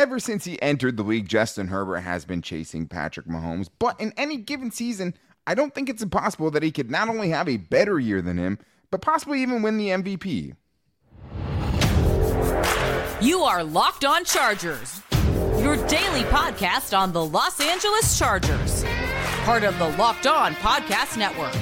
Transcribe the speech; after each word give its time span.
Ever 0.00 0.18
since 0.18 0.46
he 0.46 0.60
entered 0.62 0.96
the 0.96 1.02
league, 1.02 1.28
Justin 1.28 1.68
Herbert 1.68 1.98
has 1.98 2.24
been 2.24 2.40
chasing 2.40 2.86
Patrick 2.86 3.26
Mahomes. 3.26 3.68
But 3.78 4.00
in 4.00 4.14
any 4.16 4.38
given 4.38 4.70
season, 4.70 5.12
I 5.46 5.54
don't 5.54 5.74
think 5.74 5.90
it's 5.90 6.02
impossible 6.02 6.50
that 6.52 6.62
he 6.62 6.70
could 6.70 6.90
not 6.90 7.10
only 7.10 7.28
have 7.28 7.50
a 7.50 7.58
better 7.58 7.98
year 7.98 8.22
than 8.22 8.38
him, 8.38 8.58
but 8.90 9.02
possibly 9.02 9.42
even 9.42 9.60
win 9.60 9.76
the 9.76 9.88
MVP. 9.90 10.54
You 13.20 13.42
are 13.42 13.62
Locked 13.62 14.06
On 14.06 14.24
Chargers, 14.24 15.02
your 15.58 15.76
daily 15.86 16.22
podcast 16.30 16.98
on 16.98 17.12
the 17.12 17.22
Los 17.22 17.60
Angeles 17.60 18.18
Chargers, 18.18 18.82
part 19.44 19.64
of 19.64 19.78
the 19.78 19.88
Locked 19.98 20.26
On 20.26 20.54
Podcast 20.54 21.18
Network. 21.18 21.54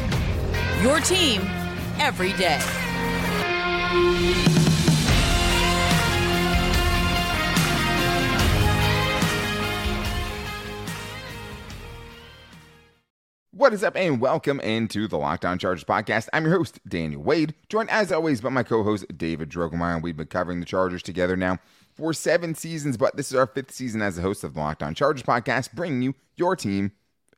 Your 0.81 1.01
team 1.01 1.43
every 1.99 2.35
day. 2.35 2.61
What 13.59 13.75
is 13.75 13.83
up, 13.83 13.97
and 13.97 14.21
welcome 14.21 14.61
into 14.61 15.09
the 15.09 15.19
Locked 15.19 15.45
On 15.45 15.59
Chargers 15.59 15.83
podcast. 15.83 16.29
I'm 16.33 16.45
your 16.45 16.57
host, 16.57 16.79
Daniel 16.87 17.21
Wade, 17.21 17.57
joined 17.69 17.91
as 17.91 18.13
always 18.13 18.41
by 18.41 18.51
my 18.51 18.63
co 18.63 18.85
host, 18.85 19.05
David 19.19 19.49
Drogemeyer. 19.49 20.01
We've 20.01 20.17
been 20.17 20.29
covering 20.29 20.61
the 20.61 20.65
Chargers 20.65 21.03
together 21.03 21.37
now 21.37 21.59
for 21.93 22.13
seven 22.13 22.55
seasons, 22.55 22.97
but 22.97 23.17
this 23.17 23.33
is 23.33 23.35
our 23.35 23.49
fifth 23.49 23.73
season 23.73 24.01
as 24.01 24.17
a 24.17 24.23
host 24.23 24.45
of 24.45 24.55
the 24.55 24.61
Locked 24.61 24.85
On 24.85 24.95
Chargers 24.95 25.25
podcast, 25.25 25.73
bringing 25.73 26.03
you 26.03 26.15
your 26.37 26.55
team 26.55 26.93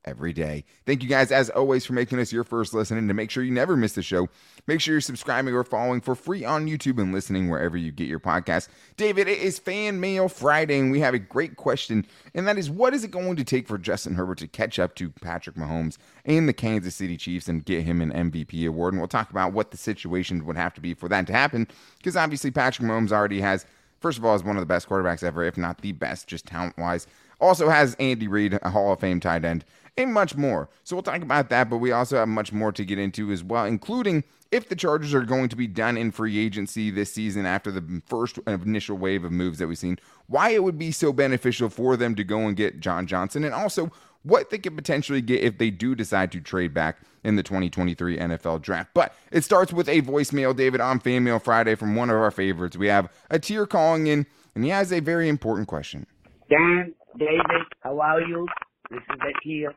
every 0.04 0.32
day. 0.32 0.64
Thank 0.86 1.02
you 1.02 1.08
guys, 1.08 1.30
as 1.30 1.50
always, 1.50 1.84
for 1.84 1.92
making 1.92 2.18
us 2.18 2.32
your 2.32 2.44
first 2.44 2.72
listen. 2.74 2.96
And 2.96 3.08
to 3.08 3.14
make 3.14 3.30
sure 3.30 3.42
you 3.42 3.52
never 3.52 3.76
miss 3.76 3.92
the 3.92 4.02
show, 4.02 4.28
make 4.66 4.80
sure 4.80 4.94
you're 4.94 5.00
subscribing 5.00 5.54
or 5.54 5.64
following 5.64 6.00
for 6.00 6.14
free 6.14 6.44
on 6.44 6.66
YouTube 6.66 7.00
and 7.00 7.12
listening 7.12 7.48
wherever 7.48 7.76
you 7.76 7.92
get 7.92 8.08
your 8.08 8.20
podcast. 8.20 8.68
David, 8.96 9.28
it 9.28 9.38
is 9.38 9.58
Fan 9.58 10.00
Mail 10.00 10.28
Friday, 10.28 10.78
and 10.78 10.90
we 10.90 11.00
have 11.00 11.14
a 11.14 11.18
great 11.18 11.56
question, 11.56 12.06
and 12.34 12.46
that 12.48 12.58
is 12.58 12.70
what 12.70 12.94
is 12.94 13.04
it 13.04 13.10
going 13.10 13.36
to 13.36 13.44
take 13.44 13.68
for 13.68 13.78
Justin 13.78 14.14
Herbert 14.14 14.38
to 14.38 14.48
catch 14.48 14.78
up 14.78 14.94
to 14.96 15.10
Patrick 15.10 15.56
Mahomes 15.56 15.98
and 16.24 16.48
the 16.48 16.52
Kansas 16.52 16.94
City 16.94 17.16
Chiefs 17.16 17.48
and 17.48 17.64
get 17.64 17.84
him 17.84 18.00
an 18.00 18.12
MVP 18.12 18.66
award? 18.66 18.94
And 18.94 19.00
we'll 19.00 19.08
talk 19.08 19.30
about 19.30 19.52
what 19.52 19.70
the 19.70 19.76
situation 19.76 20.44
would 20.46 20.56
have 20.56 20.74
to 20.74 20.80
be 20.80 20.94
for 20.94 21.08
that 21.08 21.26
to 21.26 21.32
happen, 21.32 21.68
because 21.98 22.16
obviously 22.16 22.50
Patrick 22.50 22.88
Mahomes 22.88 23.12
already 23.12 23.40
has. 23.40 23.66
First 24.00 24.16
of 24.16 24.24
all, 24.24 24.34
is 24.34 24.42
one 24.42 24.56
of 24.56 24.62
the 24.62 24.66
best 24.66 24.88
quarterbacks 24.88 25.22
ever, 25.22 25.44
if 25.44 25.58
not 25.58 25.82
the 25.82 25.92
best, 25.92 26.26
just 26.26 26.46
talent 26.46 26.78
wise. 26.78 27.06
Also 27.38 27.68
has 27.68 27.94
Andy 28.00 28.28
Reid, 28.28 28.58
a 28.62 28.70
Hall 28.70 28.92
of 28.92 29.00
Fame 29.00 29.20
tight 29.20 29.44
end, 29.44 29.64
and 29.96 30.12
much 30.12 30.36
more. 30.36 30.68
So 30.84 30.96
we'll 30.96 31.02
talk 31.02 31.22
about 31.22 31.48
that, 31.50 31.70
but 31.70 31.78
we 31.78 31.92
also 31.92 32.16
have 32.16 32.28
much 32.28 32.52
more 32.52 32.72
to 32.72 32.84
get 32.84 32.98
into 32.98 33.30
as 33.32 33.42
well, 33.42 33.64
including 33.64 34.24
if 34.50 34.68
the 34.68 34.76
Chargers 34.76 35.14
are 35.14 35.22
going 35.22 35.48
to 35.48 35.56
be 35.56 35.66
done 35.66 35.96
in 35.96 36.10
free 36.10 36.38
agency 36.38 36.90
this 36.90 37.12
season 37.12 37.46
after 37.46 37.70
the 37.70 38.02
first 38.06 38.38
initial 38.46 38.96
wave 38.96 39.24
of 39.24 39.32
moves 39.32 39.58
that 39.58 39.68
we've 39.68 39.78
seen, 39.78 39.98
why 40.26 40.50
it 40.50 40.64
would 40.64 40.78
be 40.78 40.90
so 40.90 41.12
beneficial 41.12 41.68
for 41.68 41.96
them 41.96 42.14
to 42.16 42.24
go 42.24 42.40
and 42.40 42.56
get 42.56 42.80
John 42.80 43.06
Johnson, 43.06 43.44
and 43.44 43.54
also 43.54 43.92
what 44.22 44.50
they 44.50 44.58
could 44.58 44.76
potentially 44.76 45.22
get 45.22 45.42
if 45.42 45.58
they 45.58 45.70
do 45.70 45.94
decide 45.94 46.32
to 46.32 46.40
trade 46.40 46.74
back 46.74 46.98
in 47.24 47.36
the 47.36 47.42
2023 47.42 48.18
NFL 48.18 48.60
draft. 48.60 48.90
But 48.92 49.14
it 49.30 49.44
starts 49.44 49.72
with 49.72 49.88
a 49.88 50.02
voicemail, 50.02 50.54
David, 50.54 50.80
on 50.80 51.00
Fan 51.00 51.24
Mail 51.24 51.38
Friday 51.38 51.74
from 51.74 51.94
one 51.94 52.10
of 52.10 52.16
our 52.16 52.30
favorites. 52.30 52.76
We 52.76 52.88
have 52.88 53.10
Atia 53.30 53.68
calling 53.68 54.08
in, 54.08 54.26
and 54.54 54.64
he 54.64 54.70
has 54.70 54.92
a 54.92 55.00
very 55.00 55.28
important 55.28 55.68
question. 55.68 56.06
Dan, 56.50 56.92
David, 57.18 57.62
how 57.80 58.00
are 58.00 58.20
you? 58.20 58.46
This 58.90 58.98
is 59.08 59.20
Atia. 59.20 59.68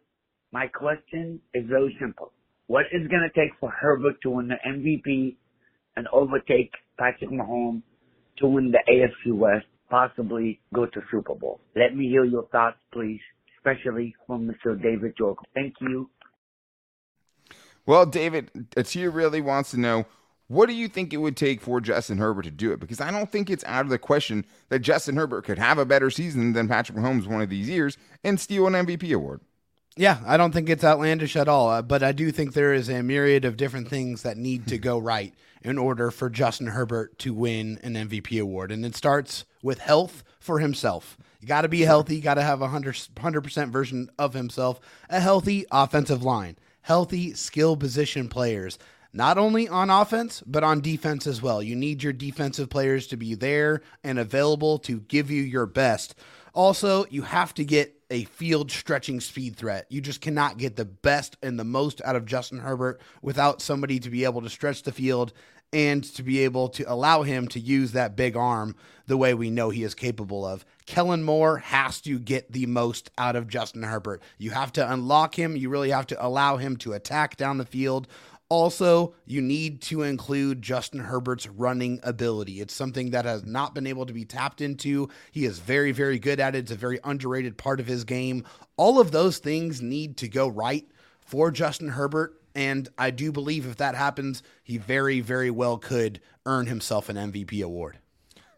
My 0.51 0.65
question 0.65 1.39
is 1.53 1.65
very 1.69 1.95
simple. 2.01 2.31
What 2.65 2.85
is 2.91 3.07
going 3.07 3.29
to 3.29 3.39
take 3.39 3.51
for 3.59 3.69
Herbert 3.69 4.15
to 4.23 4.31
win 4.31 4.47
the 4.47 4.55
MVP 4.67 5.35
and 5.95 6.07
overtake 6.11 6.71
Patrick 6.97 7.29
Mahomes 7.29 7.83
to 8.39 8.47
win 8.47 8.71
the 8.71 8.79
AFC 8.89 9.31
West, 9.35 9.67
possibly 9.87 10.59
go 10.73 10.87
to 10.87 11.01
Super 11.11 11.35
Bowl? 11.35 11.59
Let 11.75 11.95
me 11.95 12.07
hear 12.07 12.25
your 12.25 12.47
thoughts, 12.47 12.77
please, 12.91 13.21
especially 13.57 14.15
from 14.25 14.47
Mr. 14.49 14.81
David 14.81 15.15
Jorgen. 15.15 15.43
Thank 15.53 15.75
you. 15.79 16.09
Well, 17.85 18.07
David, 18.07 18.49
uh, 18.55 18.81
Atia 18.81 19.13
really 19.13 19.41
wants 19.41 19.71
to 19.71 19.79
know 19.79 20.07
what 20.47 20.67
do 20.67 20.75
you 20.75 20.87
think 20.87 21.13
it 21.13 21.17
would 21.17 21.37
take 21.37 21.61
for 21.61 21.79
Justin 21.79 22.17
Herbert 22.17 22.43
to 22.43 22.51
do 22.51 22.71
it? 22.71 22.79
Because 22.79 23.01
I 23.01 23.11
don't 23.11 23.31
think 23.31 23.49
it's 23.49 23.63
out 23.65 23.85
of 23.85 23.89
the 23.89 23.97
question 23.97 24.45
that 24.69 24.79
Justin 24.79 25.15
Herbert 25.15 25.45
could 25.45 25.57
have 25.57 25.77
a 25.77 25.85
better 25.85 26.09
season 26.09 26.53
than 26.53 26.67
Patrick 26.67 26.97
Mahomes 26.97 27.27
one 27.27 27.41
of 27.41 27.49
these 27.49 27.69
years 27.69 27.97
and 28.23 28.39
steal 28.39 28.67
an 28.67 28.73
MVP 28.73 29.13
award. 29.15 29.41
Yeah, 29.95 30.19
I 30.25 30.37
don't 30.37 30.51
think 30.51 30.69
it's 30.69 30.83
outlandish 30.83 31.35
at 31.35 31.47
all, 31.47 31.69
uh, 31.69 31.81
but 31.83 32.01
I 32.01 32.13
do 32.13 32.31
think 32.31 32.53
there 32.53 32.73
is 32.73 32.89
a 32.89 33.03
myriad 33.03 33.45
of 33.45 33.57
different 33.57 33.89
things 33.89 34.23
that 34.23 34.37
need 34.37 34.67
to 34.67 34.77
go 34.77 34.97
right 34.99 35.33
in 35.61 35.77
order 35.77 36.11
for 36.11 36.29
Justin 36.29 36.67
Herbert 36.67 37.17
to 37.19 37.33
win 37.33 37.79
an 37.83 37.93
MVP 37.93 38.41
award. 38.41 38.71
And 38.71 38.85
it 38.85 38.95
starts 38.95 39.45
with 39.61 39.79
health 39.79 40.23
for 40.39 40.59
himself. 40.59 41.17
You 41.39 41.47
got 41.47 41.61
to 41.61 41.69
be 41.69 41.81
healthy, 41.81 42.15
you 42.15 42.21
got 42.21 42.35
to 42.35 42.41
have 42.41 42.61
a 42.61 42.69
100% 42.69 43.69
version 43.69 44.09
of 44.17 44.33
himself, 44.33 44.79
a 45.09 45.19
healthy 45.19 45.65
offensive 45.71 46.23
line, 46.23 46.57
healthy 46.81 47.33
skill 47.33 47.77
position 47.77 48.29
players, 48.29 48.79
not 49.13 49.37
only 49.37 49.67
on 49.69 49.89
offense, 49.89 50.43
but 50.45 50.63
on 50.63 50.81
defense 50.81 51.27
as 51.27 51.41
well. 51.41 51.61
You 51.61 51.75
need 51.75 52.03
your 52.03 52.13
defensive 52.13 52.69
players 52.69 53.07
to 53.07 53.17
be 53.17 53.35
there 53.35 53.81
and 54.03 54.17
available 54.17 54.79
to 54.79 54.99
give 55.01 55.29
you 55.29 55.43
your 55.43 55.67
best. 55.67 56.15
Also, 56.53 57.05
you 57.09 57.21
have 57.21 57.53
to 57.55 57.65
get 57.65 57.95
a 58.09 58.25
field 58.25 58.71
stretching 58.71 59.19
speed 59.19 59.55
threat. 59.55 59.85
You 59.89 60.01
just 60.01 60.21
cannot 60.21 60.57
get 60.57 60.75
the 60.75 60.85
best 60.85 61.37
and 61.41 61.59
the 61.59 61.63
most 61.63 62.01
out 62.05 62.15
of 62.15 62.25
Justin 62.25 62.59
Herbert 62.59 63.01
without 63.21 63.61
somebody 63.61 63.99
to 63.99 64.09
be 64.09 64.23
able 64.23 64.41
to 64.41 64.49
stretch 64.49 64.83
the 64.83 64.91
field 64.91 65.33
and 65.73 66.03
to 66.03 66.21
be 66.21 66.39
able 66.39 66.69
to 66.69 66.83
allow 66.83 67.23
him 67.23 67.47
to 67.47 67.59
use 67.59 67.93
that 67.93 68.15
big 68.15 68.37
arm 68.37 68.75
the 69.07 69.17
way 69.17 69.33
we 69.33 69.49
know 69.49 69.69
he 69.69 69.83
is 69.83 69.95
capable 69.95 70.45
of. 70.45 70.63
Kellen 70.85 71.23
Moore 71.23 71.57
has 71.57 71.99
to 72.01 72.19
get 72.19 72.51
the 72.51 72.67
most 72.67 73.09
out 73.17 73.35
of 73.35 73.47
Justin 73.47 73.83
Herbert. 73.83 74.21
You 74.37 74.51
have 74.51 74.71
to 74.73 74.93
unlock 74.93 75.37
him. 75.37 75.57
You 75.57 75.69
really 75.69 75.89
have 75.89 76.07
to 76.07 76.25
allow 76.25 76.57
him 76.57 76.77
to 76.77 76.93
attack 76.93 77.35
down 77.35 77.57
the 77.57 77.65
field. 77.65 78.07
Also, 78.53 79.15
you 79.25 79.41
need 79.41 79.81
to 79.81 80.03
include 80.03 80.61
Justin 80.61 80.99
Herbert's 80.99 81.47
running 81.47 81.99
ability. 82.03 82.61
It's 82.61 82.75
something 82.75 83.09
that 83.09 83.25
has 83.25 83.43
not 83.43 83.73
been 83.73 83.87
able 83.87 84.05
to 84.05 84.13
be 84.13 84.25
tapped 84.25 84.61
into. 84.61 85.09
He 85.31 85.45
is 85.45 85.57
very, 85.57 85.91
very 85.91 86.19
good 86.19 86.39
at 86.39 86.53
it. 86.53 86.59
It's 86.59 86.71
a 86.71 86.75
very 86.75 86.99
underrated 87.03 87.57
part 87.57 87.79
of 87.79 87.87
his 87.87 88.03
game. 88.03 88.45
All 88.77 88.99
of 88.99 89.09
those 89.09 89.39
things 89.39 89.81
need 89.81 90.17
to 90.17 90.27
go 90.27 90.47
right 90.47 90.87
for 91.19 91.49
Justin 91.49 91.87
Herbert. 91.87 92.39
And 92.53 92.89
I 92.95 93.09
do 93.09 93.31
believe 93.31 93.65
if 93.65 93.77
that 93.77 93.95
happens, 93.95 94.43
he 94.63 94.77
very, 94.77 95.19
very 95.19 95.49
well 95.49 95.79
could 95.79 96.21
earn 96.45 96.67
himself 96.67 97.09
an 97.09 97.15
MVP 97.15 97.63
award. 97.63 97.97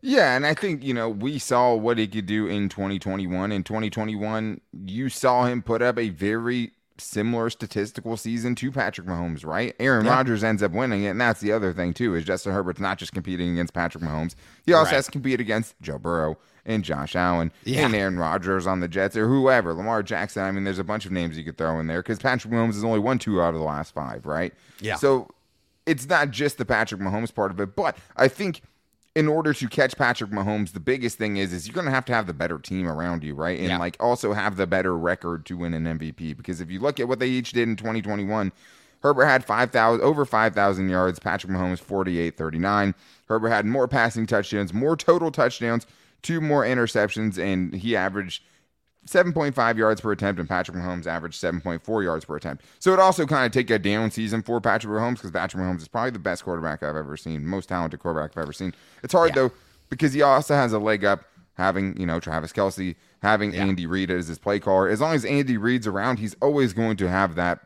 Yeah, 0.01 0.35
and 0.35 0.45
I 0.45 0.55
think, 0.55 0.83
you 0.83 0.93
know, 0.93 1.07
we 1.07 1.39
saw 1.39 1.73
what 1.73 1.97
he 1.99 2.07
could 2.07 2.25
do 2.25 2.47
in 2.47 2.67
2021. 2.67 3.53
In 3.53 3.63
2021, 3.63 4.59
you 4.85 5.07
saw 5.07 5.45
him 5.45 5.61
put 5.61 5.81
up 5.81 5.97
a 5.97 6.09
very 6.09 6.73
similar 6.97 7.49
statistical 7.49 8.15
season 8.17 8.55
to 8.55 8.71
Patrick 8.71 9.07
Mahomes, 9.07 9.45
right? 9.45 9.75
Aaron 9.79 10.05
Yeah. 10.05 10.13
Rodgers 10.15 10.43
ends 10.43 10.63
up 10.63 10.71
winning 10.71 11.03
it, 11.03 11.09
and 11.09 11.21
that's 11.21 11.41
the 11.41 11.51
other 11.51 11.73
thing 11.73 11.93
too. 11.93 12.15
Is 12.15 12.23
Justin 12.23 12.53
Herbert's 12.53 12.79
not 12.79 12.97
just 12.97 13.11
competing 13.13 13.51
against 13.51 13.73
Patrick 13.73 14.03
Mahomes; 14.03 14.35
he 14.65 14.73
also 14.73 14.91
Right. 14.91 14.95
has 14.95 15.05
to 15.05 15.11
compete 15.11 15.39
against 15.41 15.75
Joe 15.81 15.97
Burrow 15.99 16.37
and 16.65 16.83
Josh 16.83 17.15
Allen 17.15 17.51
Yeah. 17.63 17.85
and 17.85 17.93
Aaron 17.95 18.17
Rodgers 18.17 18.65
on 18.65 18.79
the 18.79 18.87
Jets 18.87 19.15
or 19.17 19.27
whoever, 19.27 19.73
Lamar 19.73 20.03
Jackson. 20.03 20.43
I 20.43 20.51
mean, 20.51 20.63
there's 20.63 20.79
a 20.79 20.83
bunch 20.83 21.05
of 21.05 21.11
names 21.11 21.37
you 21.37 21.43
could 21.43 21.57
throw 21.57 21.79
in 21.79 21.87
there 21.87 22.01
because 22.01 22.17
Patrick 22.19 22.53
Mahomes 22.53 22.73
has 22.75 22.83
only 22.83 22.99
won 22.99 23.19
two 23.19 23.41
out 23.41 23.49
of 23.53 23.59
the 23.59 23.65
last 23.65 23.93
five, 23.93 24.25
right? 24.25 24.53
Yeah. 24.79 24.95
So 24.95 25.29
it's 25.85 26.07
not 26.07 26.31
just 26.31 26.57
the 26.57 26.65
Patrick 26.65 27.01
Mahomes 27.01 27.33
part 27.33 27.51
of 27.51 27.59
it, 27.59 27.75
but 27.75 27.97
I 28.15 28.27
think 28.27 28.61
in 29.15 29.29
order 29.29 29.53
to 29.53 29.67
catch 29.69 29.95
Patrick 29.97 30.29
Mahomes, 30.31 30.73
the 30.73 30.79
biggest 30.79 31.17
thing 31.17 31.37
is 31.37 31.53
is 31.53 31.67
you're 31.67 31.73
going 31.73 31.85
to 31.85 31.91
have 31.91 32.05
to 32.05 32.13
have 32.13 32.27
the 32.27 32.33
better 32.33 32.59
team 32.59 32.87
around 32.87 33.23
you, 33.23 33.33
right? 33.33 33.57
And 33.57 33.69
Yeah. 33.69 33.77
like 33.77 33.95
also 33.99 34.33
have 34.33 34.57
the 34.57 34.67
better 34.67 34.95
record 34.97 35.45
to 35.45 35.57
win 35.57 35.73
an 35.73 35.87
MVP 35.87 36.33
because 36.35 36.59
if 36.59 36.69
you 36.69 36.79
look 36.79 36.99
at 36.99 37.07
what 37.07 37.19
they 37.19 37.27
each 37.27 37.53
did 37.53 37.67
in 37.67 37.77
2021, 37.77 38.51
Herbert 39.01 39.25
had 39.25 39.45
5,000 39.45 40.01
over 40.03 40.25
5,000 40.25 40.89
yards, 40.89 41.19
Patrick 41.19 41.53
Mahomes 41.53 41.81
48-39. 41.81 42.93
Herbert 43.27 43.49
had 43.49 43.65
more 43.65 43.87
passing 43.87 44.25
touchdowns, 44.27 44.73
more 44.73 44.97
total 44.97 45.31
touchdowns, 45.31 45.87
two 46.21 46.41
more 46.41 46.63
interceptions 46.63 47.37
and 47.37 47.73
he 47.73 47.95
averaged 47.95 48.43
7.5 49.07 49.77
yards 49.77 50.01
per 50.01 50.11
attempt, 50.11 50.39
and 50.39 50.49
Patrick 50.49 50.75
Mahomes 50.77 51.05
averaged 51.05 51.41
7.4 51.41 52.03
yards 52.03 52.25
per 52.25 52.35
attempt. 52.37 52.65
So 52.79 52.91
it 52.93 52.99
also 52.99 53.25
kind 53.25 53.45
of 53.45 53.51
take 53.51 53.69
a 53.69 53.77
down 53.79 54.09
season 54.11 54.41
for 54.41 54.59
Patrick 54.59 54.91
Mahomes 54.91 55.15
because 55.15 55.31
Patrick 55.31 55.61
Mahomes 55.61 55.81
is 55.81 55.87
probably 55.87 56.11
the 56.11 56.19
best 56.19 56.43
quarterback 56.43 56.81
I've 56.83 56.95
ever 56.95 57.15
seen, 57.15 57.45
most 57.45 57.69
talented 57.69 57.99
quarterback 57.99 58.31
I've 58.35 58.41
ever 58.43 58.53
seen. 58.53 58.73
It's 59.03 59.13
hard 59.13 59.29
Yeah. 59.29 59.43
though 59.43 59.51
because 59.89 60.13
he 60.13 60.21
also 60.21 60.55
has 60.55 60.73
a 60.73 60.79
leg 60.79 61.05
up 61.05 61.23
having 61.57 61.97
you 61.99 62.05
know 62.05 62.19
Travis 62.19 62.51
Kelce, 62.51 62.95
having 63.21 63.53
Yeah. 63.53 63.65
Andy 63.65 63.85
Reid 63.85 64.09
as 64.11 64.27
his 64.27 64.39
play 64.39 64.59
caller. 64.59 64.87
As 64.89 64.99
long 65.01 65.13
as 65.13 65.23
Andy 65.23 65.57
Reid's 65.57 65.87
around, 65.87 66.17
he's 66.19 66.35
always 66.41 66.73
going 66.73 66.97
to 66.97 67.07
have 67.09 67.35
that 67.35 67.59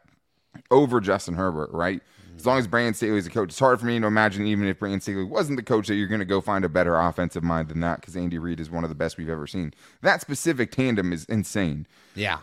over 0.72 1.00
Justin 1.00 1.36
Herbert, 1.36 1.70
right? 1.72 2.02
As 2.40 2.46
long 2.46 2.58
as 2.58 2.68
Brandon 2.68 3.16
is 3.18 3.28
a 3.28 3.30
coach, 3.30 3.50
it's 3.50 3.60
hard 3.60 3.82
for 3.82 3.86
me 3.86 4.00
to 4.00 4.08
imagine 4.08 4.48
even 4.48 4.66
if 4.66 4.80
Brandon 4.80 5.02
Staley 5.02 5.26
wasn't 5.26 5.58
the 5.58 5.64
coach 5.64 5.88
that 5.88 5.96
you're 5.96 6.08
going 6.08 6.20
to 6.20 6.26
go 6.26 6.40
find 6.40 6.64
a 6.64 6.70
better 6.70 6.98
offensive 6.98 7.44
mind 7.44 7.68
than 7.68 7.82
that 7.82 8.00
because 8.00 8.16
Andy 8.16 8.38
Reid 8.38 8.62
is 8.62 8.70
one 8.70 8.86
of 8.86 8.90
the 8.90 8.96
best 8.96 9.18
we've 9.18 9.28
ever 9.30 9.46
seen. 9.46 9.74
That 10.04 10.22
specific 10.22 10.72
tandem 10.72 11.12
is 11.12 11.26
insane. 11.26 11.86
Yeah. 12.16 12.38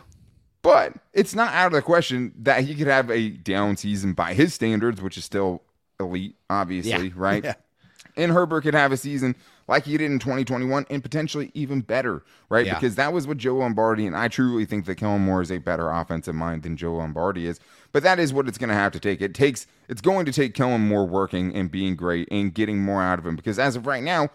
But 0.61 0.93
it's 1.13 1.33
not 1.33 1.51
out 1.51 1.67
of 1.67 1.71
the 1.73 1.81
question 1.81 2.31
that 2.37 2.63
he 2.63 2.75
could 2.75 2.85
have 2.85 3.09
a 3.09 3.29
down 3.29 3.75
season 3.75 4.13
by 4.13 4.35
his 4.35 4.53
standards, 4.53 5.01
which 5.01 5.17
is 5.17 5.25
still 5.25 5.63
elite, 5.99 6.35
obviously, 6.47 7.07
Yeah. 7.07 7.13
right? 7.15 7.43
Yeah. 7.43 7.53
And 8.15 8.31
Herbert 8.31 8.61
could 8.61 8.75
have 8.75 8.91
a 8.91 8.97
season 8.97 9.35
like 9.67 9.83
he 9.85 9.97
did 9.97 10.09
in 10.11 10.19
2021 10.19 10.85
and 10.89 11.03
potentially 11.03 11.51
even 11.53 11.81
better, 11.81 12.23
right? 12.49 12.65
Yeah. 12.65 12.75
Because 12.75 12.95
that 12.95 13.11
was 13.13 13.27
what 13.27 13.37
Joe 13.37 13.55
Lombardi, 13.55 14.07
and 14.07 14.15
I 14.15 14.27
truly 14.27 14.65
think 14.65 14.85
that 14.85 14.95
Kellen 14.95 15.21
Moore 15.21 15.41
is 15.41 15.51
a 15.51 15.57
better 15.57 15.89
offensive 15.89 16.35
mind 16.35 16.63
than 16.63 16.77
Joe 16.77 16.95
Lombardi 16.95 17.47
is. 17.47 17.59
But 17.91 18.03
that 18.03 18.19
is 18.19 18.33
what 18.33 18.47
it's 18.47 18.57
going 18.57 18.69
to 18.69 18.75
have 18.75 18.91
to 18.93 18.99
take. 18.99 19.21
It 19.21 19.33
takes, 19.33 19.67
it's 19.89 20.01
going 20.01 20.25
to 20.25 20.31
take 20.31 20.53
Kellen 20.53 20.87
Moore 20.87 21.05
working 21.05 21.53
and 21.55 21.69
being 21.71 21.95
great 21.95 22.27
and 22.31 22.53
getting 22.53 22.79
more 22.79 23.01
out 23.01 23.19
of 23.19 23.25
him 23.25 23.35
because 23.35 23.59
as 23.59 23.75
of 23.75 23.85
right 23.87 24.03
now, 24.03 24.29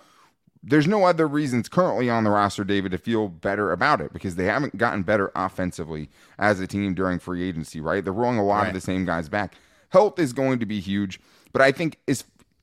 there's 0.64 0.86
no 0.86 1.04
other 1.04 1.26
reasons 1.26 1.68
currently 1.68 2.08
on 2.08 2.22
the 2.24 2.30
roster, 2.30 2.62
David, 2.62 2.92
to 2.92 2.98
feel 2.98 3.28
better 3.28 3.72
about 3.72 4.00
it 4.00 4.12
because 4.12 4.36
they 4.36 4.44
haven't 4.44 4.76
gotten 4.78 5.02
better 5.02 5.32
offensively 5.34 6.08
as 6.38 6.60
a 6.60 6.66
team 6.68 6.94
during 6.94 7.18
free 7.18 7.42
agency, 7.42 7.80
right? 7.80 8.04
They're 8.04 8.12
rolling 8.12 8.38
a 8.38 8.44
lot 8.44 8.60
Right. 8.60 8.68
of 8.68 8.74
the 8.74 8.80
same 8.80 9.04
guys 9.04 9.28
back. 9.28 9.54
Health 9.88 10.18
is 10.20 10.32
going 10.32 10.60
to 10.60 10.66
be 10.66 10.78
huge, 10.78 11.20
but 11.52 11.60
I 11.62 11.72
think 11.72 11.98
is 12.06 12.22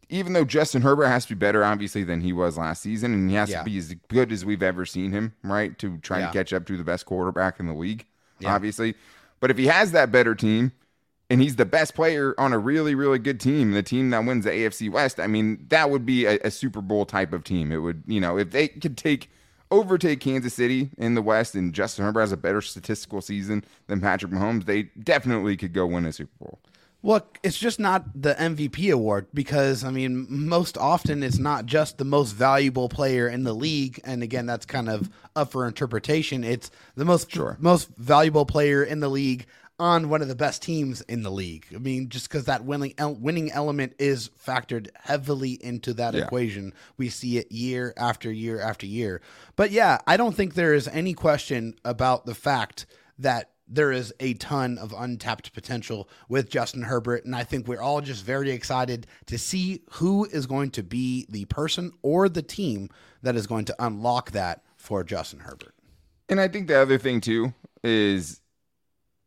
even 0.10 0.34
though 0.34 0.44
Justin 0.46 0.82
Herbert 0.82 1.08
has 1.08 1.26
to 1.28 1.36
be 1.36 1.40
better, 1.40 1.64
obviously, 1.64 2.04
than 2.04 2.22
he 2.22 2.34
was 2.34 2.58
last 2.58 2.82
season, 2.82 3.14
and 3.14 3.30
he 3.30 3.36
has 3.36 3.50
Yeah. 3.50 3.60
to 3.60 3.66
be 3.66 3.78
as 3.78 3.94
good 4.08 4.32
as 4.32 4.44
we've 4.44 4.64
ever 4.64 4.86
seen 4.86 5.12
him, 5.12 5.34
right? 5.44 5.78
To 5.80 5.98
try 6.00 6.20
Yeah. 6.20 6.28
to 6.28 6.34
catch 6.34 6.52
up 6.54 6.66
to 6.68 6.78
the 6.78 6.84
best 6.84 7.06
quarterback 7.06 7.60
in 7.60 7.68
the 7.68 7.74
league, 7.74 8.06
Yeah. 8.40 8.54
obviously. 8.54 8.96
But 9.40 9.52
if 9.52 9.58
he 9.58 9.68
has 9.68 9.92
that 9.92 10.12
better 10.12 10.36
team, 10.36 10.72
and 11.30 11.42
he's 11.42 11.58
the 11.58 11.66
best 11.66 11.94
player 11.94 12.34
on 12.40 12.54
a 12.54 12.58
really, 12.58 12.96
really 12.96 13.20
good 13.20 13.40
team, 13.40 13.72
the 13.74 13.84
team 13.84 14.10
that 14.10 14.26
wins 14.26 14.46
the 14.46 14.52
AFC 14.52 14.90
West, 14.90 15.20
I 15.20 15.28
mean, 15.28 15.64
that 15.70 15.92
would 15.92 16.04
be 16.06 16.26
a, 16.26 16.40
a 16.44 16.50
Super 16.50 16.82
Bowl 16.82 17.06
type 17.06 17.32
of 17.34 17.44
team. 17.44 17.72
It 17.72 17.78
would, 17.78 18.02
you 18.08 18.20
know, 18.20 18.38
if 18.40 18.50
they 18.50 18.68
could 18.68 18.98
take 18.98 19.30
overtake 19.70 20.20
Kansas 20.20 20.56
City 20.56 20.90
in 20.98 21.14
the 21.14 21.22
West 21.22 21.54
and 21.54 21.72
Justin 21.72 22.04
Herbert 22.04 22.22
has 22.22 22.32
a 22.32 22.38
better 22.38 22.62
statistical 22.62 23.22
season 23.22 23.64
than 23.86 24.02
Patrick 24.02 24.32
Mahomes, 24.32 24.66
they 24.66 24.90
definitely 25.04 25.56
could 25.56 25.72
go 25.72 25.86
win 25.86 26.06
a 26.06 26.12
Super 26.12 26.32
Bowl. 26.40 26.60
Well, 27.02 27.26
it's 27.44 27.58
just 27.58 27.80
not 27.80 28.22
the 28.22 28.34
MVP 28.36 28.92
award 28.92 29.28
because 29.34 29.84
I 29.86 29.90
mean, 29.92 30.28
most 30.30 30.78
often 30.78 31.24
it's 31.24 31.38
not 31.40 31.66
just 31.66 31.98
the 31.98 32.04
most 32.06 32.34
valuable 32.34 32.90
player 32.90 33.28
in 33.30 33.44
the 33.44 33.54
league, 33.54 34.02
and 34.04 34.22
again, 34.22 34.46
that's 34.46 34.66
kind 34.66 34.90
of 34.90 35.10
up 35.36 35.52
for 35.52 35.66
interpretation. 35.66 36.44
It's 36.44 36.70
the 36.96 37.06
most 37.06 37.32
Sure. 37.32 37.58
most 37.60 37.90
valuable 37.98 38.46
player 38.46 38.84
in 38.84 39.00
the 39.00 39.10
league 39.10 39.46
on 39.80 40.10
one 40.10 40.22
of 40.22 40.28
the 40.28 40.36
best 40.36 40.62
teams 40.62 41.00
in 41.04 41.24
the 41.24 41.32
league. 41.32 41.66
I 41.74 41.78
mean, 41.78 42.10
just 42.10 42.28
because 42.28 42.44
that 42.46 42.66
winning 42.66 42.94
el- 42.98 43.16
winning 43.16 43.50
element 43.50 43.94
is 43.98 44.30
factored 44.46 44.90
heavily 45.04 45.52
into 45.64 45.94
that 45.94 46.14
Yeah. 46.16 46.24
equation, 46.26 46.74
we 46.98 47.08
see 47.08 47.38
it 47.38 47.50
year 47.50 47.94
after 47.96 48.30
year 48.30 48.60
after 48.60 48.86
year. 48.86 49.22
But 49.56 49.72
yeah, 49.72 50.00
I 50.06 50.18
don't 50.18 50.36
think 50.36 50.56
there 50.56 50.74
is 50.74 50.90
any 50.90 51.14
question 51.14 51.76
about 51.86 52.26
the 52.26 52.36
fact 52.36 52.88
that 53.20 53.52
there 53.70 53.92
is 53.92 54.14
a 54.20 54.34
ton 54.36 54.78
of 54.78 54.94
untapped 54.98 55.54
potential 55.54 56.10
with 56.28 56.50
Justin 56.50 56.82
Herbert. 56.84 57.24
And 57.26 57.36
I 57.36 57.44
think 57.44 57.68
we're 57.68 57.82
all 57.82 58.02
just 58.02 58.26
very 58.26 58.52
excited 58.52 59.06
to 59.28 59.38
see 59.38 59.82
who 59.92 60.26
is 60.26 60.46
going 60.46 60.72
to 60.72 60.84
be 60.84 61.26
the 61.30 61.46
person 61.46 61.92
or 62.02 62.28
the 62.28 62.42
team 62.42 62.90
that 63.22 63.36
is 63.36 63.48
going 63.48 63.66
to 63.66 63.76
unlock 63.80 64.32
that 64.32 64.64
for 64.76 65.04
Justin 65.04 65.40
Herbert. 65.42 65.74
And 66.28 66.40
I 66.42 66.48
think 66.48 66.68
the 66.68 66.80
other 66.80 66.98
thing 66.98 67.22
too 67.22 67.54
is 67.84 68.42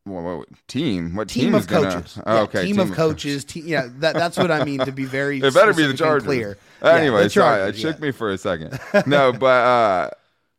well, 0.04 0.38
what, 0.38 0.48
team? 0.66 1.14
What 1.14 1.28
team, 1.28 1.44
Team, 1.44 1.54
is 1.54 1.64
of 1.64 1.70
gonna, 1.70 1.92
coaches. 1.92 2.18
Oh, 2.26 2.34
Yeah, 2.34 2.40
okay, 2.42 2.64
team, 2.66 2.80
of 2.80 2.90
coaches. 2.92 3.44
Te- 3.44 3.60
yeah, 3.60 3.86
that, 3.98 4.14
that's 4.14 4.36
what 4.36 4.50
I 4.50 4.64
mean 4.64 4.80
to 4.80 4.90
be 4.90 5.04
very 5.04 5.38
It 5.42 5.54
better 5.54 5.72
be 5.72 5.86
the 5.86 5.94
Chargers. 5.94 6.24
clear. 6.26 6.58
Yeah, 6.82 6.94
Anyway, 6.94 7.22
the 7.24 7.30
sorry, 7.30 7.58
Chargers, 7.58 7.76
it 7.76 7.80
shook 7.80 7.98
yeah. 7.98 8.06
me 8.06 8.10
for 8.10 8.32
a 8.32 8.38
second. 8.38 8.80
No, 9.06 9.32
but 9.32 9.46
uh, 9.46 10.10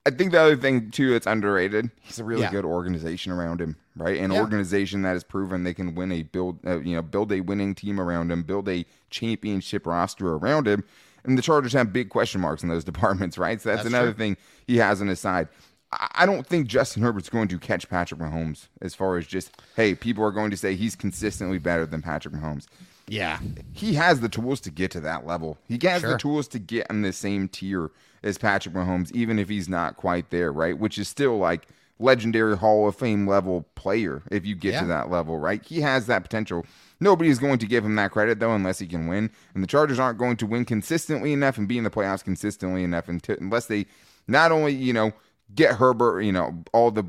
I 0.06 0.10
think 0.10 0.32
the 0.32 0.42
other 0.42 0.58
thing 0.58 0.92
too 0.92 1.12
that's 1.12 1.26
underrated. 1.28 1.90
He's 2.02 2.20
a 2.20 2.24
really 2.26 2.42
Yeah. 2.42 2.52
good 2.52 2.66
organization 2.66 3.32
around 3.32 3.62
him, 3.62 3.78
right? 3.96 4.18
An 4.20 4.32
Yeah. 4.32 4.42
organization 4.42 5.02
that 5.04 5.14
has 5.14 5.24
proven 5.24 5.64
they 5.64 5.74
can 5.74 5.96
win 5.96 6.12
a 6.12 6.24
build, 6.24 6.60
uh, 6.66 6.80
you 6.82 6.96
know, 6.96 7.02
build 7.02 7.32
a 7.32 7.40
winning 7.42 7.74
team 7.74 8.00
around 8.02 8.32
him, 8.32 8.44
build 8.44 8.68
a 8.68 8.86
championship 9.10 9.88
roster 9.88 10.34
around 10.34 10.68
him. 10.68 10.84
And 11.24 11.38
the 11.38 11.42
Chargers 11.42 11.72
have 11.72 11.94
big 11.94 12.10
question 12.10 12.42
marks 12.42 12.64
in 12.64 12.70
those 12.70 12.84
departments, 12.92 13.38
right? 13.38 13.62
So 13.62 13.70
that's, 13.70 13.84
That's 13.84 13.94
another 13.94 14.12
true. 14.12 14.18
thing 14.18 14.38
he 14.68 14.78
has 14.78 15.00
on 15.02 15.08
his 15.08 15.20
side. 15.22 15.48
I 15.92 16.08
I 16.16 16.26
don't 16.26 16.46
think 16.48 16.68
Justin 16.68 17.04
Herbert's 17.04 17.30
going 17.30 17.48
to 17.50 17.60
catch 17.60 17.88
Patrick 17.88 18.20
Mahomes 18.20 18.68
as 18.82 18.96
far 18.96 19.16
as 19.18 19.28
just, 19.28 19.52
hey, 19.76 19.94
people 19.94 20.24
are 20.26 20.32
going 20.32 20.50
to 20.52 20.58
say 20.58 20.76
he's 20.76 20.96
consistently 20.96 21.60
better 21.60 21.86
than 21.86 22.02
Patrick 22.02 22.34
Mahomes 22.34 22.66
Yeah. 23.08 23.40
he 23.74 23.94
has 23.94 24.22
the 24.22 24.30
tools 24.30 24.60
to 24.62 24.72
get 24.72 24.92
to 24.92 25.00
that 25.02 25.26
level. 25.26 25.58
He 25.68 25.80
has 25.84 26.02
the 26.02 26.18
tools 26.18 26.48
to 26.50 26.60
get 26.60 26.88
on 26.90 27.02
the 27.02 27.14
same 27.14 27.48
tier 27.48 27.92
as 28.24 28.38
Patrick 28.38 28.74
Mahomes, 28.74 29.12
even 29.12 29.38
if 29.40 29.50
he's 29.50 29.68
not 29.68 29.98
quite 29.98 30.30
there, 30.30 30.52
right? 30.52 30.78
Which 30.78 30.98
is 30.98 31.08
still 31.08 31.38
like 31.38 31.68
legendary 32.00 32.58
Hall 32.58 32.88
of 32.88 32.96
Fame 32.96 33.28
level 33.28 33.66
player 33.76 34.24
if 34.32 34.46
you 34.46 34.56
get 34.56 34.80
to 34.80 34.86
that 34.88 35.10
level, 35.10 35.38
right? 35.38 35.64
He 35.64 35.82
has 35.82 36.08
that 36.08 36.24
potential. 36.24 36.66
Nobody's 37.00 37.40
going 37.40 37.60
to 37.60 37.66
give 37.66 37.84
him 37.86 37.96
that 37.96 38.12
credit 38.12 38.40
though, 38.40 38.54
unless 38.54 38.80
he 38.80 38.88
can 38.88 39.08
win. 39.08 39.30
And 39.54 39.62
the 39.64 39.68
Chargers 39.68 40.00
aren't 40.00 40.18
going 40.18 40.38
to 40.38 40.46
win 40.46 40.66
consistently 40.66 41.34
enough 41.34 41.58
and 41.58 41.68
be 41.68 41.78
in 41.78 41.84
the 41.84 41.90
playoffs 41.90 42.24
consistently 42.24 42.84
enough 42.84 43.10
until, 43.10 43.36
unless 43.40 43.66
they 43.66 43.86
not 44.28 44.52
only 44.52 44.74
you 44.74 44.94
know 44.94 45.12
get 45.56 45.76
Herbert, 45.76 46.22
you 46.22 46.32
know, 46.32 46.64
all 46.74 46.92
the 46.92 47.04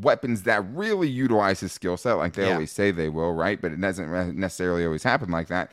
weapons 0.00 0.42
that 0.42 0.64
really 0.74 1.08
utilize 1.08 1.60
his 1.60 1.72
skill 1.72 1.96
set, 1.96 2.14
like 2.14 2.34
they 2.34 2.46
Yeah. 2.46 2.52
always 2.54 2.70
say 2.70 2.90
they 2.90 3.08
will, 3.08 3.32
right? 3.32 3.60
But 3.60 3.72
it 3.72 3.80
doesn't 3.80 4.36
necessarily 4.38 4.84
always 4.84 5.02
happen 5.02 5.30
like 5.30 5.48
that. 5.48 5.70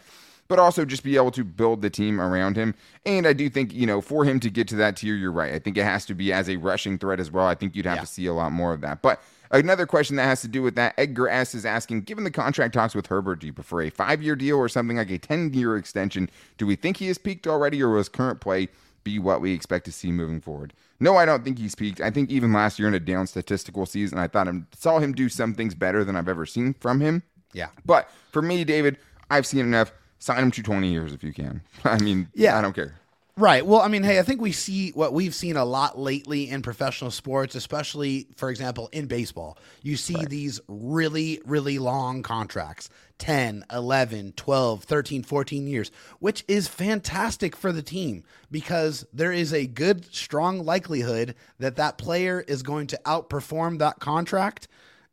But 0.48 0.60
also 0.60 0.86
just 0.86 1.04
be 1.04 1.18
able 1.18 1.32
to 1.32 1.44
build 1.44 1.82
the 1.82 1.90
team 1.90 2.22
around 2.22 2.56
him. 2.56 2.74
And 3.06 3.28
I 3.28 3.34
do 3.34 3.50
think, 3.50 3.74
you 3.74 3.86
know, 3.86 4.00
for 4.00 4.24
him 4.24 4.40
to 4.40 4.50
get 4.50 4.66
to 4.70 4.76
that 4.78 4.96
tier, 4.96 5.14
you're 5.16 5.32
right. 5.32 5.54
I 5.54 5.60
think 5.60 5.78
it 5.78 5.84
has 5.84 6.06
to 6.06 6.14
be 6.14 6.32
as 6.32 6.50
a 6.50 6.56
rushing 6.56 6.98
threat 6.98 7.20
as 7.20 7.30
well. 7.30 7.46
I 7.46 7.54
think 7.56 7.76
you'd 7.76 7.86
have 7.86 7.98
Yeah. 7.98 8.02
to 8.02 8.08
see 8.08 8.26
a 8.28 8.34
lot 8.34 8.54
more 8.54 8.72
of 8.74 8.80
that. 8.80 9.02
But 9.02 9.22
another 9.52 9.86
question 9.86 10.16
that 10.16 10.24
has 10.24 10.40
to 10.42 10.48
do 10.48 10.62
with 10.62 10.76
that, 10.76 10.94
Edgar 10.98 11.28
S 11.28 11.54
is 11.54 11.66
asking, 11.66 12.02
given 12.04 12.24
the 12.24 12.32
contract 12.32 12.74
talks 12.74 12.96
with 12.96 13.08
Herbert, 13.08 13.40
do 13.40 13.48
you 13.48 13.52
prefer 13.52 13.82
a 13.82 13.90
five 13.90 14.24
year 14.24 14.38
deal 14.38 14.56
or 14.58 14.70
something 14.70 14.96
like 14.96 15.12
a 15.12 15.18
10 15.18 15.54
year 15.54 15.76
extension? 15.76 16.30
Do 16.58 16.66
we 16.66 16.78
think 16.78 16.96
he 16.98 17.08
has 17.08 17.18
peaked 17.18 17.46
already 17.46 17.84
or 17.84 17.90
was 17.90 18.08
current 18.08 18.40
play 18.40 18.70
be 19.08 19.20
what 19.20 19.40
we 19.42 19.54
expect 19.54 19.86
to 19.86 19.92
see 19.92 20.12
moving 20.12 20.42
forward? 20.42 20.74
No, 21.00 21.16
I 21.16 21.26
don't 21.26 21.44
think 21.44 21.58
he's 21.60 21.76
peaked. 21.76 22.02
I 22.02 22.10
think 22.12 22.30
even 22.30 22.52
last 22.52 22.78
year 22.80 22.88
in 22.88 22.94
a 22.94 23.00
down 23.00 23.28
statistical 23.28 23.86
season, 23.86 24.18
I 24.18 24.28
thought 24.28 24.48
him 24.48 24.68
saw 24.78 25.00
him 25.00 25.14
do 25.14 25.30
some 25.30 25.54
things 25.54 25.74
better 25.76 26.04
than 26.04 26.16
I've 26.16 26.28
ever 26.28 26.46
seen 26.46 26.74
from 26.80 27.00
him. 27.00 27.24
Yeah. 27.54 27.70
But 27.86 28.10
for 28.32 28.42
me, 28.42 28.64
David, 28.64 28.98
I've 29.30 29.46
seen 29.46 29.62
enough. 29.62 29.92
Sign 30.20 30.42
him 30.44 30.52
to 30.52 30.64
20 30.64 30.92
years 30.92 31.14
if 31.14 31.24
you 31.24 31.32
can. 31.32 31.62
I 31.84 32.00
mean, 32.00 32.28
Yeah. 32.34 32.58
I 32.58 32.62
don't 32.62 32.74
care. 32.74 32.96
Right. 33.40 33.64
Well, 33.64 33.82
I 33.82 33.88
mean, 33.88 34.02
hey, 34.02 34.18
I 34.18 34.24
think 34.24 34.42
we 34.42 34.52
see 34.52 34.90
what 34.90 35.14
we've 35.14 35.36
seen 35.36 35.58
a 35.58 35.64
lot 35.64 36.00
lately 36.00 36.50
in 36.50 36.64
professional 36.64 37.12
sports, 37.12 37.54
especially, 37.54 38.26
for 38.36 38.50
example, 38.50 38.90
in 38.92 39.06
baseball. 39.06 39.60
You 39.84 39.96
see 39.96 40.26
these 40.26 40.60
really, 40.68 41.40
really 41.46 41.78
long 41.78 42.24
contracts 42.24 42.90
10, 43.20 43.64
11, 43.72 44.34
12, 44.36 44.84
13, 44.84 45.22
14 45.22 45.68
years, 45.68 45.92
which 46.18 46.46
is 46.48 46.68
fantastic 46.68 47.56
for 47.56 47.72
the 47.72 47.84
team 47.84 48.24
because 48.50 49.06
there 49.14 49.32
is 49.32 49.54
a 49.54 49.68
good, 49.68 50.12
strong 50.12 50.66
likelihood 50.66 51.36
that 51.60 51.76
that 51.76 52.00
player 52.00 52.44
is 52.48 52.64
going 52.64 52.88
to 52.88 53.00
outperform 53.06 53.78
that 53.78 54.00
contract 54.00 54.68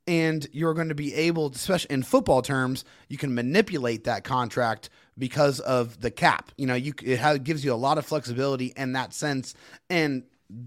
and 0.06 0.46
you're 0.52 0.74
going 0.74 0.88
to 0.88 0.94
be 0.94 1.14
able, 1.14 1.50
especially 1.50 1.92
in 1.92 2.02
football 2.02 2.42
terms, 2.42 2.84
you 3.08 3.18
can 3.18 3.34
manipulate 3.34 4.04
that 4.04 4.24
contract 4.24 4.90
because 5.18 5.60
of 5.60 6.00
the 6.00 6.10
cap. 6.10 6.50
You 6.56 6.66
know, 6.66 6.74
you 6.74 6.94
it 7.02 7.44
gives 7.44 7.64
you 7.64 7.72
a 7.72 7.76
lot 7.76 7.98
of 7.98 8.06
flexibility 8.06 8.72
in 8.76 8.92
that 8.92 9.12
sense, 9.12 9.54
and 9.90 10.24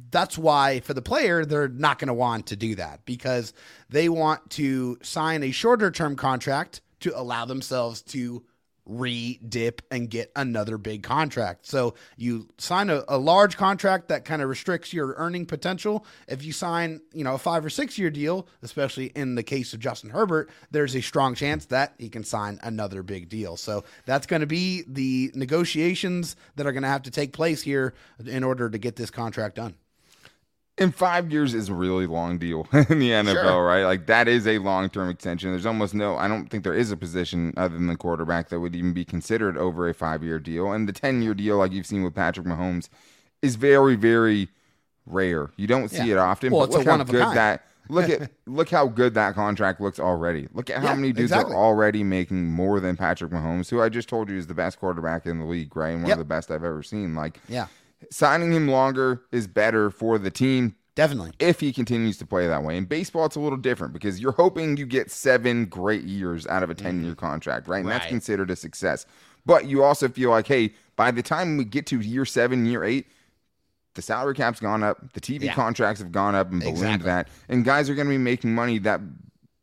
that's 0.09 0.37
why 0.37 0.79
for 0.81 0.93
the 0.93 1.01
player 1.01 1.45
they're 1.45 1.67
not 1.67 1.99
going 1.99 2.07
to 2.07 2.13
want 2.13 2.47
to 2.47 2.55
do 2.55 2.75
that 2.75 3.05
because 3.05 3.53
they 3.89 4.09
want 4.09 4.49
to 4.51 4.97
sign 5.01 5.43
a 5.43 5.51
shorter 5.51 5.91
term 5.91 6.15
contract 6.15 6.81
to 6.99 7.17
allow 7.17 7.45
themselves 7.45 8.01
to 8.01 8.43
re-dip 8.87 9.81
and 9.91 10.09
get 10.09 10.31
another 10.35 10.77
big 10.77 11.03
contract. 11.03 11.65
So 11.65 11.93
you 12.15 12.49
sign 12.57 12.89
a, 12.89 13.03
a 13.07 13.17
large 13.17 13.57
contract 13.57 14.07
that 14.07 14.25
kind 14.25 14.41
of 14.41 14.49
restricts 14.49 14.93
your 14.93 15.13
earning 15.17 15.45
potential. 15.45 16.05
If 16.27 16.43
you 16.43 16.53
sign, 16.53 17.01
you 17.13 17.23
know, 17.23 17.35
a 17.35 17.37
five 17.37 17.65
or 17.65 17.69
six 17.69 17.97
year 17.97 18.09
deal, 18.09 18.47
especially 18.61 19.07
in 19.07 19.35
the 19.35 19.43
case 19.43 19.73
of 19.73 19.79
Justin 19.79 20.09
Herbert, 20.09 20.49
there's 20.71 20.95
a 20.95 21.01
strong 21.01 21.35
chance 21.35 21.65
that 21.67 21.93
he 21.97 22.09
can 22.09 22.23
sign 22.23 22.59
another 22.63 23.03
big 23.03 23.29
deal. 23.29 23.57
So 23.57 23.83
that's 24.05 24.25
going 24.25 24.41
to 24.41 24.47
be 24.47 24.83
the 24.87 25.31
negotiations 25.35 26.35
that 26.55 26.65
are 26.65 26.71
going 26.71 26.83
to 26.83 26.89
have 26.89 27.03
to 27.03 27.11
take 27.11 27.33
place 27.33 27.61
here 27.61 27.93
in 28.25 28.43
order 28.43 28.69
to 28.69 28.77
get 28.77 28.95
this 28.95 29.11
contract 29.11 29.55
done. 29.55 29.75
And 30.79 30.93
five 30.93 31.31
years 31.31 31.55
is 31.55 31.69
a 31.69 31.73
really 31.73 32.05
long 32.05 32.37
deal 32.37 32.67
in 32.73 32.99
the 32.99 33.09
NFL, 33.09 33.31
Sure. 33.41 33.65
right? 33.65 33.83
Like 33.83 34.05
that 34.07 34.27
is 34.27 34.45
a 34.47 34.59
long 34.59 34.89
term 34.89 35.09
extension. 35.09 35.49
There's 35.51 35.65
almost 35.65 35.95
no, 35.95 36.17
I 36.17 36.27
don't 36.27 36.47
think 36.49 36.63
there 36.63 36.73
is 36.75 36.91
a 36.91 36.97
position 36.97 37.53
other 37.57 37.73
than 37.73 37.87
the 37.87 37.95
quarterback 37.95 38.49
that 38.49 38.59
would 38.59 38.75
even 38.75 38.93
be 38.93 39.03
considered 39.03 39.57
over 39.57 39.89
a 39.89 39.93
five 39.93 40.23
year 40.23 40.37
deal. 40.39 40.71
And 40.71 40.87
the 40.87 40.93
10 40.93 41.21
year 41.23 41.33
deal, 41.33 41.57
like 41.57 41.71
you've 41.71 41.87
seen 41.87 42.03
with 42.03 42.13
Patrick 42.13 42.45
Mahomes, 42.45 42.89
is 43.41 43.55
very, 43.55 43.95
very 43.95 44.49
rare. 45.07 45.49
You 45.57 45.65
don't 45.67 45.89
see 45.89 46.05
Yeah. 46.09 46.13
it 46.13 46.17
often. 46.17 46.51
Well, 46.51 46.61
but 46.61 46.65
it's 46.67 46.75
a 46.75 46.77
look 46.79 46.85
how 46.87 46.91
one 46.93 47.01
of 47.01 47.09
a 47.09 47.11
good 47.11 47.35
that. 47.35 47.63
Look 47.89 48.09
at 48.09 48.31
look 48.45 48.69
how 48.69 48.85
good 48.87 49.13
that 49.15 49.33
contract 49.33 49.81
looks 49.81 49.99
already. 49.99 50.47
Look 50.53 50.69
at 50.69 50.77
how 50.83 50.89
Yeah, 50.89 50.95
many 50.95 51.07
dudes 51.11 51.31
exactly. 51.31 51.55
are 51.55 51.57
already 51.57 52.03
making 52.03 52.45
more 52.51 52.79
than 52.79 52.97
Patrick 52.97 53.31
Mahomes, 53.31 53.69
who 53.69 53.81
I 53.81 53.89
just 53.89 54.09
told 54.09 54.29
you 54.29 54.37
is 54.37 54.45
the 54.45 54.53
best 54.53 54.79
quarterback 54.79 55.25
in 55.25 55.39
the 55.39 55.45
league, 55.45 55.75
right? 55.75 55.89
And 55.91 56.01
one 56.03 56.09
Yep. 56.09 56.17
of 56.17 56.19
the 56.19 56.25
best 56.25 56.51
I've 56.51 56.63
ever 56.65 56.83
seen. 56.83 57.15
Like 57.15 57.39
Yeah, 57.47 57.67
signing 58.11 58.51
him 58.51 58.67
longer 58.67 59.23
is 59.31 59.47
better 59.47 59.89
for 59.89 60.17
the 60.17 60.31
team 60.31 60.75
definitely. 60.95 61.31
if 61.39 61.59
he 61.59 61.71
continues 61.73 62.17
to 62.17 62.25
play 62.25 62.47
that 62.47 62.63
way. 62.63 62.77
In 62.77 62.85
baseball, 62.85 63.25
it's 63.25 63.35
a 63.35 63.39
little 63.39 63.57
different 63.57 63.93
because 63.93 64.19
you're 64.19 64.31
hoping 64.33 64.77
you 64.77 64.85
get 64.85 65.11
seven 65.11 65.65
great 65.65 66.03
years 66.03 66.45
out 66.47 66.63
of 66.63 66.69
a 66.69 66.75
10 66.75 67.03
year 67.03 67.11
mm-hmm. 67.11 67.19
contract, 67.19 67.67
right? 67.67 67.79
And 67.79 67.89
that's 67.89 68.07
considered 68.07 68.49
a 68.51 68.55
success. 68.55 69.05
But 69.45 69.65
you 69.65 69.83
also 69.83 70.09
feel 70.09 70.29
like, 70.29 70.47
hey, 70.47 70.73
by 70.95 71.11
the 71.11 71.23
time 71.23 71.57
we 71.57 71.63
get 71.63 71.85
to 71.87 71.99
year 72.01 72.25
seven, 72.25 72.65
year 72.65 72.83
eight, 72.83 73.07
the 73.93 74.01
salary 74.01 74.35
cap's 74.35 74.59
gone 74.59 74.83
up, 74.83 75.13
the 75.13 75.21
TV 75.21 75.43
Yeah. 75.45 75.53
contracts 75.53 76.01
have 76.01 76.11
gone 76.11 76.35
up 76.35 76.51
and 76.51 76.59
ballooned 76.59 76.77
Exactly. 76.77 77.05
that, 77.05 77.29
and 77.49 77.65
guys 77.65 77.89
are 77.89 77.95
going 77.95 78.07
to 78.07 78.11
be 78.11 78.17
making 78.17 78.53
money 78.53 78.77
that 78.79 79.01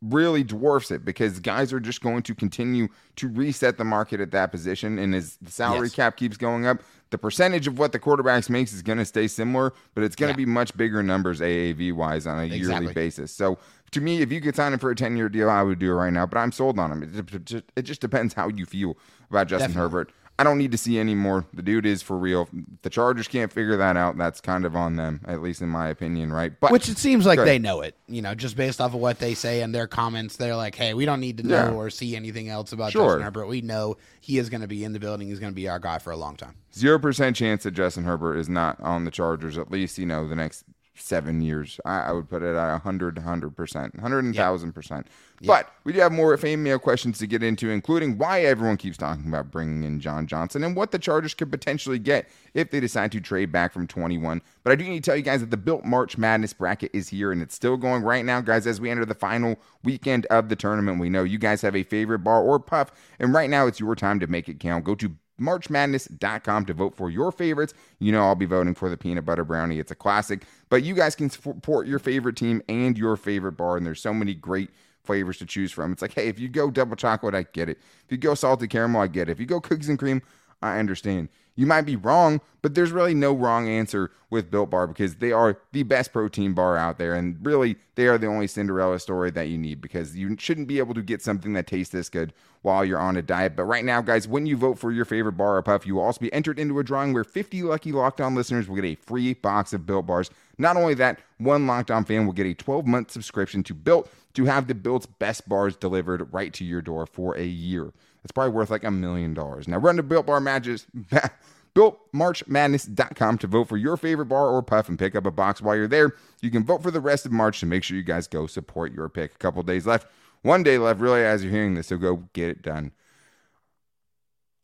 really 0.01 0.43
dwarfs 0.43 0.91
it 0.91 1.03
because 1.05 1.39
guys 1.39 1.73
are 1.73 1.79
just 1.79 2.01
going 2.01 2.21
to 2.23 2.35
continue 2.35 2.87
to 3.15 3.27
reset 3.27 3.77
the 3.77 3.83
market 3.83 4.19
at 4.19 4.31
that 4.31 4.51
position. 4.51 4.99
And 4.99 5.15
as 5.15 5.37
the 5.41 5.51
salary 5.51 5.87
Yes. 5.87 5.95
cap 5.95 6.17
keeps 6.17 6.37
going 6.37 6.65
up, 6.65 6.81
the 7.11 7.17
percentage 7.17 7.67
of 7.67 7.77
what 7.79 7.91
the 7.91 7.99
quarterbacks 7.99 8.49
makes 8.49 8.73
is 8.73 8.81
going 8.81 8.97
to 8.97 9.05
stay 9.05 9.27
similar, 9.27 9.73
but 9.93 10.03
it's 10.03 10.15
going 10.15 10.33
to 10.33 10.39
Yeah. 10.39 10.45
be 10.45 10.51
much 10.51 10.75
bigger 10.75 11.03
numbers 11.03 11.39
AAV 11.39 11.91
wise 11.93 12.25
on 12.27 12.39
a 12.39 12.45
yearly 12.45 12.91
basis. 12.93 13.31
So 13.31 13.57
to 13.91 14.01
me, 14.01 14.21
if 14.21 14.31
you 14.31 14.41
could 14.41 14.55
sign 14.55 14.73
him 14.73 14.79
for 14.79 14.89
a 14.91 14.95
10 14.95 15.15
year 15.15 15.29
deal, 15.29 15.49
I 15.49 15.61
would 15.61 15.79
do 15.79 15.91
it 15.91 15.95
right 15.95 16.11
now, 16.11 16.25
but 16.25 16.37
I'm 16.37 16.51
sold 16.51 16.79
on 16.79 16.91
him. 16.91 17.03
It, 17.03 17.33
it, 17.33 17.45
just- 17.45 17.63
it 17.75 17.81
just 17.83 18.01
depends 18.01 18.33
how 18.33 18.47
you 18.49 18.65
feel 18.65 18.97
about 19.29 19.47
Justin 19.47 19.69
Definitely. 19.71 19.81
Herbert. 19.81 20.11
I 20.37 20.43
don't 20.43 20.57
need 20.57 20.73
to 20.73 20.77
see 20.77 20.99
any 20.99 21.15
more. 21.15 21.45
The 21.53 21.61
dude 21.61 21.85
is 21.85 22.01
for 22.01 22.17
real. 22.17 22.49
The 22.81 22.89
Chargers 22.89 23.25
can't 23.27 23.53
figure 23.53 23.77
that 23.77 23.95
out. 23.95 24.17
That's 24.17 24.41
kind 24.41 24.65
of 24.65 24.75
on 24.75 24.97
them, 24.97 25.21
at 25.25 25.41
least 25.41 25.61
in 25.61 25.69
my 25.69 25.87
opinion, 25.87 26.33
right? 26.33 26.51
But 26.59 26.71
Which 26.71 26.89
it 26.89 26.97
seems 26.97 27.25
like 27.25 27.39
they 27.39 27.57
know 27.57 27.79
it, 27.79 27.95
you 28.07 28.21
know, 28.21 28.35
just 28.35 28.57
based 28.57 28.81
off 28.81 28.93
of 28.93 28.99
what 28.99 29.19
they 29.19 29.33
say 29.33 29.61
and 29.61 29.73
their 29.73 29.87
comments. 29.87 30.35
They're 30.35 30.57
like, 30.57 30.75
"Hey, 30.75 30.93
we 30.93 31.05
don't 31.05 31.21
need 31.21 31.37
to 31.37 31.47
know 31.47 31.55
Yeah. 31.69 31.71
or 31.71 31.89
see 31.89 32.17
anything 32.17 32.49
else 32.49 32.73
about 32.73 32.91
Sure. 32.91 33.05
Justin 33.11 33.21
Herbert. 33.23 33.47
We 33.47 33.61
know 33.61 33.95
he 34.19 34.37
is 34.37 34.49
going 34.49 34.59
to 34.61 34.67
be 34.67 34.83
in 34.83 34.91
the 34.91 34.99
building. 34.99 35.29
He's 35.29 35.39
going 35.39 35.53
to 35.53 35.55
be 35.55 35.69
our 35.69 35.79
guy 35.79 35.99
for 35.99 36.11
a 36.11 36.17
long 36.17 36.35
time." 36.35 36.55
Zero 36.73 36.99
percent 36.99 37.37
chance 37.37 37.63
that 37.63 37.71
Justin 37.71 38.03
Herbert 38.03 38.35
is 38.35 38.49
not 38.49 38.77
on 38.81 39.05
the 39.05 39.11
Chargers. 39.11 39.57
At 39.57 39.71
least 39.71 39.97
you 39.97 40.05
know 40.05 40.27
the 40.27 40.35
next 40.35 40.65
seven 40.95 41.41
years. 41.41 41.79
I, 41.85 42.01
I 42.01 42.11
would 42.11 42.29
put 42.29 42.41
it 42.41 42.55
at 42.55 42.75
a 42.75 42.79
hundred, 42.79 43.17
hundred 43.17 43.55
percent, 43.55 43.99
hundred 43.99 44.35
thousand 44.35 44.73
percent. 44.73 45.07
But 45.43 45.69
we 45.83 45.91
do 45.93 45.99
have 45.99 46.11
more 46.11 46.35
fan 46.37 46.63
mail 46.63 46.79
questions 46.79 47.19
to 47.19 47.27
get 47.27 47.43
into, 47.43 47.69
including 47.69 48.17
why 48.17 48.41
everyone 48.43 48.77
keeps 48.77 48.97
talking 48.97 49.27
about 49.27 49.51
bringing 49.51 49.83
in 49.83 49.99
John 49.99 50.27
Johnson 50.27 50.63
and 50.63 50.75
what 50.75 50.91
the 50.91 50.99
Chargers 50.99 51.33
could 51.33 51.51
potentially 51.51 51.99
get 51.99 52.29
if 52.53 52.71
they 52.71 52.79
decide 52.79 53.11
to 53.11 53.19
trade 53.19 53.51
back 53.51 53.73
from 53.73 53.85
21. 53.85 54.41
But 54.63 54.71
I 54.71 54.75
do 54.75 54.85
need 54.85 55.03
to 55.03 55.09
tell 55.09 55.17
you 55.17 55.23
guys 55.23 55.41
that 55.41 55.51
the 55.51 55.57
Built 55.57 55.83
March 55.83 56.17
Madness 56.17 56.53
bracket 56.53 56.91
is 56.93 57.09
here 57.09 57.31
and 57.31 57.41
it's 57.41 57.53
still 57.53 57.75
going 57.77 58.03
right 58.03 58.23
now, 58.23 58.41
guys. 58.41 58.65
As 58.65 58.79
we 58.79 58.89
enter 58.89 59.05
the 59.05 59.13
final 59.13 59.57
weekend 59.83 60.25
of 60.27 60.49
the 60.49 60.55
tournament, 60.55 60.99
we 60.99 61.09
know 61.09 61.23
you 61.23 61.37
guys 61.37 61.61
have 61.61 61.75
a 61.75 61.83
favorite 61.83 62.19
bar 62.19 62.41
or 62.41 62.59
puff, 62.59 62.91
and 63.19 63.33
right 63.33 63.49
now 63.49 63.67
it's 63.67 63.79
your 63.79 63.95
time 63.95 64.19
to 64.21 64.27
make 64.27 64.47
it 64.47 64.59
count. 64.59 64.85
Go 64.85 64.95
to 64.95 65.15
marchmadness.com 65.39 66.65
to 66.65 66.73
vote 66.73 66.95
for 66.95 67.09
your 67.09 67.31
favorites. 67.31 67.73
You 67.99 68.11
know, 68.11 68.23
I'll 68.23 68.35
be 68.35 68.45
voting 68.45 68.75
for 68.75 68.89
the 68.89 68.97
peanut 68.97 69.25
butter 69.25 69.43
brownie. 69.43 69.79
It's 69.79 69.91
a 69.91 69.95
classic, 69.95 70.43
but 70.69 70.83
you 70.83 70.93
guys 70.93 71.15
can 71.15 71.29
support 71.29 71.87
your 71.87 71.99
favorite 71.99 72.35
team 72.35 72.61
and 72.69 72.97
your 72.97 73.17
favorite 73.17 73.53
bar, 73.53 73.77
and 73.77 73.85
there's 73.85 74.01
so 74.01 74.13
many 74.13 74.33
great 74.33 74.69
flavors 75.03 75.37
to 75.37 75.45
choose 75.45 75.71
from. 75.71 75.91
It's 75.91 76.01
like, 76.01 76.13
hey, 76.13 76.27
if 76.27 76.39
you 76.39 76.49
go 76.49 76.71
double 76.71 76.95
chocolate, 76.95 77.35
I 77.35 77.43
get 77.43 77.69
it. 77.69 77.77
If 78.05 78.11
you 78.11 78.17
go 78.17 78.33
salted 78.33 78.69
caramel, 78.69 79.01
I 79.01 79.07
get 79.07 79.29
it. 79.29 79.33
If 79.33 79.39
you 79.39 79.45
go 79.45 79.61
cookies 79.61 79.89
and 79.89 79.99
cream, 79.99 80.21
I 80.65 80.79
understand. 80.79 81.29
You 81.55 81.65
might 81.65 81.83
be 81.83 81.95
wrong, 81.95 82.41
but 82.61 82.75
there's 82.75 82.91
really 82.91 83.13
no 83.13 83.33
wrong 83.33 83.69
answer 83.69 84.11
with 84.29 84.51
Built 84.51 84.69
Bar 84.69 84.87
because 84.87 85.15
they 85.15 85.31
are 85.31 85.57
the 85.71 85.83
best 85.83 86.11
protein 86.11 86.53
bar 86.53 86.75
out 86.75 86.97
there. 86.97 87.15
And 87.15 87.37
really, 87.45 87.77
they 87.95 88.07
are 88.07 88.17
the 88.17 88.27
only 88.27 88.47
Cinderella 88.47 88.99
story 88.99 89.31
that 89.31 89.47
you 89.47 89.57
need 89.57 89.79
because 89.79 90.17
you 90.17 90.35
shouldn't 90.37 90.67
be 90.67 90.79
able 90.79 90.93
to 90.93 91.01
get 91.01 91.21
something 91.21 91.53
that 91.53 91.67
tastes 91.67 91.93
this 91.93 92.09
good 92.09 92.33
while 92.61 92.83
you're 92.83 92.99
on 92.99 93.15
a 93.15 93.21
diet. 93.21 93.55
But 93.55 93.63
right 93.63 93.85
now, 93.85 94.01
guys, 94.01 94.27
when 94.27 94.45
you 94.45 94.57
vote 94.57 94.77
for 94.77 94.91
your 94.91 95.05
favorite 95.05 95.33
bar 95.33 95.55
or 95.55 95.61
puff, 95.61 95.87
you 95.87 95.95
will 95.95 96.03
also 96.03 96.19
be 96.19 96.33
entered 96.33 96.59
into 96.59 96.79
a 96.79 96.83
drawing 96.83 97.13
where 97.13 97.23
50 97.23 97.63
lucky 97.63 97.93
Locked 97.93 98.19
On 98.19 98.35
listeners 98.35 98.67
will 98.67 98.75
get 98.75 98.85
a 98.85 98.95
free 98.95 99.33
box 99.33 99.71
of 99.71 99.85
Built 99.85 100.05
Bars. 100.05 100.29
Not 100.57 100.75
only 100.75 100.93
that, 100.95 101.19
one 101.37 101.67
Locked 101.67 101.91
On 101.91 102.03
fan 102.03 102.25
will 102.25 102.33
get 102.33 102.47
a 102.47 102.53
12 102.53 102.85
month 102.85 103.11
subscription 103.11 103.63
to 103.63 103.73
Built 103.73 104.11
to 104.33 104.45
have 104.45 104.67
the 104.67 104.75
Built's 104.75 105.05
best 105.05 105.47
bars 105.47 105.77
delivered 105.77 106.33
right 106.33 106.51
to 106.53 106.65
your 106.65 106.81
door 106.81 107.05
for 107.05 107.37
a 107.37 107.45
year. 107.45 107.93
That's 108.25 108.31
probably 108.31 108.53
worth 108.53 108.71
like 108.71 108.83
a 108.83 108.89
million 108.89 109.35
dollars. 109.35 109.67
Now 109.67 109.77
run 109.77 109.97
to 109.97 110.03
Built 110.03 110.25
Bar 110.25 110.39
Matches. 110.39 110.87
BuiltMarchMadness.com 111.75 113.37
to 113.37 113.45
vote 113.45 113.65
for 113.65 113.77
your 113.77 113.97
favorite 113.97 114.25
bar 114.25 114.47
or 114.47 114.63
puff 114.63 114.89
and 114.89 114.97
pick 114.97 115.15
up 115.15 115.27
a 115.27 115.31
box 115.31 115.61
while 115.61 115.75
you're 115.75 115.87
there. 115.87 116.15
You 116.41 116.49
can 116.49 116.63
vote 116.63 116.81
for 116.81 116.89
the 116.89 116.99
rest 116.99 117.27
of 117.27 117.31
March 117.31 117.59
to 117.59 117.67
make 117.67 117.83
sure 117.83 117.95
you 117.95 118.01
guys 118.01 118.27
go 118.27 118.47
support 118.47 118.93
your 118.93 119.09
pick. 119.09 119.35
A 119.35 119.37
couple 119.37 119.61
days 119.61 119.85
left. 119.85 120.07
One 120.41 120.63
day 120.63 120.79
left, 120.79 120.99
really, 120.99 121.23
as 121.23 121.43
you're 121.43 121.53
hearing 121.53 121.75
this, 121.75 121.85
so 121.87 121.97
go 121.97 122.23
get 122.33 122.49
it 122.49 122.63
done. 122.63 122.93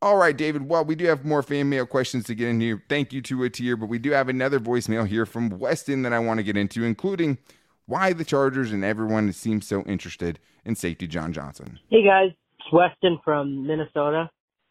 All 0.02 0.18
right, 0.18 0.36
David. 0.36 0.68
Well, 0.68 0.84
we 0.84 0.96
do 0.96 1.06
have 1.06 1.24
more 1.24 1.44
fan 1.44 1.70
mail 1.70 1.86
questions 1.86 2.24
to 2.26 2.34
get 2.34 2.48
into. 2.48 2.82
Thank 2.90 3.14
you 3.14 3.22
to 3.22 3.38
Atia, 3.38 3.80
but 3.80 3.90
we 3.90 4.00
do 4.00 4.10
have 4.10 4.28
another 4.28 4.60
voicemail 4.60 5.06
here 5.06 5.28
from 5.28 5.50
Weston 5.50 6.02
that 6.02 6.14
I 6.14 6.18
want 6.20 6.40
to 6.40 6.44
get 6.44 6.58
into, 6.58 6.84
including 6.84 7.38
why 7.86 8.14
the 8.14 8.26
Chargers 8.26 8.72
and 8.72 8.84
everyone 8.84 9.32
seems 9.34 9.68
so 9.68 9.84
interested 9.84 10.40
in 10.66 10.76
safety 10.76 11.06
John 11.06 11.34
Johnson. 11.34 11.78
Hey 11.90 12.04
guys, 12.04 12.32
it's 12.32 12.40
Weston 12.72 13.20
from 13.24 13.66
Minnesota. 13.68 14.30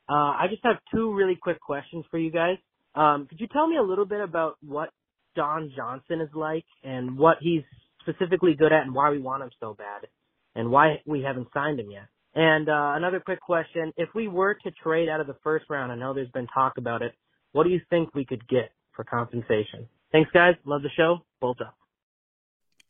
Uh, 0.08 0.12
I 0.12 0.46
just 0.50 0.64
have 0.64 0.76
two 0.92 1.14
really 1.14 1.36
quick 1.40 1.60
questions 1.60 2.04
for 2.10 2.18
you 2.18 2.30
guys. 2.30 2.56
Um, 2.94 3.26
could 3.28 3.40
you 3.40 3.46
tell 3.46 3.66
me 3.66 3.76
a 3.76 3.82
little 3.82 4.06
bit 4.06 4.20
about 4.20 4.56
what 4.66 4.90
Don 5.36 5.72
Johnson 5.76 6.20
is 6.20 6.30
like 6.34 6.64
and 6.82 7.16
what 7.16 7.36
he's 7.40 7.62
specifically 8.00 8.54
good 8.54 8.72
at 8.72 8.82
and 8.82 8.94
why 8.94 9.10
we 9.10 9.18
want 9.20 9.42
him 9.42 9.50
so 9.60 9.74
bad 9.74 10.08
and 10.56 10.70
why 10.70 11.00
we 11.06 11.22
haven't 11.22 11.48
signed 11.54 11.78
him 11.78 11.90
yet? 11.90 12.06
And 12.34 12.68
uh, 12.68 12.92
another 12.96 13.20
quick 13.20 13.40
question: 13.40 13.92
If 13.96 14.08
we 14.14 14.28
were 14.28 14.54
to 14.54 14.70
trade 14.82 15.08
out 15.08 15.20
of 15.20 15.26
the 15.26 15.36
first 15.42 15.66
round, 15.68 15.92
I 15.92 15.96
know 15.96 16.14
there's 16.14 16.30
been 16.30 16.46
talk 16.48 16.78
about 16.78 17.02
it. 17.02 17.12
What 17.52 17.64
do 17.64 17.70
you 17.70 17.80
think 17.90 18.14
we 18.14 18.24
could 18.24 18.46
get 18.48 18.70
for 18.94 19.04
compensation? 19.04 19.88
Thanks, 20.12 20.30
guys. 20.32 20.54
Love 20.64 20.82
the 20.82 20.90
show. 20.96 21.18
Bolt 21.40 21.60
up. 21.60 21.76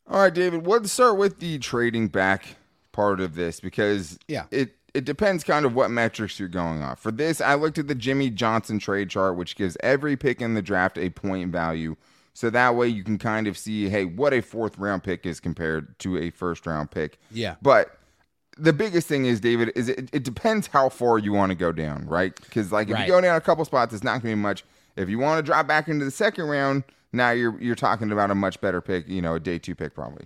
All 0.07 0.21
right, 0.21 0.33
David. 0.33 0.65
Let's 0.65 0.91
start 0.91 1.17
with 1.17 1.39
the 1.39 1.57
trading 1.59 2.07
back 2.07 2.55
part 2.91 3.19
of 3.19 3.35
this 3.35 3.59
because 3.59 4.19
Yeah. 4.27 4.45
it 4.51 4.75
it 4.93 5.05
depends 5.05 5.43
kind 5.43 5.65
of 5.65 5.73
what 5.73 5.89
metrics 5.91 6.39
you're 6.39 6.49
going 6.49 6.81
off. 6.83 6.99
For 6.99 7.11
this, 7.11 7.39
I 7.41 7.53
looked 7.55 7.77
at 7.77 7.87
the 7.87 7.95
Jimmy 7.95 8.29
Johnson 8.29 8.77
trade 8.79 9.09
chart, 9.09 9.35
which 9.37 9.55
gives 9.55 9.77
every 9.81 10.17
pick 10.17 10.41
in 10.41 10.53
the 10.53 10.61
draft 10.61 10.97
a 10.97 11.09
point 11.09 11.51
value. 11.51 11.95
So 12.33 12.49
that 12.49 12.75
way 12.75 12.87
you 12.87 13.03
can 13.03 13.17
kind 13.17 13.47
of 13.47 13.57
see, 13.57 13.89
hey, 13.89 14.05
what 14.05 14.33
a 14.33 14.41
fourth 14.41 14.77
round 14.77 15.03
pick 15.03 15.25
is 15.25 15.39
compared 15.39 15.97
to 15.99 16.17
a 16.17 16.29
first 16.29 16.65
round 16.65 16.91
pick. 16.91 17.19
Yeah. 17.29 17.55
But 17.61 17.97
the 18.57 18.73
biggest 18.73 19.07
thing 19.07 19.25
is, 19.25 19.39
David, 19.39 19.71
is 19.75 19.89
it, 19.89 20.09
it 20.13 20.23
depends 20.23 20.67
how 20.67 20.89
far 20.89 21.17
you 21.17 21.33
want 21.33 21.51
to 21.51 21.55
go 21.55 21.71
down, 21.71 22.05
right? 22.07 22.33
Because 22.35 22.71
like 22.71 22.89
if 22.89 22.93
Right. 22.95 23.07
you 23.07 23.13
go 23.13 23.21
down 23.21 23.35
a 23.35 23.41
couple 23.41 23.63
spots, 23.65 23.93
it's 23.93 24.03
not 24.03 24.21
going 24.21 24.33
to 24.33 24.35
be 24.37 24.41
much. 24.41 24.63
If 24.95 25.09
you 25.09 25.19
want 25.19 25.39
to 25.39 25.43
drop 25.43 25.67
back 25.67 25.87
into 25.87 26.05
the 26.05 26.11
second 26.11 26.45
round, 26.47 26.83
now 27.13 27.31
you're 27.31 27.57
you're 27.61 27.75
talking 27.75 28.11
about 28.11 28.31
a 28.31 28.35
much 28.35 28.59
better 28.61 28.81
pick, 28.81 29.07
you 29.07 29.21
know, 29.21 29.35
a 29.35 29.39
day 29.39 29.57
two 29.57 29.75
pick 29.75 29.93
probably. 29.93 30.25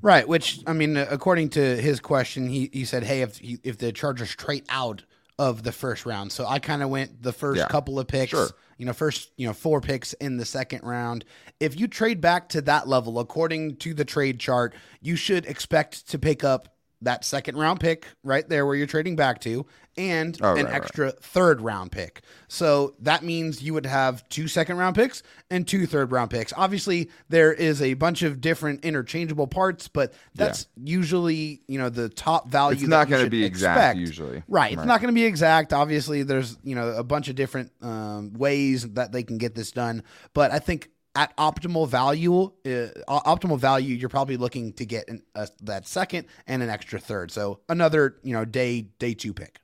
Right, 0.00 0.26
which 0.26 0.60
I 0.66 0.72
mean, 0.72 0.96
according 0.96 1.50
to 1.50 1.76
his 1.76 2.00
question, 2.00 2.48
he, 2.48 2.68
he 2.72 2.84
said, 2.84 3.04
"Hey, 3.04 3.22
if 3.22 3.38
if 3.40 3.78
the 3.78 3.92
Chargers 3.92 4.34
trade 4.34 4.64
out 4.68 5.02
of 5.38 5.62
the 5.62 5.72
first 5.72 6.04
round," 6.04 6.32
so 6.32 6.46
I 6.46 6.58
kind 6.58 6.82
of 6.82 6.88
went 6.90 7.22
the 7.22 7.32
first 7.32 7.58
Yeah, 7.58 7.68
couple 7.68 7.98
of 7.98 8.08
picks, 8.08 8.30
sure. 8.30 8.48
you 8.78 8.86
know, 8.86 8.92
first 8.92 9.30
you 9.36 9.46
know 9.46 9.52
four 9.52 9.80
picks 9.80 10.12
in 10.14 10.36
the 10.36 10.44
second 10.44 10.82
round. 10.82 11.24
If 11.60 11.78
you 11.78 11.86
trade 11.86 12.20
back 12.20 12.48
to 12.50 12.60
that 12.62 12.88
level, 12.88 13.18
according 13.20 13.76
to 13.76 13.94
the 13.94 14.04
trade 14.04 14.40
chart, 14.40 14.74
you 15.00 15.14
should 15.16 15.46
expect 15.46 16.08
to 16.10 16.18
pick 16.18 16.42
up 16.42 16.74
that 17.02 17.24
second 17.24 17.56
round 17.56 17.80
pick 17.80 18.06
right 18.22 18.48
there 18.48 18.64
where 18.66 18.74
you're 18.74 18.86
trading 18.86 19.16
back 19.16 19.40
to, 19.42 19.66
and 19.96 20.38
Oh, 20.40 20.50
an 20.52 20.56
right, 20.56 20.64
right. 20.66 20.74
extra 20.74 21.10
third 21.12 21.60
round 21.60 21.92
pick. 21.92 22.22
So 22.48 22.94
that 23.00 23.22
means 23.22 23.62
you 23.62 23.74
would 23.74 23.84
have 23.86 24.26
two 24.28 24.48
second 24.48 24.76
round 24.78 24.96
picks 24.96 25.22
and 25.50 25.66
two 25.68 25.86
third 25.86 26.12
round 26.12 26.30
picks. 26.30 26.52
Obviously, 26.56 27.10
there 27.28 27.52
is 27.52 27.82
a 27.82 27.94
bunch 27.94 28.22
of 28.22 28.40
different 28.40 28.84
interchangeable 28.84 29.46
parts, 29.46 29.88
but 29.88 30.14
that's 30.34 30.66
usually 30.82 31.62
you 31.68 31.78
know 31.78 31.88
the 31.88 32.08
top 32.08 32.48
value. 32.48 32.78
It's 32.80 32.88
not 32.88 33.08
gonna 33.08 33.24
should 33.24 33.30
be 33.30 33.44
exact 33.44 33.98
usually. 33.98 34.42
Right, 34.48 34.72
it's 34.72 34.78
Right. 34.78 34.86
not 34.86 35.00
going 35.00 35.12
to 35.12 35.18
be 35.20 35.24
exact. 35.24 35.72
Obviously, 35.72 36.22
there's 36.22 36.56
you 36.64 36.74
know 36.74 36.90
a 36.90 37.04
bunch 37.04 37.28
of 37.28 37.34
different 37.34 37.70
um, 37.82 38.32
ways 38.32 38.88
that 38.94 39.12
they 39.12 39.22
can 39.22 39.38
get 39.38 39.54
this 39.54 39.70
done, 39.72 40.02
but 40.34 40.50
I 40.52 40.58
think. 40.58 40.88
At 41.14 41.36
optimal 41.36 41.86
value, 41.88 42.44
uh, 42.44 42.88
optimal 43.06 43.58
value, 43.58 43.94
you're 43.94 44.08
probably 44.08 44.38
looking 44.38 44.72
to 44.74 44.86
get 44.86 45.08
an, 45.08 45.22
a, 45.34 45.46
that 45.60 45.86
second 45.86 46.26
and 46.46 46.62
an 46.62 46.70
extra 46.70 46.98
third. 46.98 47.30
So 47.30 47.60
another, 47.68 48.16
you 48.22 48.32
know, 48.32 48.46
day 48.46 48.82
day 48.98 49.12
two 49.12 49.34
pick. 49.34 49.60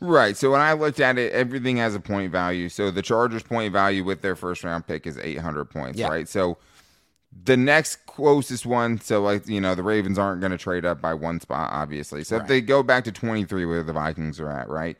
Right. 0.00 0.36
So 0.36 0.50
when 0.50 0.60
I 0.60 0.72
looked 0.72 1.00
at 1.00 1.16
it, 1.16 1.32
everything 1.32 1.76
has 1.78 1.94
a 1.94 2.00
point 2.00 2.32
value. 2.32 2.68
So 2.68 2.90
the 2.90 3.02
Chargers' 3.02 3.42
point 3.42 3.72
value 3.72 4.04
with 4.04 4.20
their 4.20 4.36
first 4.36 4.64
round 4.64 4.86
pick 4.86 5.06
is 5.06 5.16
800 5.16 5.66
points, 5.66 5.98
Yeah. 5.98 6.08
right? 6.08 6.28
So 6.28 6.58
the 7.44 7.56
next 7.56 8.04
closest 8.06 8.66
one, 8.66 9.00
so 9.00 9.22
like, 9.22 9.48
you 9.48 9.60
know, 9.60 9.74
the 9.74 9.82
Ravens 9.82 10.18
aren't 10.18 10.40
going 10.40 10.52
to 10.52 10.58
trade 10.58 10.84
up 10.84 11.00
by 11.00 11.14
one 11.14 11.40
spot, 11.40 11.70
obviously. 11.72 12.22
So 12.24 12.36
if 12.36 12.46
they 12.46 12.60
go 12.60 12.82
back 12.82 13.04
to 13.04 13.12
23 13.12 13.64
where 13.64 13.82
the 13.82 13.92
Vikings 13.92 14.38
are 14.40 14.50
at, 14.50 14.68
right? 14.68 14.96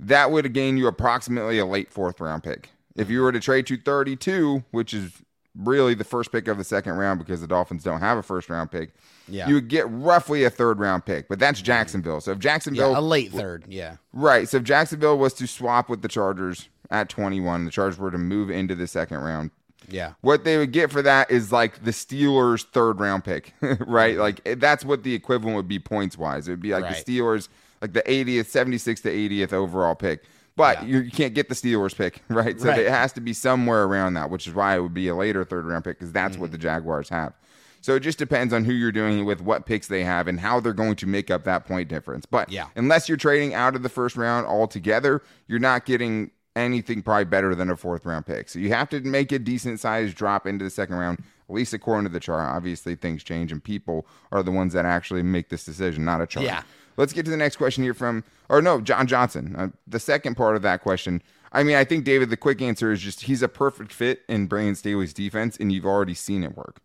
That 0.00 0.30
would 0.30 0.52
gain 0.52 0.76
you 0.76 0.86
approximately 0.86 1.58
a 1.58 1.66
late 1.66 1.90
fourth 1.90 2.20
round 2.20 2.42
pick. 2.42 2.70
If 2.98 3.10
you 3.10 3.20
were 3.22 3.32
to 3.32 3.40
trade 3.40 3.66
to 3.68 3.76
32, 3.76 4.64
which 4.72 4.92
is 4.92 5.12
really 5.56 5.94
the 5.94 6.04
first 6.04 6.30
pick 6.30 6.46
of 6.48 6.56
the 6.58 6.64
second 6.64 6.92
round 6.94 7.18
because 7.18 7.40
the 7.40 7.46
Dolphins 7.46 7.82
don't 7.82 8.00
have 8.00 8.16
a 8.18 8.22
first 8.22 8.48
round 8.50 8.70
pick, 8.70 8.90
Yeah. 9.26 9.48
you 9.48 9.54
would 9.54 9.68
get 9.68 9.88
roughly 9.90 10.44
a 10.44 10.50
third 10.50 10.78
round 10.78 11.04
pick. 11.04 11.28
But 11.28 11.38
that's 11.38 11.60
Jacksonville. 11.60 12.20
So 12.20 12.32
if 12.32 12.38
Jacksonville 12.38 12.92
Yeah, 12.92 12.98
a 12.98 13.00
late 13.00 13.32
third. 13.32 13.64
Yeah. 13.68 13.96
Right. 14.12 14.48
So 14.48 14.58
if 14.58 14.62
Jacksonville 14.64 15.18
was 15.18 15.32
to 15.34 15.46
swap 15.46 15.88
with 15.88 16.02
the 16.02 16.08
Chargers 16.08 16.68
at 16.90 17.08
21, 17.08 17.64
the 17.64 17.70
Chargers 17.70 17.98
were 17.98 18.10
to 18.10 18.18
move 18.18 18.50
into 18.50 18.74
the 18.74 18.86
second 18.86 19.18
round. 19.18 19.50
Yeah. 19.90 20.12
What 20.20 20.44
they 20.44 20.58
would 20.58 20.72
get 20.72 20.90
for 20.92 21.02
that 21.02 21.30
is 21.30 21.50
like 21.50 21.82
the 21.82 21.92
Steelers' 21.92 22.64
third 22.64 23.00
round 23.00 23.24
pick, 23.24 23.54
right? 23.80 24.16
Like 24.16 24.42
that's 24.60 24.84
what 24.84 25.02
the 25.02 25.14
equivalent 25.14 25.56
would 25.56 25.68
be 25.68 25.78
points 25.78 26.16
wise. 26.18 26.46
It 26.46 26.52
would 26.52 26.60
be 26.62 26.72
like 26.72 26.84
Right. 26.84 27.04
the 27.04 27.18
Steelers, 27.18 27.48
like 27.80 27.94
the 27.94 28.02
80th, 28.02 28.46
76th 28.50 29.02
to 29.02 29.10
80th 29.10 29.52
overall 29.52 29.94
pick. 29.94 30.22
But 30.58 30.82
Yeah. 30.82 30.88
you 30.88 30.98
you 31.00 31.10
can't 31.10 31.32
get 31.32 31.48
the 31.48 31.54
Steelers 31.54 31.96
pick, 31.96 32.20
right? 32.28 32.60
So 32.60 32.68
Right. 32.68 32.80
it 32.80 32.90
has 32.90 33.12
to 33.14 33.20
be 33.22 33.32
somewhere 33.32 33.84
around 33.84 34.12
that, 34.14 34.28
which 34.28 34.46
is 34.46 34.52
why 34.52 34.76
it 34.76 34.80
would 34.80 34.92
be 34.92 35.08
a 35.08 35.14
later 35.14 35.42
third 35.44 35.64
round 35.64 35.84
pick 35.84 35.98
because 35.98 36.12
that's 36.12 36.32
Mm-hmm. 36.34 36.42
what 36.42 36.52
the 36.52 36.58
Jaguars 36.58 37.08
have. 37.08 37.32
So 37.80 37.94
it 37.94 38.00
just 38.00 38.18
depends 38.18 38.52
on 38.52 38.64
who 38.64 38.72
you're 38.72 38.90
doing 38.92 39.20
it 39.20 39.22
with, 39.22 39.40
what 39.40 39.64
picks 39.64 39.86
they 39.86 40.02
have, 40.02 40.26
and 40.26 40.40
how 40.40 40.58
they're 40.58 40.72
going 40.72 40.96
to 40.96 41.06
make 41.06 41.30
up 41.30 41.44
that 41.44 41.64
point 41.64 41.88
difference. 41.88 42.26
But 42.26 42.50
Yeah. 42.50 42.66
unless 42.76 43.08
you're 43.08 43.16
trading 43.16 43.54
out 43.54 43.76
of 43.76 43.82
the 43.84 43.88
first 43.88 44.16
round 44.16 44.46
altogether, 44.46 45.22
you're 45.46 45.60
not 45.60 45.86
getting 45.86 46.32
anything 46.56 47.02
probably 47.02 47.24
better 47.24 47.54
than 47.54 47.70
a 47.70 47.76
fourth 47.76 48.04
round 48.04 48.26
pick. 48.26 48.48
So 48.48 48.58
you 48.58 48.70
have 48.70 48.88
to 48.90 49.00
make 49.00 49.30
a 49.30 49.38
decent 49.38 49.78
sized 49.78 50.16
drop 50.16 50.44
into 50.44 50.64
the 50.64 50.70
second 50.70 50.96
round, 50.96 51.20
at 51.48 51.54
least 51.54 51.72
according 51.72 52.08
to 52.08 52.12
the 52.12 52.18
chart. 52.18 52.40
Obviously, 52.52 52.96
things 52.96 53.22
change, 53.22 53.52
and 53.52 53.62
people 53.62 54.08
are 54.32 54.42
the 54.42 54.50
ones 54.50 54.72
that 54.72 54.84
actually 54.84 55.22
make 55.22 55.50
this 55.50 55.64
decision, 55.64 56.04
not 56.04 56.20
a 56.20 56.26
chart. 56.26 56.46
Yeah. 56.46 56.62
Let's 56.98 57.12
get 57.12 57.24
to 57.26 57.30
the 57.30 57.36
next 57.36 57.56
question 57.56 57.84
here 57.84 57.94
from, 57.94 58.24
or 58.48 58.60
no, 58.60 58.80
John 58.80 59.06
Johnson. 59.06 59.54
Uh, 59.56 59.68
the 59.86 60.00
second 60.00 60.34
part 60.34 60.56
of 60.56 60.62
that 60.62 60.82
question. 60.82 61.22
I 61.52 61.62
mean, 61.62 61.76
I 61.76 61.84
think 61.84 62.04
David, 62.04 62.28
the 62.28 62.36
quick 62.36 62.60
answer 62.60 62.90
is 62.90 63.00
just 63.00 63.22
he's 63.22 63.40
a 63.40 63.48
perfect 63.48 63.92
fit 63.92 64.22
in 64.28 64.48
Brandon 64.48 64.74
Staley's 64.74 65.14
defense, 65.14 65.56
and 65.56 65.72
you've 65.72 65.86
already 65.86 66.12
seen 66.12 66.42
it 66.42 66.56
work. 66.56 66.80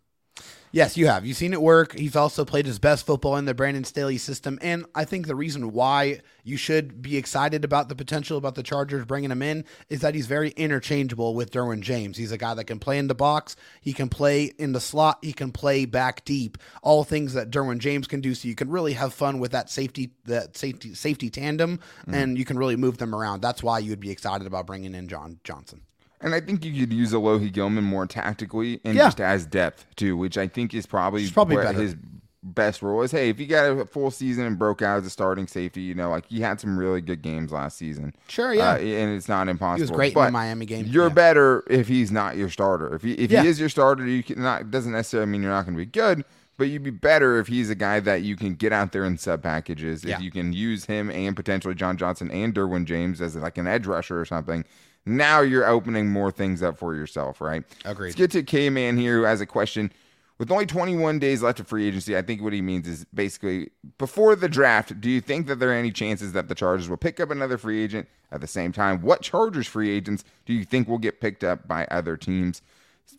Yes, 0.73 0.97
you 0.97 1.05
have. 1.05 1.23
You've 1.23 1.37
seen 1.37 1.53
it 1.53 1.61
work. 1.61 1.95
He's 1.95 2.15
also 2.15 2.43
played 2.43 2.65
his 2.65 2.79
best 2.79 3.05
football 3.05 3.37
in 3.37 3.45
the 3.45 3.53
Brandon 3.53 3.83
Staley 3.83 4.17
system. 4.17 4.57
And 4.59 4.87
I 4.95 5.05
think 5.05 5.27
the 5.27 5.35
reason 5.35 5.71
why 5.71 6.21
you 6.43 6.57
should 6.57 6.99
be 6.99 7.15
excited 7.15 7.63
about 7.63 7.89
the 7.89 7.95
potential 7.95 8.39
about 8.39 8.55
the 8.55 8.63
Chargers 8.63 9.05
bringing 9.05 9.29
him 9.29 9.43
in 9.43 9.65
is 9.89 10.01
that 10.01 10.15
he's 10.15 10.25
very 10.25 10.49
interchangeable 10.49 11.35
with 11.35 11.51
Derwin 11.51 11.81
James. 11.81 12.17
He's 12.17 12.31
a 12.31 12.39
guy 12.39 12.55
that 12.55 12.63
can 12.63 12.79
play 12.79 12.97
in 12.97 13.07
the 13.07 13.13
box, 13.13 13.55
he 13.81 13.93
can 13.93 14.09
play 14.09 14.45
in 14.57 14.71
the 14.71 14.79
slot, 14.79 15.19
he 15.21 15.31
can 15.31 15.51
play 15.51 15.85
back 15.85 16.25
deep. 16.25 16.57
All 16.81 17.03
things 17.03 17.33
that 17.33 17.51
Derwin 17.51 17.77
James 17.77 18.07
can 18.07 18.19
do. 18.19 18.33
So 18.33 18.47
you 18.47 18.55
can 18.55 18.71
really 18.71 18.93
have 18.93 19.13
fun 19.13 19.37
with 19.37 19.51
that 19.51 19.69
safety, 19.69 20.13
that 20.25 20.57
safety, 20.57 20.95
safety 20.95 21.29
tandem, 21.29 21.81
mm. 22.07 22.15
and 22.15 22.35
you 22.35 22.45
can 22.45 22.57
really 22.57 22.77
move 22.77 22.97
them 22.97 23.13
around. 23.13 23.41
That's 23.41 23.61
why 23.61 23.77
you 23.77 23.91
would 23.91 23.99
be 23.99 24.09
excited 24.09 24.47
about 24.47 24.65
bringing 24.65 24.95
in 24.95 25.07
John 25.07 25.39
Johnson. 25.43 25.81
And 26.23 26.33
I 26.33 26.39
think 26.39 26.63
you 26.65 26.71
could 26.79 26.93
use 26.93 27.11
Alohi 27.13 27.51
Gilman 27.51 27.83
more 27.83 28.07
tactically 28.07 28.79
and 28.85 28.95
Yeah. 28.95 29.05
just 29.05 29.19
as 29.21 29.45
depth 29.45 29.85
too, 29.95 30.15
which 30.17 30.37
I 30.37 30.47
think 30.47 30.73
is 30.73 30.85
probably, 30.85 31.29
probably 31.29 31.57
his 31.75 31.95
best 32.41 32.81
role 32.81 33.01
is. 33.03 33.11
Hey, 33.11 33.29
if 33.29 33.39
you 33.39 33.45
got 33.45 33.65
a 33.77 33.85
full 33.85 34.09
season 34.11 34.45
and 34.45 34.57
broke 34.57 34.81
out 34.81 34.99
as 34.99 35.05
a 35.05 35.09
starting 35.09 35.47
safety, 35.47 35.81
you 35.81 35.93
know, 35.95 36.09
like 36.09 36.25
he 36.27 36.41
had 36.41 36.59
some 36.59 36.77
really 36.79 37.01
good 37.01 37.21
games 37.21 37.51
last 37.51 37.77
season. 37.77 38.13
Sure, 38.27 38.53
yeah. 38.53 38.71
Uh, 38.73 38.77
and 38.77 39.15
it's 39.15 39.29
not 39.29 39.47
impossible. 39.47 39.77
He 39.77 39.81
was 39.83 39.91
great 39.91 40.07
in 40.09 40.13
the 40.15 40.19
But 40.21 40.31
Miami 40.33 40.65
game, 40.65 40.85
You're 40.87 41.07
yeah. 41.07 41.13
better 41.13 41.63
if 41.69 41.87
he's 41.87 42.11
not 42.11 42.35
your 42.37 42.49
starter. 42.49 42.95
If 42.95 43.01
he 43.03 43.13
if 43.13 43.29
Yeah. 43.31 43.43
he 43.43 43.47
is 43.49 43.59
your 43.59 43.69
starter, 43.69 44.05
you 44.07 44.23
can 44.23 44.41
not 44.41 44.71
doesn't 44.71 44.91
necessarily 44.91 45.29
mean 45.31 45.41
you're 45.43 45.51
not 45.51 45.65
going 45.65 45.75
to 45.75 45.79
be 45.79 45.85
good. 45.85 46.23
But 46.55 46.65
you'd 46.65 46.83
be 46.83 46.91
better 46.91 47.39
if 47.39 47.47
he's 47.47 47.71
a 47.71 47.75
guy 47.75 47.99
that 48.01 48.21
you 48.21 48.35
can 48.35 48.53
get 48.53 48.71
out 48.71 48.91
there 48.91 49.03
in 49.05 49.17
sub 49.17 49.41
packages. 49.41 50.03
If 50.03 50.09
Yeah. 50.11 50.19
you 50.19 50.29
can 50.29 50.53
use 50.53 50.85
him 50.85 51.09
and 51.09 51.35
potentially 51.35 51.73
John 51.73 51.97
Johnson 51.97 52.29
and 52.29 52.53
Derwin 52.53 52.85
James 52.85 53.21
as 53.21 53.35
like 53.35 53.57
an 53.57 53.65
edge 53.65 53.87
rusher 53.87 54.19
or 54.21 54.25
something, 54.25 54.63
now 55.05 55.41
you're 55.41 55.67
opening 55.67 56.09
more 56.09 56.31
things 56.31 56.63
up 56.63 56.77
for 56.77 56.95
yourself, 56.95 57.41
right? 57.41 57.63
Agreed. 57.85 58.09
Let's 58.09 58.15
get 58.15 58.31
to 58.31 58.43
K 58.43 58.69
Man 58.69 58.97
here 58.97 59.17
who 59.17 59.23
has 59.23 59.41
a 59.41 59.45
question. 59.45 59.91
With 60.39 60.51
only 60.51 60.65
21 60.65 61.19
days 61.19 61.43
left 61.43 61.59
of 61.59 61.67
free 61.67 61.87
agency, 61.87 62.17
I 62.17 62.21
think 62.21 62.41
what 62.41 62.53
he 62.53 62.61
means 62.61 62.87
is 62.87 63.05
basically 63.13 63.69
before 63.97 64.35
the 64.35 64.49
draft, 64.49 64.99
do 64.99 65.09
you 65.09 65.21
think 65.21 65.47
that 65.47 65.59
there 65.59 65.69
are 65.69 65.73
any 65.73 65.91
chances 65.91 66.33
that 66.33 66.47
the 66.47 66.55
Chargers 66.55 66.89
will 66.89 66.97
pick 66.97 67.19
up 67.19 67.29
another 67.29 67.57
free 67.57 67.83
agent 67.83 68.07
at 68.31 68.41
the 68.41 68.47
same 68.47 68.71
time? 68.71 69.01
What 69.01 69.21
Chargers 69.21 69.67
free 69.67 69.91
agents 69.91 70.23
do 70.45 70.53
you 70.53 70.65
think 70.65 70.87
will 70.87 70.97
get 70.97 71.21
picked 71.21 71.43
up 71.43 71.67
by 71.67 71.85
other 71.85 72.17
teams? 72.17 72.61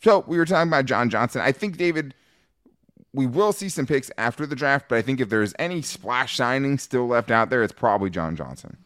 So 0.03 0.25
we 0.27 0.37
were 0.37 0.45
talking 0.45 0.67
about 0.67 0.85
John 0.85 1.09
Johnson. 1.09 1.41
I 1.41 1.51
think, 1.51 1.77
David, 1.77 2.13
we 3.13 3.25
will 3.25 3.53
see 3.53 3.69
some 3.69 3.85
picks 3.85 4.11
after 4.17 4.45
the 4.45 4.55
draft, 4.55 4.87
but 4.89 4.97
I 4.97 5.01
think 5.01 5.21
if 5.21 5.29
there's 5.29 5.53
any 5.57 5.81
splash 5.81 6.35
signing 6.35 6.77
still 6.77 7.07
left 7.07 7.31
out 7.31 7.49
there, 7.49 7.63
it's 7.63 7.73
probably 7.73 8.09
John 8.09 8.35
Johnson. 8.35 8.77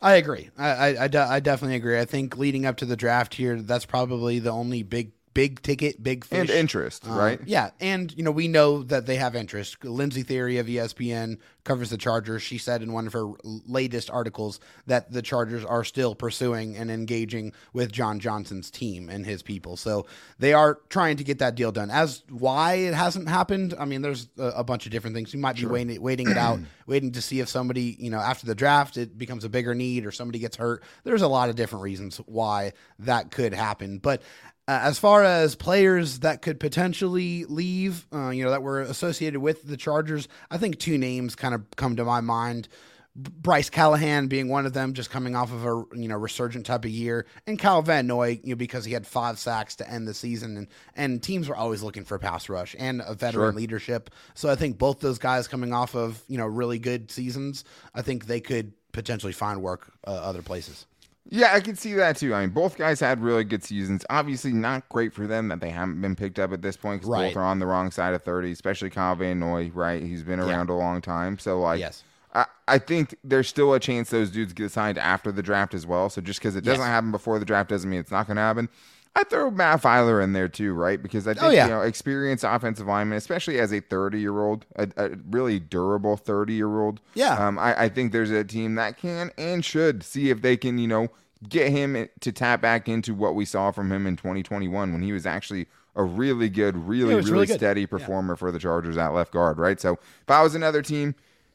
I 0.00 0.14
agree. 0.16 0.50
I, 0.56 0.96
I, 0.96 1.04
I, 1.04 1.40
definitely 1.40 1.76
agree. 1.76 1.98
I 1.98 2.04
think 2.04 2.36
leading 2.36 2.64
up 2.66 2.76
to 2.78 2.86
the 2.86 2.96
draft 2.96 3.34
here, 3.34 3.60
that's 3.60 3.84
probably 3.84 4.38
the 4.38 4.50
only 4.50 4.82
big 4.82 5.12
big 5.34 5.62
ticket, 5.62 6.02
big 6.02 6.24
fish. 6.24 6.38
And 6.38 6.50
interest, 6.50 7.06
Um, 7.06 7.16
right? 7.16 7.40
Yeah, 7.44 7.70
and 7.80 8.12
you 8.16 8.22
know 8.22 8.30
we 8.30 8.48
know 8.48 8.82
that 8.84 9.06
they 9.06 9.16
have 9.16 9.36
interest. 9.36 9.84
Lindsey 9.84 10.24
Thiry 10.24 10.58
of 10.58 10.66
ESPN 10.66 11.38
covers 11.64 11.90
the 11.90 11.98
Chargers. 11.98 12.42
She 12.42 12.56
said 12.58 12.82
in 12.82 12.92
one 12.92 13.06
of 13.06 13.12
her 13.12 13.26
latest 13.44 14.10
articles 14.10 14.58
that 14.86 15.12
the 15.12 15.20
Chargers 15.20 15.64
are 15.64 15.84
still 15.84 16.14
pursuing 16.14 16.76
and 16.76 16.90
engaging 16.90 17.52
with 17.72 17.92
John 17.92 18.20
Johnson's 18.20 18.70
team 18.70 19.08
and 19.10 19.26
his 19.26 19.42
people. 19.42 19.76
So 19.76 20.06
they 20.38 20.54
are 20.54 20.80
trying 20.88 21.18
to 21.18 21.24
get 21.24 21.40
that 21.40 21.54
deal 21.56 21.70
done. 21.70 21.90
As 21.90 22.24
why 22.30 22.74
it 22.74 22.94
hasn't 22.94 23.28
happened, 23.28 23.74
I 23.78 23.84
mean, 23.84 24.00
there's 24.00 24.28
a, 24.38 24.46
a 24.56 24.64
bunch 24.64 24.86
of 24.86 24.92
different 24.92 25.14
things. 25.14 25.34
You 25.34 25.40
might 25.40 25.56
be 25.56 25.66
waiting, 25.66 26.00
waiting 26.00 26.30
it 26.30 26.38
out, 26.38 26.58
waiting 26.86 27.12
to 27.12 27.20
see 27.22 27.40
if 27.40 27.48
somebody, 27.48 27.96
you 27.98 28.10
know, 28.10 28.18
after 28.18 28.46
the 28.46 28.54
draft 28.54 28.96
it 28.96 29.18
becomes 29.18 29.44
a 29.44 29.48
bigger 29.50 29.74
need 29.74 30.06
or 30.06 30.10
somebody 30.10 30.38
gets 30.38 30.56
hurt. 30.56 30.82
There's 31.04 31.22
a 31.22 31.28
lot 31.28 31.50
of 31.50 31.56
different 31.56 31.82
reasons 31.82 32.16
why 32.26 32.72
that 33.00 33.30
could 33.30 33.52
happen, 33.52 33.98
but. 33.98 34.22
Uh, 34.68 34.80
as 34.82 34.98
far 34.98 35.24
as 35.24 35.54
players 35.54 36.18
that 36.18 36.42
could 36.42 36.60
potentially 36.60 37.46
leave, 37.46 38.06
uh, 38.12 38.28
you 38.28 38.44
know, 38.44 38.50
that 38.50 38.62
were 38.62 38.82
associated 38.82 39.40
with 39.40 39.66
the 39.66 39.78
Chargers, 39.78 40.28
I 40.50 40.58
think 40.58 40.78
two 40.78 40.98
names 40.98 41.34
kind 41.34 41.54
of 41.54 41.64
come 41.76 41.96
to 41.96 42.04
my 42.04 42.20
mind. 42.20 42.68
Bryce 43.16 43.70
Callahan 43.70 44.28
being 44.28 44.48
one 44.48 44.66
of 44.66 44.74
them, 44.74 44.92
just 44.92 45.10
coming 45.10 45.34
off 45.34 45.50
of 45.52 45.64
a 45.64 45.84
you 45.96 46.06
know 46.06 46.16
resurgent 46.16 46.66
type 46.66 46.84
of 46.84 46.90
year, 46.92 47.26
and 47.48 47.58
Kyle 47.58 47.82
Van 47.82 48.06
Noy, 48.06 48.38
you 48.44 48.50
know, 48.50 48.56
because 48.56 48.84
he 48.84 48.92
had 48.92 49.06
five 49.08 49.38
sacks 49.40 49.74
to 49.76 49.90
end 49.90 50.06
the 50.06 50.14
season, 50.14 50.56
and 50.56 50.68
and 50.94 51.20
teams 51.22 51.48
were 51.48 51.56
always 51.56 51.82
looking 51.82 52.04
for 52.04 52.16
pass 52.20 52.48
rush 52.48 52.76
and 52.78 53.02
a 53.04 53.14
veteran 53.14 53.52
Sure. 53.52 53.52
leadership. 53.54 54.10
So 54.34 54.48
I 54.50 54.54
think 54.54 54.78
both 54.78 55.00
those 55.00 55.18
guys 55.18 55.48
coming 55.48 55.72
off 55.72 55.96
of 55.96 56.22
you 56.28 56.38
know 56.38 56.46
really 56.46 56.78
good 56.78 57.10
seasons, 57.10 57.64
I 57.92 58.02
think 58.02 58.26
they 58.26 58.40
could 58.40 58.72
potentially 58.92 59.32
find 59.32 59.62
work 59.62 59.90
uh, 60.06 60.10
other 60.10 60.42
places. 60.42 60.86
Yeah, 61.30 61.50
I 61.52 61.60
can 61.60 61.76
see 61.76 61.92
that 61.94 62.16
too. 62.16 62.34
I 62.34 62.40
mean, 62.42 62.50
both 62.50 62.78
guys 62.78 63.00
had 63.00 63.20
really 63.22 63.44
good 63.44 63.62
seasons. 63.62 64.04
Obviously, 64.08 64.52
not 64.52 64.88
great 64.88 65.12
for 65.12 65.26
them 65.26 65.48
that 65.48 65.60
they 65.60 65.68
haven't 65.70 66.00
been 66.00 66.16
picked 66.16 66.38
up 66.38 66.52
at 66.52 66.62
this 66.62 66.76
point 66.76 67.02
because 67.02 67.10
Right. 67.10 67.28
both 67.34 67.36
are 67.36 67.44
on 67.44 67.58
the 67.58 67.66
wrong 67.66 67.90
side 67.90 68.14
of 68.14 68.22
30, 68.22 68.50
especially 68.52 68.88
Kyle 68.88 69.14
Van 69.14 69.38
Noy, 69.38 69.70
right? 69.74 70.02
He's 70.02 70.22
been 70.22 70.40
around 70.40 70.70
a 70.70 70.74
long 70.74 71.02
time. 71.02 71.38
So, 71.38 71.60
like, 71.60 71.80
Yes. 71.80 72.02
I, 72.34 72.46
I 72.66 72.78
think 72.78 73.14
there's 73.24 73.48
still 73.48 73.74
a 73.74 73.80
chance 73.80 74.10
those 74.10 74.30
dudes 74.30 74.52
get 74.54 74.70
signed 74.70 74.96
after 74.98 75.30
the 75.32 75.42
draft 75.42 75.74
as 75.74 75.86
well. 75.86 76.08
So, 76.08 76.20
just 76.22 76.40
because 76.40 76.56
it 76.56 76.64
doesn't 76.64 76.80
Yes. 76.80 76.88
happen 76.88 77.10
before 77.10 77.38
the 77.38 77.44
draft 77.44 77.68
doesn't 77.68 77.88
mean 77.90 78.00
it's 78.00 78.10
not 78.10 78.26
going 78.26 78.36
to 78.36 78.42
happen. 78.42 78.68
I 79.16 79.24
throw 79.24 79.50
Matt 79.50 79.82
Feiler 79.82 80.22
in 80.22 80.32
there 80.32 80.48
too, 80.48 80.72
right? 80.74 81.02
Because 81.02 81.26
I 81.26 81.34
think 81.34 81.44
Oh, 81.44 81.50
yeah. 81.50 81.64
you 81.64 81.70
know, 81.70 81.80
experienced 81.82 82.44
offensive 82.44 82.86
lineman, 82.86 83.18
especially 83.18 83.58
as 83.58 83.72
a 83.72 83.80
30 83.80 84.20
year 84.20 84.40
old, 84.40 84.64
a, 84.76 84.88
a 84.96 85.10
really 85.30 85.58
durable 85.58 86.16
30 86.16 86.52
year 86.54 86.80
old. 86.80 87.00
Yeah. 87.14 87.34
Um, 87.34 87.58
I, 87.58 87.84
I 87.84 87.88
think 87.88 88.12
there's 88.12 88.30
a 88.30 88.44
team 88.44 88.76
that 88.76 88.96
can 88.96 89.30
and 89.36 89.64
should 89.64 90.02
see 90.04 90.30
if 90.30 90.42
they 90.42 90.56
can, 90.56 90.78
you 90.78 90.86
know, 90.86 91.08
get 91.48 91.70
him 91.70 92.08
to 92.20 92.32
tap 92.32 92.60
back 92.60 92.88
into 92.88 93.14
what 93.14 93.34
we 93.34 93.44
saw 93.44 93.70
from 93.72 93.90
him 93.92 94.06
in 94.06 94.16
2021 94.16 94.92
when 94.92 95.02
he 95.02 95.12
was 95.12 95.26
actually 95.26 95.66
a 95.96 96.02
really 96.04 96.48
good, 96.48 96.76
really, 96.76 97.10
Yeah, 97.10 97.16
really, 97.16 97.30
really 97.32 97.46
good. 97.46 97.56
steady 97.58 97.86
performer 97.86 98.36
for 98.36 98.52
the 98.52 98.58
Chargers 98.60 98.96
at 98.96 99.08
left 99.08 99.32
guard, 99.32 99.58
right? 99.58 99.80
So 99.80 99.94
if 100.22 100.30
I 100.30 100.42
was 100.42 100.54
another 100.54 100.82
team 100.82 101.14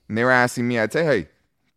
and 0.10 0.18
they 0.18 0.24
were 0.26 0.32
asking 0.32 0.68
me, 0.68 0.80
I'd 0.80 0.92
say, 0.92 1.06
hey, 1.06 1.28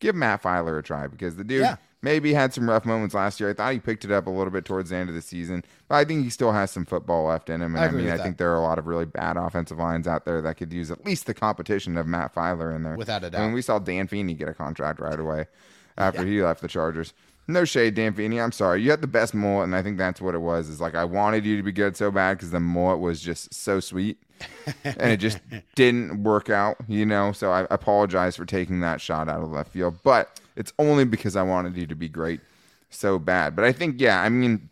give 0.01 0.15
Matt 0.17 0.43
Feiler 0.43 0.79
a 0.79 0.83
try 0.83 1.07
because 1.07 1.37
the 1.37 1.45
dude 1.45 1.61
Yeah. 1.63 1.77
Maybe 2.03 2.35
had 2.35 2.53
some 2.53 2.69
rough 2.69 2.85
moments 2.85 3.15
last 3.15 3.41
year. 3.41 3.51
I 3.51 3.55
thought 3.55 3.73
he 3.73 3.81
picked 3.81 4.05
it 4.05 4.13
up 4.13 4.27
a 4.27 4.31
little 4.31 4.53
bit 4.53 4.65
towards 4.65 4.91
the 4.91 4.97
end 4.97 5.09
of 5.09 5.15
the 5.15 5.23
season, 5.23 5.65
but 5.89 5.97
I 5.97 6.05
think 6.05 6.23
he 6.23 6.31
still 6.31 6.53
has 6.53 6.71
some 6.71 6.85
football 6.85 7.27
left 7.27 7.49
in 7.49 7.63
him. 7.63 7.75
And 7.75 7.85
I 7.85 7.89
I, 7.89 7.91
mean, 7.91 8.11
I 8.11 8.19
think 8.19 8.37
there 8.37 8.53
are 8.53 8.57
a 8.57 8.63
lot 8.63 8.79
of 8.79 8.87
really 8.87 9.07
bad 9.07 9.37
offensive 9.37 9.79
lines 9.79 10.07
out 10.07 10.25
there 10.25 10.43
that 10.43 10.57
could 10.57 10.73
use 10.73 10.91
at 10.91 11.05
least 11.05 11.27
the 11.27 11.35
competition 11.35 11.97
of 11.97 12.07
Matt 12.07 12.35
Feiler 12.35 12.75
in 12.77 12.83
there. 12.83 12.97
Without 12.97 13.25
a 13.25 13.31
doubt. 13.31 13.41
I 13.41 13.45
mean, 13.47 13.55
we 13.55 13.63
saw 13.63 13.79
Dan 13.79 14.07
Feeney 14.07 14.35
get 14.35 14.49
a 14.49 14.55
contract 14.55 15.01
right 15.01 15.19
away 15.19 15.47
after 15.97 16.25
he 16.25 16.43
left 16.43 16.61
the 16.61 16.69
Chargers. 16.69 17.13
No 17.49 17.65
shade, 17.65 17.95
Dan 17.95 18.13
Feeney. 18.13 18.41
I'm 18.41 18.53
sorry. 18.53 18.83
You 18.83 18.91
had 18.91 19.01
the 19.01 19.07
best 19.07 19.33
mullet, 19.33 19.65
and 19.65 19.77
I 19.77 19.83
think 19.83 19.99
that's 19.99 20.21
what 20.21 20.35
it 20.35 20.41
was. 20.41 20.69
Is 20.69 20.81
like 20.81 20.95
I 20.95 21.05
wanted 21.05 21.45
you 21.45 21.57
to 21.57 21.63
be 21.63 21.73
good 21.73 21.97
so 21.97 22.11
bad 22.11 22.37
because 22.37 22.51
the 22.51 22.61
mullet 22.61 22.99
was 22.99 23.21
just 23.21 23.55
so 23.55 23.79
sweet, 23.79 24.19
and 24.85 25.13
it 25.13 25.19
just 25.19 25.39
didn't 25.77 26.25
work 26.25 26.51
out. 26.51 26.77
You 26.89 27.07
know, 27.07 27.31
so 27.33 27.53
I 27.53 27.67
apologize 27.71 28.37
for 28.37 28.45
taking 28.45 28.81
that 28.81 29.01
shot 29.01 29.29
out 29.29 29.43
of 29.43 29.51
left 29.51 29.71
field, 29.73 30.03
but 30.03 30.41
it's 30.57 30.73
only 30.79 31.05
because 31.05 31.37
I 31.37 31.43
wanted 31.43 31.77
you 31.77 31.87
to 31.87 31.95
be 31.95 32.09
great 32.09 32.41
so 32.91 33.19
bad. 33.19 33.55
But 33.57 33.65
I 33.65 33.73
think, 33.73 34.01
yeah, 34.01 34.21
I 34.23 34.29
mean, 34.29 34.69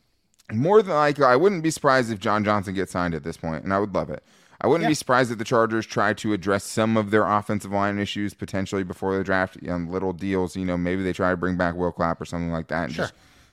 more 0.53 0.83
than 0.83 0.94
likely, 0.94 1.25
I 1.25 1.37
wouldn't 1.37 1.62
be 1.62 1.70
surprised 1.70 2.11
if 2.12 2.18
John 2.18 2.44
Johnson 2.44 2.75
gets 2.75 2.92
signed 2.92 3.14
at 3.14 3.25
this 3.25 3.37
point, 3.37 3.64
and 3.64 3.73
I 3.73 3.79
would 3.79 3.94
love 3.94 4.11
it. 4.11 4.23
I 4.61 4.66
wouldn't 4.66 4.88
be 4.88 4.94
surprised 4.94 5.31
if 5.31 5.37
the 5.38 5.44
Chargers 5.44 5.85
try 5.85 6.14
to 6.14 6.33
address 6.33 6.64
some 6.64 6.97
of 6.97 7.11
their 7.11 7.27
offensive 7.27 7.73
line 7.73 7.99
issues 7.99 8.33
potentially 8.33 8.83
before 8.83 9.16
the 9.16 9.25
draft. 9.25 9.59
You 9.61 9.68
know, 9.68 9.90
little 9.90 10.12
deals, 10.12 10.57
you 10.57 10.64
know, 10.64 10.79
maybe 10.79 11.03
they 11.03 11.12
try 11.12 11.31
to 11.31 11.37
bring 11.37 11.57
back 11.57 11.75
Will 11.75 11.92
Clapp 11.92 12.20
or 12.20 12.25
something 12.25 12.51
like 12.53 12.68
that, 12.68 12.85
and 12.85 12.92
just 12.94 13.12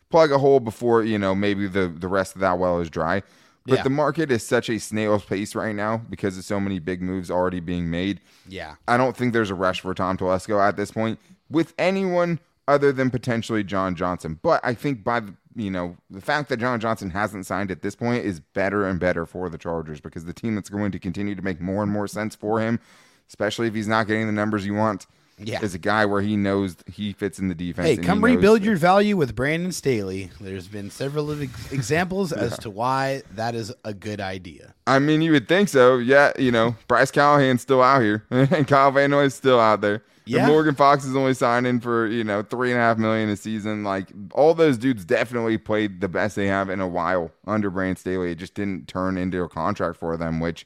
plug 0.10 0.32
a 0.32 0.38
hole 0.38 0.60
before 0.60 1.04
you 1.04 1.18
know 1.18 1.34
maybe 1.34 1.68
the 1.68 1.88
the 1.88 2.08
rest 2.08 2.36
of 2.36 2.42
that 2.42 2.60
well 2.60 2.80
is 2.80 2.90
dry. 2.90 3.24
But 3.66 3.78
Yeah. 3.78 3.84
the 3.84 3.90
market 3.90 4.32
is 4.32 4.46
such 4.46 4.70
a 4.70 4.80
snail's 4.80 5.24
pace 5.24 5.54
right 5.54 5.76
now 5.76 5.98
because 6.10 6.38
of 6.38 6.44
so 6.44 6.60
many 6.60 6.80
big 6.80 7.02
moves 7.02 7.30
already 7.30 7.60
being 7.60 7.92
made. 7.92 8.20
Yeah. 8.48 8.76
I 8.88 8.98
don't 8.98 9.16
think 9.16 9.34
there's 9.34 9.52
a 9.52 9.56
rush 9.56 9.82
for 9.82 9.94
Tom 9.94 10.18
Telesco 10.18 10.60
at 10.60 10.78
this 10.78 10.92
point 10.92 11.20
with 11.52 11.74
anyone 11.78 12.40
other 12.68 12.92
than 12.92 13.10
potentially 13.10 13.64
John 13.64 13.96
Johnson. 13.96 14.40
But 14.42 14.62
I 14.64 14.74
think 14.74 15.04
by 15.04 15.20
the 15.22 15.34
you 15.56 15.70
know 15.70 15.98
the 16.10 16.22
fact 16.22 16.48
that 16.50 16.58
John 16.62 16.80
Johnson 16.80 17.10
hasn't 17.10 17.46
signed 17.46 17.72
at 17.72 17.82
this 17.82 17.96
point 17.96 18.24
is 18.26 18.40
better 18.40 18.88
and 18.88 19.00
better 19.00 19.26
for 19.26 19.50
the 19.50 19.58
Chargers 19.58 20.00
because 20.00 20.24
the 20.26 20.34
team 20.34 20.56
that's 20.56 20.70
going 20.70 20.92
to 20.92 21.00
continue 21.00 21.36
to 21.36 21.42
make 21.42 21.60
more 21.60 21.84
and 21.84 21.92
more 21.92 22.08
sense 22.08 22.36
for 22.36 22.62
him, 22.62 22.80
especially 23.28 23.68
if 23.68 23.76
he's 23.76 23.88
not 23.88 24.08
getting 24.08 24.28
the 24.28 24.32
numbers 24.32 24.64
he 24.64 24.72
wants, 24.72 25.08
Yeah. 25.38 25.60
is 25.62 25.74
a 25.76 25.78
guy 25.78 26.06
where 26.06 26.22
he 26.22 26.38
knows 26.38 26.78
he 26.90 27.12
fits 27.12 27.38
in 27.38 27.50
the 27.50 27.56
defense. 27.56 27.86
Hey, 27.86 27.94
and 27.96 28.02
he 28.04 28.08
come 28.08 28.24
rebuild 28.24 28.64
your 28.64 28.78
value 28.78 29.18
with 29.18 29.36
Brandon 29.36 29.74
Staley. 29.74 30.30
There's 30.40 30.70
been 30.70 30.90
several 30.90 31.30
ex- 31.42 31.72
examples 31.74 32.32
as 32.32 32.58
to 32.60 32.70
why 32.70 33.24
that 33.36 33.54
is 33.54 33.74
a 33.84 33.94
good 33.94 34.22
idea. 34.22 34.74
I 34.88 35.00
mean, 35.00 35.22
you 35.22 35.34
would 35.34 35.50
think 35.50 35.68
so. 35.68 35.98
Yeah, 35.98 36.32
you 36.40 36.54
know, 36.54 36.78
Bryce 36.88 37.12
Callahan's 37.12 37.62
still 37.62 37.82
out 37.82 38.02
here, 38.02 38.24
and 38.32 38.66
Kyle 38.70 38.92
Van 38.92 39.10
Noy's 39.12 39.34
still 39.34 39.60
out 39.60 39.82
there. 39.82 40.02
Yeah. 40.26 40.48
Morgan 40.48 40.76
Fox 40.76 41.04
is 41.06 41.16
only 41.16 41.34
signing 41.34 41.80
for 41.80 42.08
you 42.08 42.24
know 42.24 42.44
three 42.44 42.72
and 42.72 42.80
a 42.80 42.84
half 42.84 42.98
million 42.98 43.30
a 43.30 43.36
season. 43.36 43.84
Like 43.84 44.10
all 44.34 44.54
those 44.54 44.78
dudes 44.78 45.04
definitely 45.06 45.58
played 45.58 46.02
the 46.02 46.08
best 46.08 46.36
they 46.36 46.48
have 46.48 46.70
in 46.70 46.80
a 46.80 46.88
while 46.88 47.32
under 47.48 47.70
Brand 47.70 47.98
Staley. 47.98 48.32
It 48.32 48.36
just 48.36 48.54
didn't 48.54 48.88
turn 48.88 49.18
into 49.18 49.42
a 49.42 49.50
contract 49.50 49.98
for 49.98 50.18
them, 50.18 50.40
which 50.40 50.66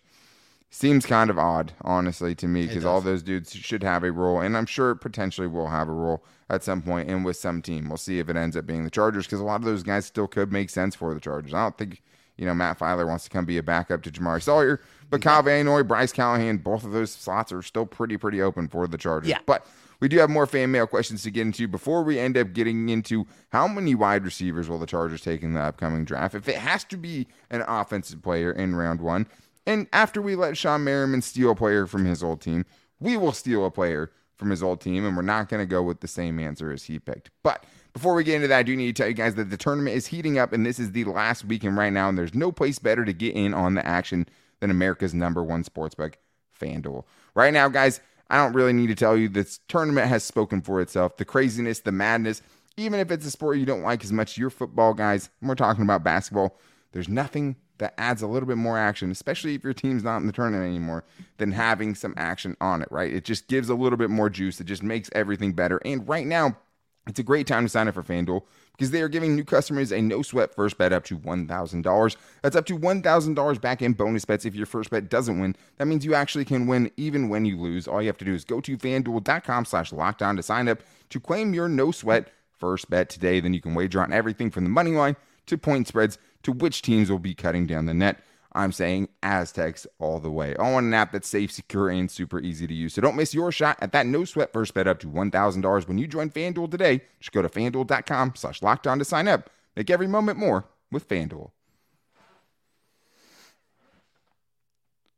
seems 0.70 1.06
kind 1.06 1.30
of 1.30 1.40
odd, 1.40 1.72
honestly, 1.82 2.36
to 2.36 2.48
me, 2.48 2.68
because 2.68 2.84
all 2.84 3.00
those 3.00 3.24
dudes 3.24 3.56
should 3.56 3.82
have 3.82 4.04
a 4.04 4.12
role, 4.12 4.42
and 4.42 4.58
I'm 4.58 4.66
sure 4.66 4.92
it 4.92 4.98
potentially 4.98 5.48
will 5.48 5.68
have 5.68 5.88
a 5.88 5.94
role 5.94 6.26
at 6.50 6.64
some 6.64 6.82
point 6.82 7.10
and 7.10 7.24
with 7.24 7.38
some 7.38 7.62
team. 7.62 7.88
We'll 7.88 7.98
see 7.98 8.20
if 8.20 8.28
it 8.28 8.36
ends 8.36 8.58
up 8.58 8.66
being 8.66 8.84
the 8.84 8.90
Chargers, 8.90 9.26
because 9.26 9.40
a 9.40 9.46
lot 9.46 9.62
of 9.62 9.64
those 9.64 9.84
guys 9.84 10.06
still 10.06 10.28
could 10.28 10.52
make 10.52 10.70
sense 10.70 10.94
for 10.94 11.14
the 11.14 11.20
Chargers. 11.22 11.54
I 11.54 11.64
don't 11.64 11.78
think 11.78 12.02
you 12.38 12.46
know 12.46 12.54
Matt 12.54 12.78
Feiler 12.78 13.08
wants 13.08 13.24
to 13.24 13.30
come 13.30 13.46
be 13.46 13.58
a 13.58 13.64
backup 13.64 14.04
to 14.04 14.12
Jamaree 14.12 14.44
Salyer, 14.44 14.82
but 15.10 15.22
Kyle 15.22 15.44
Van 15.44 15.66
Noy, 15.66 15.84
Bryce 15.84 16.12
Callahan, 16.12 16.58
both 16.58 16.84
of 16.84 16.92
those 16.92 17.12
slots 17.12 17.52
are 17.52 17.62
still 17.62 17.86
pretty 17.86 18.18
pretty 18.18 18.42
open 18.42 18.68
for 18.68 18.88
the 18.88 18.98
Chargers. 18.98 19.30
Yeah. 19.30 19.40
but. 19.46 19.66
We 20.02 20.10
do 20.10 20.18
have 20.18 20.30
more 20.30 20.46
fan 20.46 20.72
mail 20.72 20.88
questions 20.88 21.24
to 21.24 21.32
get 21.32 21.44
into 21.44 21.70
before 21.70 22.04
we 22.04 22.20
end 22.20 22.38
up 22.38 22.52
getting 22.52 22.90
into 22.90 23.26
how 23.54 23.66
many 23.66 23.96
wide 23.96 24.26
receivers 24.26 24.68
will 24.68 24.78
the 24.78 24.86
Chargers 24.86 25.22
take 25.22 25.42
in 25.42 25.54
the 25.54 25.62
upcoming 25.62 26.04
draft. 26.04 26.36
If 26.36 26.50
it 26.50 26.58
has 26.58 26.84
to 26.86 26.98
be 26.98 27.28
an 27.50 27.62
offensive 27.62 28.22
player 28.22 28.52
in 28.52 28.76
round 28.76 29.00
one, 29.00 29.26
and 29.66 29.88
after 29.94 30.22
we 30.22 30.36
let 30.36 30.56
Shawne 30.56 30.84
Merriman 30.84 31.22
steal 31.22 31.52
a 31.52 31.56
player 31.56 31.88
from 31.88 32.06
his 32.06 32.24
old 32.24 32.42
team, 32.42 32.66
we 33.00 33.18
will 33.18 33.32
steal 33.32 33.66
a 33.66 33.72
player 33.72 34.12
from 34.36 34.50
his 34.50 34.62
old 34.62 34.82
team, 34.82 35.06
and 35.06 35.16
we're 35.16 35.24
not 35.24 35.50
going 35.50 35.62
to 35.62 35.66
go 35.66 35.82
with 35.82 36.02
the 36.02 36.08
same 36.08 36.40
answer 36.40 36.72
as 36.72 36.84
he 36.84 37.00
picked. 37.00 37.32
But 37.42 37.64
before 37.94 38.14
we 38.14 38.24
get 38.24 38.36
into 38.36 38.50
that, 38.50 38.60
I 38.60 38.64
do 38.64 38.76
need 38.76 38.94
to 38.96 39.02
tell 39.02 39.08
you 39.08 39.14
guys 39.14 39.36
that 39.36 39.50
the 39.50 39.58
tournament 39.58 39.96
is 39.96 40.08
heating 40.08 40.38
up, 40.38 40.52
and 40.52 40.66
this 40.66 40.78
is 40.78 40.92
the 40.92 41.06
last 41.06 41.46
weekend 41.46 41.78
right 41.78 41.94
now, 41.94 42.10
and 42.10 42.18
there's 42.18 42.34
no 42.34 42.52
place 42.52 42.80
better 42.80 43.06
to 43.06 43.14
get 43.14 43.36
in 43.36 43.54
on 43.54 43.76
the 43.76 43.86
action 43.86 44.28
than 44.66 44.72
America's 44.72 45.14
number 45.14 45.44
one 45.44 45.64
sportsbook, 45.64 46.16
FanDuel. 46.60 47.04
Right 47.36 47.54
now, 47.54 47.68
guys, 47.68 48.00
I 48.32 48.38
don't 48.38 48.54
really 48.54 48.74
need 48.74 48.88
to 48.88 48.96
tell 48.96 49.16
you 49.16 49.30
this 49.30 49.60
tournament 49.68 50.08
has 50.08 50.24
spoken 50.24 50.62
for 50.62 50.82
itself. 50.82 51.18
The 51.18 51.26
craziness, 51.26 51.82
the 51.82 51.92
madness, 51.92 52.42
even 52.76 53.00
if 53.00 53.12
it's 53.12 53.28
a 53.28 53.32
sport 53.32 53.58
you 53.58 53.66
don't 53.68 53.84
like 53.84 54.04
as 54.04 54.12
much, 54.12 54.40
your 54.40 54.50
football 54.50 54.96
guys, 54.96 55.30
we're 55.40 55.54
talking 55.54 55.84
about 55.84 56.04
basketball, 56.04 56.58
there's 56.94 57.08
nothing 57.08 57.58
that 57.78 57.94
adds 58.00 58.24
a 58.24 58.28
little 58.28 58.48
bit 58.48 58.58
more 58.58 58.76
action, 58.78 59.12
especially 59.12 59.54
if 59.54 59.64
your 59.64 59.74
team's 59.74 60.04
not 60.04 60.18
in 60.18 60.26
the 60.26 60.34
tournament 60.34 60.68
anymore, 60.68 61.04
than 61.38 61.52
having 61.52 61.94
some 61.94 62.16
action 62.18 62.58
on 62.60 62.82
it, 62.82 62.88
right? 62.90 63.14
It 63.14 63.24
just 63.24 63.48
gives 63.48 63.70
a 63.70 63.76
little 63.76 63.98
bit 63.98 64.10
more 64.10 64.32
juice. 64.32 64.60
It 64.60 64.64
just 64.64 64.82
makes 64.82 65.12
everything 65.14 65.54
better. 65.54 65.80
And 65.86 66.08
right 66.08 66.26
now, 66.26 66.58
it's 67.06 67.20
a 67.20 67.24
great 67.24 67.46
time 67.46 67.66
to 67.66 67.70
sign 67.70 67.88
up 67.88 67.94
for 67.94 68.02
FanDuel 68.02 68.42
because 68.78 68.92
they 68.92 69.02
are 69.02 69.10
giving 69.10 69.36
new 69.36 69.44
customers 69.44 69.92
a 69.92 70.02
no 70.02 70.22
sweat 70.22 70.54
first 70.54 70.78
bet 70.78 70.94
up 70.94 71.04
to 71.06 71.18
$1,000. 71.18 72.16
That's 72.42 72.56
up 72.56 72.66
to 72.68 72.78
$1,000 72.78 73.62
back 73.62 73.82
in 73.82 73.94
bonus 73.94 74.26
bets 74.26 74.46
if 74.46 74.56
your 74.56 74.66
first 74.66 74.90
bet 74.90 75.10
doesn't 75.10 75.40
win. 75.40 75.56
That 75.78 75.88
means 75.88 76.06
you 76.06 76.14
actually 76.14 76.46
can 76.46 76.68
win 76.68 76.92
even 76.98 77.30
when 77.30 77.46
you 77.46 77.60
lose. 77.60 77.88
All 77.88 78.02
you 78.02 78.08
have 78.08 78.18
to 78.18 78.26
do 78.26 78.34
is 78.34 78.46
go 78.46 78.62
to 78.62 78.78
fanduel.com 78.78 79.66
slash 79.66 79.92
lockdown 79.92 80.36
to 80.38 80.44
sign 80.44 80.68
up 80.68 80.80
to 81.10 81.20
claim 81.20 81.54
your 81.54 81.70
no 81.70 81.92
sweat 81.92 82.32
first 82.58 82.90
bet 82.90 83.10
today. 83.10 83.40
Then 83.40 83.54
you 83.54 83.62
can 83.62 83.74
wager 83.76 84.02
on 84.02 84.14
everything 84.14 84.52
from 84.52 84.64
the 84.64 84.70
money 84.70 84.92
line 84.92 85.16
to 85.48 85.58
point 85.58 85.88
spreads 85.88 86.18
to 86.44 86.52
which 86.52 86.82
teams 86.82 87.10
will 87.10 87.20
be 87.20 87.34
cutting 87.34 87.66
down 87.66 87.86
the 87.86 87.94
net. 87.94 88.20
I'm 88.56 88.72
saying 88.72 89.10
Aztecs 89.22 89.86
all 90.00 90.20
the 90.20 90.32
way. 90.32 90.56
All 90.56 90.76
on 90.76 90.86
an 90.86 90.94
app 90.94 91.12
that's 91.12 91.28
safe, 91.28 91.52
secure, 91.52 91.90
and 91.90 92.10
super 92.10 92.40
easy 92.40 92.66
to 92.66 92.74
use. 92.74 92.94
So 92.94 93.02
don't 93.02 93.18
miss 93.18 93.34
your 93.34 93.52
shot 93.52 93.78
at 93.82 93.92
that 93.92 94.08
no 94.08 94.24
sweat 94.24 94.54
first 94.54 94.74
bet 94.74 94.88
up 94.88 95.00
to 95.02 95.08
$1,000 95.08 95.88
when 95.88 95.98
you 95.98 96.08
join 96.08 96.30
FanDuel 96.30 96.72
today. 96.72 97.02
Just 97.20 97.34
go 97.34 97.42
to 97.42 97.50
fanduel.com 97.50 98.34
slash 98.36 98.62
lockdown 98.62 98.98
to 98.98 99.06
sign 99.06 99.28
up. 99.28 99.50
Make 99.76 99.90
every 99.90 100.08
moment 100.08 100.40
more 100.40 100.66
with 100.90 101.08
FanDuel. 101.08 101.52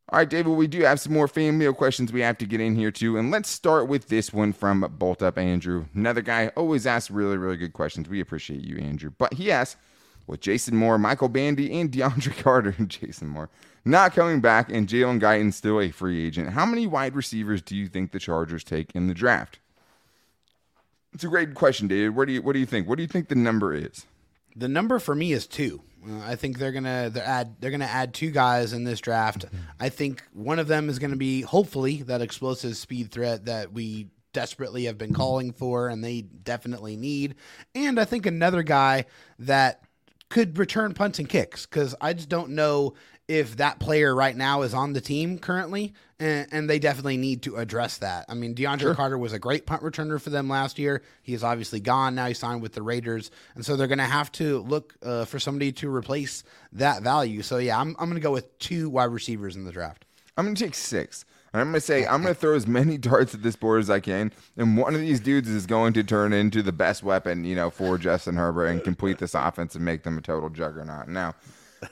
All 0.10 0.19
right, 0.19 0.30
David, 0.30 0.52
we 0.52 0.67
do 0.67 0.84
have 0.84 1.02
some 1.02 1.12
more 1.12 1.28
fan 1.28 1.58
mail 1.58 1.73
questions 1.73 2.13
we 2.13 2.21
have 2.21 2.38
to 2.38 2.45
get 2.45 2.62
in 2.62 2.76
here 2.76 2.91
too. 2.91 3.17
And 3.17 3.30
let's 3.30 3.50
start 3.50 3.89
with 3.89 4.08
this 4.08 4.32
one 4.32 4.54
from 4.54 4.82
Bolt 4.97 5.21
Up 5.21 5.38
Andrew. 5.38 5.86
Another 5.93 6.21
guy 6.21 6.47
always 6.56 6.88
asks 6.88 7.12
really, 7.12 7.38
really 7.38 7.58
good 7.58 7.73
questions. 7.73 8.08
We 8.08 8.21
appreciate 8.21 8.62
you, 8.62 8.78
Andrew. 8.78 9.12
But 9.15 9.34
he 9.34 9.52
asks, 9.52 9.76
with 10.28 10.42
Jason 10.42 10.76
Moore, 10.76 10.98
Michael 10.98 11.30
Bandy, 11.30 11.80
and 11.80 11.92
DeAndre 11.92 12.38
Carter, 12.44 12.76
and 12.78 12.90
Jason 12.90 13.30
Moore, 13.30 13.50
not 13.86 14.13
coming 14.13 14.42
back, 14.42 14.70
and 14.70 14.88
Jalen 14.88 15.20
Guyton 15.22 15.54
still 15.54 15.80
a 15.80 15.90
free 15.90 16.26
agent, 16.26 16.50
how 16.50 16.66
many 16.66 16.86
wide 16.86 17.16
receivers 17.16 17.62
do 17.62 17.76
you 17.76 17.88
think 17.88 18.12
the 18.12 18.20
Chargers 18.20 18.63
take 18.63 18.94
in 18.94 19.08
the 19.08 19.13
draft? 19.13 19.60
It's 21.13 21.24
a 21.24 21.30
great 21.30 21.56
question, 21.56 21.88
David. 21.88 22.16
What 22.16 22.28
do 22.28 22.34
you 22.34 22.42
what 22.42 22.54
do 22.54 22.60
you 22.60 22.66
think? 22.66 22.88
What 22.88 22.98
do 22.98 23.02
you 23.02 23.08
think 23.08 23.30
the 23.30 23.36
number 23.36 23.74
is? 23.74 24.06
The 24.56 24.68
number 24.68 25.00
for 25.00 25.16
me 25.16 25.32
is 25.32 25.48
two. 25.48 25.82
Uh, 26.08 26.20
I 26.20 26.36
think 26.36 26.60
they're 26.60 26.72
gonna 26.72 27.10
they're 27.12 27.26
add 27.26 27.56
they're 27.60 27.72
gonna 27.72 27.86
add 27.86 28.13
two 28.13 28.30
guys 28.30 28.74
in 28.74 28.84
this 28.84 29.00
draft. 29.00 29.46
I 29.80 29.90
think 29.90 30.22
one 30.34 30.60
of 30.60 30.68
them 30.68 30.90
is 30.90 31.00
gonna 31.00 31.16
be 31.16 31.42
hopefully 31.42 32.04
that 32.04 32.22
explosive 32.22 32.78
speed 32.78 33.12
threat 33.12 33.46
that 33.46 33.74
we 33.74 34.10
desperately 34.34 34.84
have 34.86 34.98
been 34.98 35.13
calling 35.13 35.52
for 35.52 35.88
and 35.88 36.04
they 36.04 36.22
definitely 36.22 36.96
need. 36.96 37.36
And 37.74 38.00
I 38.00 38.06
think 38.06 38.28
another 38.28 38.62
guy 38.62 39.06
that 39.40 39.87
could 40.30 40.58
return 40.58 40.94
punts 40.94 41.20
and 41.20 41.30
kicks 41.30 41.66
because 41.66 41.96
I 42.02 42.13
just 42.13 42.30
don't 42.30 42.52
know 42.52 42.94
if 43.28 43.58
that 43.58 43.80
player 43.80 44.16
right 44.16 44.36
now 44.36 44.62
is 44.62 44.74
on 44.74 44.94
the 44.94 45.02
team 45.02 45.38
currently, 45.38 45.94
and, 46.18 46.48
and 46.52 46.70
they 46.70 46.80
definitely 46.80 47.18
need 47.18 47.42
to 47.42 47.58
address 47.58 47.98
that. 47.98 48.26
I 48.30 48.34
mean, 48.36 48.56
DeAndre 48.56 48.96
Carter 48.96 49.18
was 49.18 49.34
a 49.34 49.40
great 49.40 49.66
punt 49.66 49.84
returner 49.84 50.20
for 50.20 50.30
them 50.30 50.48
last 50.48 50.80
year. 50.80 51.02
He 51.24 51.34
is 51.34 51.44
obviously 51.44 51.82
gone 51.82 52.16
now. 52.16 52.28
He 52.28 52.34
signed 52.34 52.62
with 52.62 52.74
the 52.74 52.82
Raiders, 52.82 53.30
and 53.56 53.66
so 53.66 53.76
they're 53.76 53.88
going 53.88 53.98
to 53.98 54.06
have 54.06 54.32
to 54.34 54.60
look 54.60 54.96
uh, 55.04 55.26
for 55.26 55.40
somebody 55.40 55.74
to 55.74 55.94
replace 55.94 56.44
that 56.72 57.04
value. 57.04 57.42
So 57.42 57.58
yeah, 57.58 57.80
I'm 57.80 57.96
I'm 58.00 58.06
going 58.06 58.16
to 58.16 58.22
go 58.22 58.32
with 58.32 58.58
two 58.60 58.90
wide 58.90 59.06
receivers 59.06 59.56
in 59.56 59.66
the 59.66 59.72
draft. 59.74 60.06
I'm 60.38 60.46
going 60.46 60.56
to 60.56 60.63
take 60.63 60.76
six. 60.76 61.26
I'm 61.60 61.74
to 61.74 61.82
say, 61.82 62.06
I'm 62.06 62.24
to 62.24 62.34
throw 62.34 62.56
as 62.56 62.67
many 62.67 62.98
darts 62.98 63.34
at 63.34 63.43
this 63.43 63.56
board 63.56 63.80
as 63.80 63.89
I 63.89 64.00
can. 64.00 64.32
And 64.56 64.78
one 64.78 64.96
of 64.96 65.02
these 65.02 65.20
dudes 65.20 65.50
is 65.50 65.65
going 65.65 65.93
to 65.93 66.04
turn 66.04 66.34
into 66.34 66.62
the 66.62 66.72
best 66.72 67.04
weapon, 67.04 67.43
you 67.46 67.56
know, 67.56 67.70
for 67.70 67.98
Justin 67.98 68.36
Herbert 68.36 68.67
and 68.67 68.84
complete 68.84 69.20
this 69.20 69.34
offense 69.34 69.76
and 69.76 69.84
make 69.84 70.04
them 70.04 70.17
a 70.17 70.22
total 70.22 70.50
juggernaut. 70.50 71.08
Now, 71.08 71.36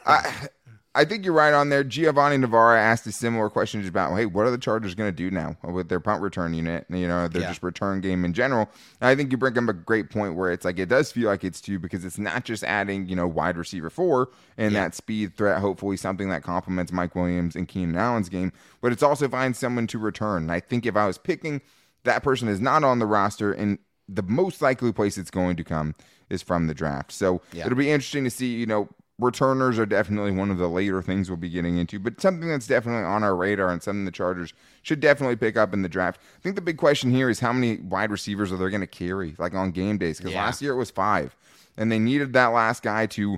I. 0.06 0.49
I 0.95 1.03
think 1.05 1.25
you're 1.25 1.34
right 1.34 1.53
on 1.53 1.69
there. 1.69 1.84
Giovanni 1.84 2.38
Navarra 2.38 2.79
asked 2.79 3.05
a 3.05 3.12
similar 3.12 3.49
question 3.49 3.81
just 3.81 3.89
about, 3.89 4.15
hey, 4.15 4.25
what 4.25 4.45
are 4.45 4.49
the 4.51 4.58
Chargers 4.58 4.95
going 4.95 5.10
to 5.10 5.15
do 5.15 5.29
now 5.29 5.58
with 5.63 5.89
their 5.89 5.99
punt 5.99 6.21
return 6.21 6.53
unit? 6.53 6.86
You 6.89 7.08
know, 7.08 7.27
their 7.27 7.41
Yeah. 7.41 7.49
just 7.49 7.62
return 7.62 7.99
game 7.99 8.23
in 8.23 8.31
general. 8.34 8.69
And 9.01 9.10
I 9.10 9.15
think 9.15 9.31
you 9.31 9.38
bring 9.38 9.58
up 9.58 9.67
a 9.67 9.73
great 9.73 10.10
point 10.10 10.36
where 10.36 10.51
it's 10.51 10.63
like 10.63 10.79
it 10.79 10.88
does 10.88 11.12
feel 11.12 11.27
like 11.27 11.43
it's 11.43 11.60
two 11.60 11.77
because 11.79 12.05
it's 12.05 12.17
not 12.17 12.45
just 12.45 12.63
adding, 12.63 13.10
you 13.10 13.15
know, 13.15 13.27
wide 13.27 13.58
receiver 13.58 13.89
four 13.89 14.29
and 14.58 14.73
that 14.75 14.95
speed 14.95 15.36
threat, 15.36 15.60
hopefully 15.60 15.97
something 15.97 16.29
that 16.29 16.43
complements 16.43 16.91
Mike 16.93 17.13
Williams 17.13 17.55
and 17.58 17.67
Keenan 17.67 17.97
Allen's 17.97 18.29
game, 18.29 18.53
but 18.81 18.91
it's 18.93 19.03
also 19.03 19.27
find 19.27 19.55
someone 19.55 19.88
to 19.88 19.99
return. 19.99 20.43
And 20.43 20.51
I 20.51 20.62
think 20.62 20.86
if 20.86 20.95
I 20.95 21.05
was 21.08 21.17
picking, 21.17 21.62
that 22.05 22.23
person 22.23 22.47
is 22.47 22.62
not 22.62 22.84
on 22.86 22.99
the 22.99 23.05
roster 23.05 23.51
and 23.51 23.79
the 24.08 24.23
most 24.23 24.62
likely 24.62 24.93
place 24.93 25.17
it's 25.17 25.31
going 25.31 25.55
to 25.58 25.63
come 25.63 25.93
is 26.29 26.41
from 26.41 26.67
the 26.67 26.73
draft. 26.73 27.12
So 27.12 27.41
Yeah. 27.51 27.65
it'll 27.65 27.77
be 27.77 27.89
interesting 27.91 28.23
to 28.23 28.29
see, 28.29 28.53
you 28.55 28.65
know, 28.65 28.88
returners 29.17 29.80
are 29.80 29.86
definitely 29.86 30.32
one 30.32 30.51
of 30.51 30.58
the 30.58 30.67
later 30.67 31.01
things 31.01 31.30
we'll 31.30 31.38
be 31.38 31.49
getting 31.49 31.78
into, 31.78 31.99
but 31.99 32.19
something 32.19 32.49
that's 32.49 32.67
definitely 32.67 33.04
on 33.06 33.23
our 33.23 33.36
radar 33.36 33.69
and 33.69 33.82
something 33.82 34.04
the 34.06 34.12
Chargers 34.12 34.54
should 34.82 34.99
definitely 34.99 35.38
pick 35.38 35.56
up 35.56 35.73
in 35.73 35.82
the 35.84 35.89
draft. 35.89 36.19
I 36.38 36.41
think 36.41 36.56
the 36.56 36.62
big 36.62 36.78
question 36.78 37.12
here 37.12 37.30
is 37.30 37.39
how 37.39 37.54
many 37.54 37.78
wide 37.78 38.12
receivers 38.12 38.51
are 38.51 38.58
they 38.58 38.69
going 38.69 38.82
to 38.82 38.88
carry, 38.88 39.34
like 39.38 39.54
on 39.54 39.71
game 39.71 39.97
days? 39.97 40.17
Because 40.17 40.34
Yeah. 40.34 40.43
last 40.43 40.62
year 40.62 40.73
it 40.73 40.78
was 40.78 40.91
five, 40.91 41.36
and 41.78 41.91
they 41.91 41.99
needed 41.99 42.34
that 42.34 42.47
last 42.47 42.84
guy 42.84 43.06
to, 43.08 43.38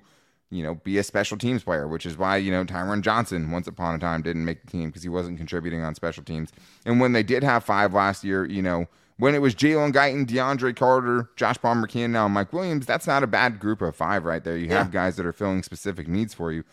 you 0.49 0.63
know, 0.63 0.75
be 0.75 0.97
a 0.97 1.03
special 1.03 1.37
teams 1.37 1.63
player, 1.63 1.87
which 1.87 2.05
is 2.07 2.17
why 2.17 2.37
you 2.37 2.51
know 2.51 2.65
Tyron 2.65 3.01
Johnson 3.01 3.51
once 3.51 3.67
upon 3.67 3.93
a 3.93 3.99
time 3.99 4.23
didn't 4.23 4.45
make 4.45 4.61
the 4.65 4.71
team 4.71 4.89
because 4.89 5.03
he 5.03 5.09
wasn't 5.09 5.37
contributing 5.37 5.83
on 5.83 5.93
special 5.93 6.23
teams. 6.23 6.51
And 6.85 6.99
when 6.99 7.11
they 7.11 7.23
did 7.23 7.43
have 7.43 7.63
five 7.63 7.93
last 7.93 8.23
year, 8.23 8.45
you 8.45 8.61
know. 8.61 8.87
When 9.19 9.34
it 9.34 9.39
was 9.41 9.56
Jalen 9.56 9.93
Guyton, 9.93 10.27
DeAndre 10.27 10.75
Carter, 10.75 11.30
Josh 11.36 11.58
Palmer, 11.60 11.88
McKinnon, 11.88 12.12
now 12.12 12.27
Mike 12.27 12.53
Williams, 12.53 12.86
that's 12.86 13.08
not 13.08 13.23
a 13.23 13.27
bad 13.27 13.60
group 13.60 13.82
of 13.82 13.95
five 13.95 14.25
right 14.25 14.43
there. 14.43 14.56
You 14.58 14.69
have 14.69 14.91
guys 14.91 15.15
that 15.15 15.25
are 15.25 15.34
filling 15.34 15.63
specific 15.63 16.08
needs 16.08 16.34
for 16.36 16.51
you. 16.51 16.63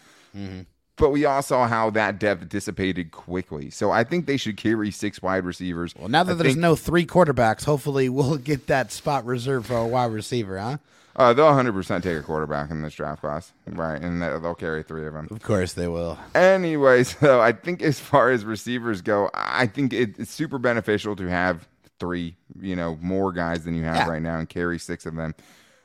But 0.97 1.11
we 1.11 1.25
all 1.25 1.43
saw 1.43 1.67
how 1.67 1.91
that 1.91 2.21
depth 2.21 2.49
dissipated 2.49 3.11
quickly. 3.11 3.69
So 3.71 3.91
I 3.91 4.05
think 4.05 4.27
they 4.27 4.37
should 4.37 4.57
carry 4.57 4.91
six 4.93 5.21
wide 5.21 5.45
receivers. 5.45 5.93
Well, 5.99 6.09
now 6.09 6.23
that 6.23 6.33
I 6.33 6.35
there's 6.37 6.49
think, 6.53 6.61
no 6.61 6.77
three 6.77 7.05
quarterbacks, 7.07 7.65
hopefully 7.65 8.09
we'll 8.09 8.37
get 8.37 8.69
that 8.69 8.93
spot 8.93 9.25
reserved 9.25 9.67
for 9.67 9.77
a 9.77 9.87
wide 9.87 10.13
receiver, 10.13 10.57
huh? 10.59 10.77
uh, 11.17 11.33
they'll 11.33 11.47
100% 11.47 12.03
take 12.03 12.19
a 12.19 12.23
quarterback 12.23 12.71
in 12.71 12.83
this 12.83 12.95
draft 12.95 13.23
class, 13.23 13.53
right? 13.67 14.01
And 14.01 14.21
they- 14.23 14.39
they'll 14.39 14.55
carry 14.55 14.83
three 14.85 15.07
of 15.07 15.15
them. 15.15 15.29
Of 15.33 15.43
course 15.43 15.73
they 15.73 15.89
will. 15.89 16.19
Anyways, 16.35 17.17
so 17.21 17.41
I 17.41 17.53
think 17.53 17.83
as 17.83 17.99
far 17.99 18.31
as 18.31 18.45
receivers 18.45 19.01
go, 19.03 19.31
I 19.35 19.67
think 19.67 19.93
it's 19.93 20.31
super 20.31 20.59
beneficial 20.59 21.17
to 21.17 21.27
have 21.29 21.67
three, 22.01 22.37
you 22.61 22.77
know, 22.77 22.99
more 23.01 23.33
guys 23.33 23.65
than 23.65 23.75
you 23.75 23.85
have 23.85 23.97
Yeah. 23.97 24.09
right 24.09 24.23
now 24.23 24.39
and 24.39 24.49
carry 24.49 24.79
six 24.79 25.07
of 25.07 25.15
them. 25.15 25.35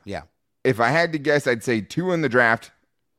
Yeah. 0.04 0.22
If 0.64 0.80
I 0.80 0.88
had 0.88 1.12
to 1.12 1.18
guess, 1.18 1.46
I'd 1.46 1.64
say 1.64 1.80
two 1.80 2.12
in 2.12 2.20
the 2.22 2.28
draft 2.28 2.70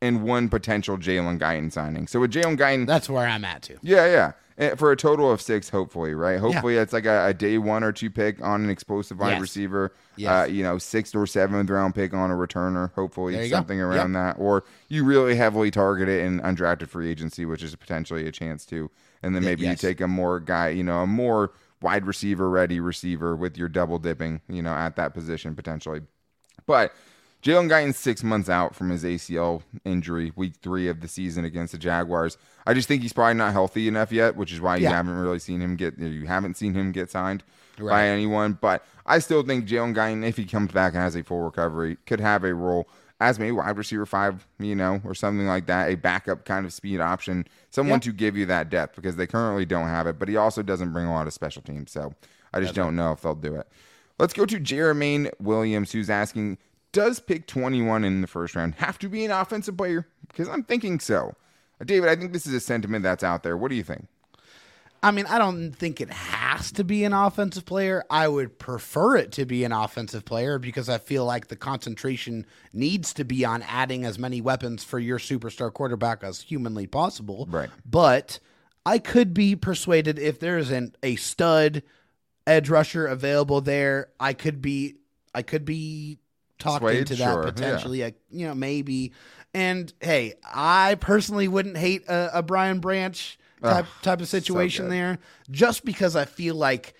and 0.01 0.23
one 0.23 0.49
potential 0.49 0.97
Jalen 0.97 1.39
Guyton 1.39 1.71
signing. 1.71 2.07
So 2.07 2.19
with 2.19 2.31
Jalen 2.31 2.57
Guyton, 2.57 2.87
That's 2.87 3.09
where 3.09 3.27
I'm 3.27 3.45
at 3.45 3.61
too. 3.63 3.77
Yeah, 3.81 4.05
yeah. 4.07 4.31
Eh, 4.57 4.75
For 4.75 4.91
a 4.91 4.95
total 4.97 5.31
of 5.31 5.41
six, 5.41 5.69
hopefully, 5.69 6.13
right? 6.13 6.37
Hopefully, 6.39 6.75
it's 6.75 6.91
like 6.93 7.05
a, 7.05 7.27
a 7.27 7.33
day 7.33 7.57
one 7.57 7.83
or 7.83 7.91
two 7.91 8.09
pick 8.11 8.41
on 8.41 8.63
an 8.63 8.69
explosive 8.69 9.17
wide 9.19 9.31
Yes. 9.31 9.41
receiver. 9.41 9.91
Yes. 10.17 10.29
Uh, 10.49 10.51
you 10.51 10.61
know, 10.61 10.77
sixth 10.77 11.15
or 11.15 11.25
seventh 11.25 11.69
round 11.69 11.95
pick 11.95 12.13
on 12.13 12.29
a 12.29 12.35
returner. 12.35 12.91
Hopefully, 12.93 13.41
you 13.41 13.49
go. 13.49 13.55
something 13.55 13.79
around 13.79 14.13
that. 14.13 14.35
Or 14.37 14.63
you 14.89 15.03
really 15.03 15.35
heavily 15.35 15.71
target 15.71 16.09
it 16.09 16.21
in 16.25 16.41
undrafted 16.41 16.89
free 16.89 17.09
agency, 17.09 17.45
which 17.45 17.63
is 17.63 17.75
potentially 17.75 18.27
a 18.27 18.31
chance 18.31 18.65
too. 18.65 18.91
And 19.23 19.33
then 19.35 19.43
maybe 19.43 19.63
yes. 19.63 19.81
you 19.81 19.89
take 19.89 20.01
a 20.01 20.07
more 20.07 20.39
guy, 20.39 20.69
you 20.69 20.83
know, 20.83 20.99
a 21.01 21.07
more 21.07 21.51
wide 21.81 22.05
receiver 22.05 22.49
ready 22.49 22.79
receiver 22.79 23.35
with 23.35 23.57
your 23.57 23.67
double 23.67 23.97
dipping, 23.99 24.41
you 24.47 24.61
know, 24.61 24.73
at 24.73 24.95
that 24.95 25.13
position 25.13 25.55
potentially. 25.55 26.01
But 26.65 26.93
Jalen 27.41 27.69
Guyton's 27.69 27.97
six 27.97 28.23
months 28.23 28.49
out 28.49 28.75
from 28.75 28.91
his 28.91 29.03
ACL 29.03 29.63
injury, 29.83 30.31
week 30.35 30.53
three 30.61 30.87
of 30.87 31.01
the 31.01 31.07
season 31.07 31.43
against 31.43 31.71
the 31.71 31.79
Jaguars. 31.79 32.37
I 32.67 32.75
just 32.75 32.87
think 32.87 33.01
he's 33.01 33.13
probably 33.13 33.33
not 33.33 33.51
healthy 33.53 33.87
enough 33.87 34.11
yet, 34.11 34.35
which 34.35 34.51
is 34.51 34.61
why 34.61 34.75
you 34.75 34.83
Yeah. 34.83 34.91
haven't 34.91 35.17
really 35.17 35.39
seen 35.39 35.59
him 35.59 35.75
get 35.75 35.97
you 35.97 36.27
haven't 36.27 36.55
seen 36.57 36.75
him 36.75 36.91
get 36.91 37.09
signed 37.09 37.43
by 37.79 38.07
anyone. 38.07 38.59
But 38.61 38.85
I 39.07 39.17
still 39.17 39.41
think 39.41 39.65
Jalen 39.67 39.95
Guyton, 39.95 40.23
if 40.23 40.37
he 40.37 40.45
comes 40.45 40.71
back 40.71 40.93
and 40.93 41.01
has 41.01 41.15
a 41.15 41.23
full 41.23 41.41
recovery, 41.41 41.97
could 42.05 42.19
have 42.19 42.43
a 42.43 42.53
role 42.53 42.87
as 43.21 43.37
maybe 43.37 43.51
wide 43.51 43.77
receiver 43.77 44.05
five, 44.05 44.47
you 44.59 44.75
know, 44.75 44.99
or 45.05 45.13
something 45.13 45.45
like 45.47 45.67
that, 45.67 45.89
a 45.89 45.95
backup 45.95 46.43
kind 46.43 46.65
of 46.65 46.73
speed 46.73 46.99
option, 46.99 47.47
someone 47.69 47.97
Yeah. 47.99 48.09
to 48.09 48.11
give 48.13 48.35
you 48.35 48.47
that 48.47 48.69
depth 48.69 48.95
because 48.95 49.15
they 49.15 49.27
currently 49.27 49.63
don't 49.63 49.87
have 49.87 50.07
it. 50.07 50.17
But 50.19 50.27
he 50.27 50.35
also 50.35 50.63
doesn't 50.63 50.91
bring 50.91 51.05
a 51.05 51.13
lot 51.13 51.27
of 51.27 51.33
special 51.33 51.61
teams, 51.61 51.91
so 51.91 52.15
I 52.51 52.59
just 52.59 52.73
don't 52.73 52.95
know 52.95 53.11
if 53.11 53.21
they'll 53.21 53.35
do 53.35 53.55
it. 53.55 53.67
Let's 54.19 54.33
go 54.33 54.45
to 54.45 54.59
Jermaine 54.59 55.29
Williams, 55.39 55.91
who's 55.91 56.09
asking, 56.09 56.57
does 56.91 57.19
pick 57.19 57.45
21 57.47 58.03
in 58.03 58.21
the 58.21 58.27
first 58.27 58.55
round 58.55 58.75
have 58.75 58.97
to 58.99 59.07
be 59.07 59.23
an 59.23 59.31
offensive 59.31 59.77
player? 59.77 60.07
Because 60.27 60.49
I'm 60.49 60.63
thinking 60.63 60.99
so. 60.99 61.35
Uh, 61.79 61.85
David, 61.85 62.09
I 62.09 62.15
think 62.15 62.33
this 62.33 62.47
is 62.47 62.53
a 62.53 62.59
sentiment 62.59 63.03
that's 63.03 63.23
out 63.23 63.43
there. 63.43 63.55
What 63.55 63.69
do 63.69 63.75
you 63.75 63.83
think? 63.83 64.07
I 65.03 65.09
mean, 65.09 65.25
I 65.25 65.39
don't 65.39 65.71
think 65.71 65.99
it 65.99 66.11
has 66.11 66.71
to 66.73 66.83
be 66.83 67.03
an 67.05 67.13
offensive 67.13 67.65
player. 67.65 68.03
I 68.09 68.27
would 68.27 68.59
prefer 68.59 69.15
it 69.15 69.31
to 69.33 69.45
be 69.45 69.63
an 69.63 69.71
offensive 69.71 70.25
player 70.25 70.59
because 70.59 70.89
I 70.89 70.99
feel 70.99 71.25
like 71.25 71.47
the 71.47 71.55
concentration 71.55 72.45
needs 72.71 73.13
to 73.15 73.23
be 73.25 73.43
on 73.43 73.63
adding 73.63 74.05
as 74.05 74.19
many 74.19 74.41
weapons 74.41 74.83
for 74.83 74.99
your 74.99 75.17
superstar 75.17 75.73
quarterback 75.73 76.23
as 76.23 76.41
humanly 76.41 76.85
possible. 76.85 77.47
Right. 77.49 77.69
But 77.83 78.39
I 78.85 78.99
could 78.99 79.33
be 79.33 79.55
persuaded 79.55 80.19
if 80.19 80.39
there 80.39 80.59
is 80.59 80.69
an, 80.69 80.95
a 81.01 81.15
stud 81.15 81.81
edge 82.45 82.69
rusher 82.69 83.07
available 83.07 83.61
there, 83.61 84.09
I 84.19 84.33
could 84.33 84.61
be 84.61 84.97
I 85.33 85.41
could 85.41 85.65
be 85.65 86.19
talked 86.59 86.81
Swayed? 86.81 86.99
into 86.99 87.15
that 87.15 87.23
Sure, 87.23 87.43
yeah. 87.45 87.51
potentially. 87.51 88.05
I, 88.05 88.13
you 88.29 88.47
know, 88.47 88.55
maybe. 88.55 89.13
And 89.53 89.91
hey, 89.99 90.35
I 90.43 90.95
personally 90.99 91.47
wouldn't 91.47 91.77
hate 91.77 92.07
a, 92.07 92.39
a 92.39 92.43
Brian 92.43 92.79
Branch 92.79 93.37
type 93.63 93.85
type 94.01 94.21
of 94.21 94.27
situation 94.27 94.85
good. 94.85 94.91
there, 94.93 95.19
just 95.49 95.85
because 95.85 96.15
I 96.15 96.25
feel 96.25 96.55
like 96.55 96.93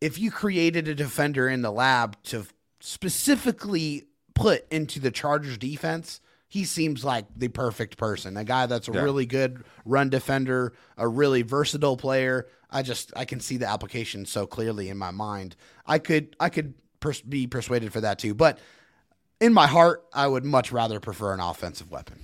if 0.00 0.18
you 0.18 0.30
created 0.30 0.88
a 0.88 0.94
defender 0.94 1.48
in 1.48 1.62
the 1.62 1.72
lab 1.72 2.16
to 2.24 2.46
specifically 2.80 4.04
put 4.34 4.66
into 4.70 5.00
the 5.00 5.10
Chargers 5.10 5.56
defense, 5.58 6.20
he 6.48 6.64
seems 6.64 7.04
like 7.04 7.24
the 7.34 7.48
perfect 7.48 7.96
person. 7.96 8.36
A 8.36 8.44
guy 8.44 8.66
that's 8.66 8.88
a 8.88 8.92
Yeah. 8.92 9.02
really 9.02 9.26
good 9.26 9.64
run 9.84 10.10
defender, 10.10 10.72
a 10.96 11.08
really 11.08 11.42
versatile 11.42 11.96
player. 11.96 12.46
I 12.70 12.82
just 12.82 13.12
I 13.16 13.24
can 13.24 13.40
see 13.40 13.56
the 13.56 13.66
application 13.68 14.26
so 14.26 14.46
clearly 14.46 14.88
in 14.88 14.98
my 14.98 15.10
mind. 15.10 15.56
I 15.86 15.98
could 15.98 16.36
I 16.38 16.48
could 16.50 16.74
pers- 17.00 17.22
be 17.22 17.46
persuaded 17.46 17.92
for 17.92 18.00
that 18.02 18.18
too, 18.18 18.34
but 18.34 18.58
in 19.40 19.52
my 19.52 19.66
heart, 19.66 20.04
I 20.12 20.26
would 20.26 20.44
much 20.44 20.72
rather 20.72 20.98
prefer 21.00 21.32
an 21.34 21.40
offensive 21.40 21.90
weapon. 21.90 22.18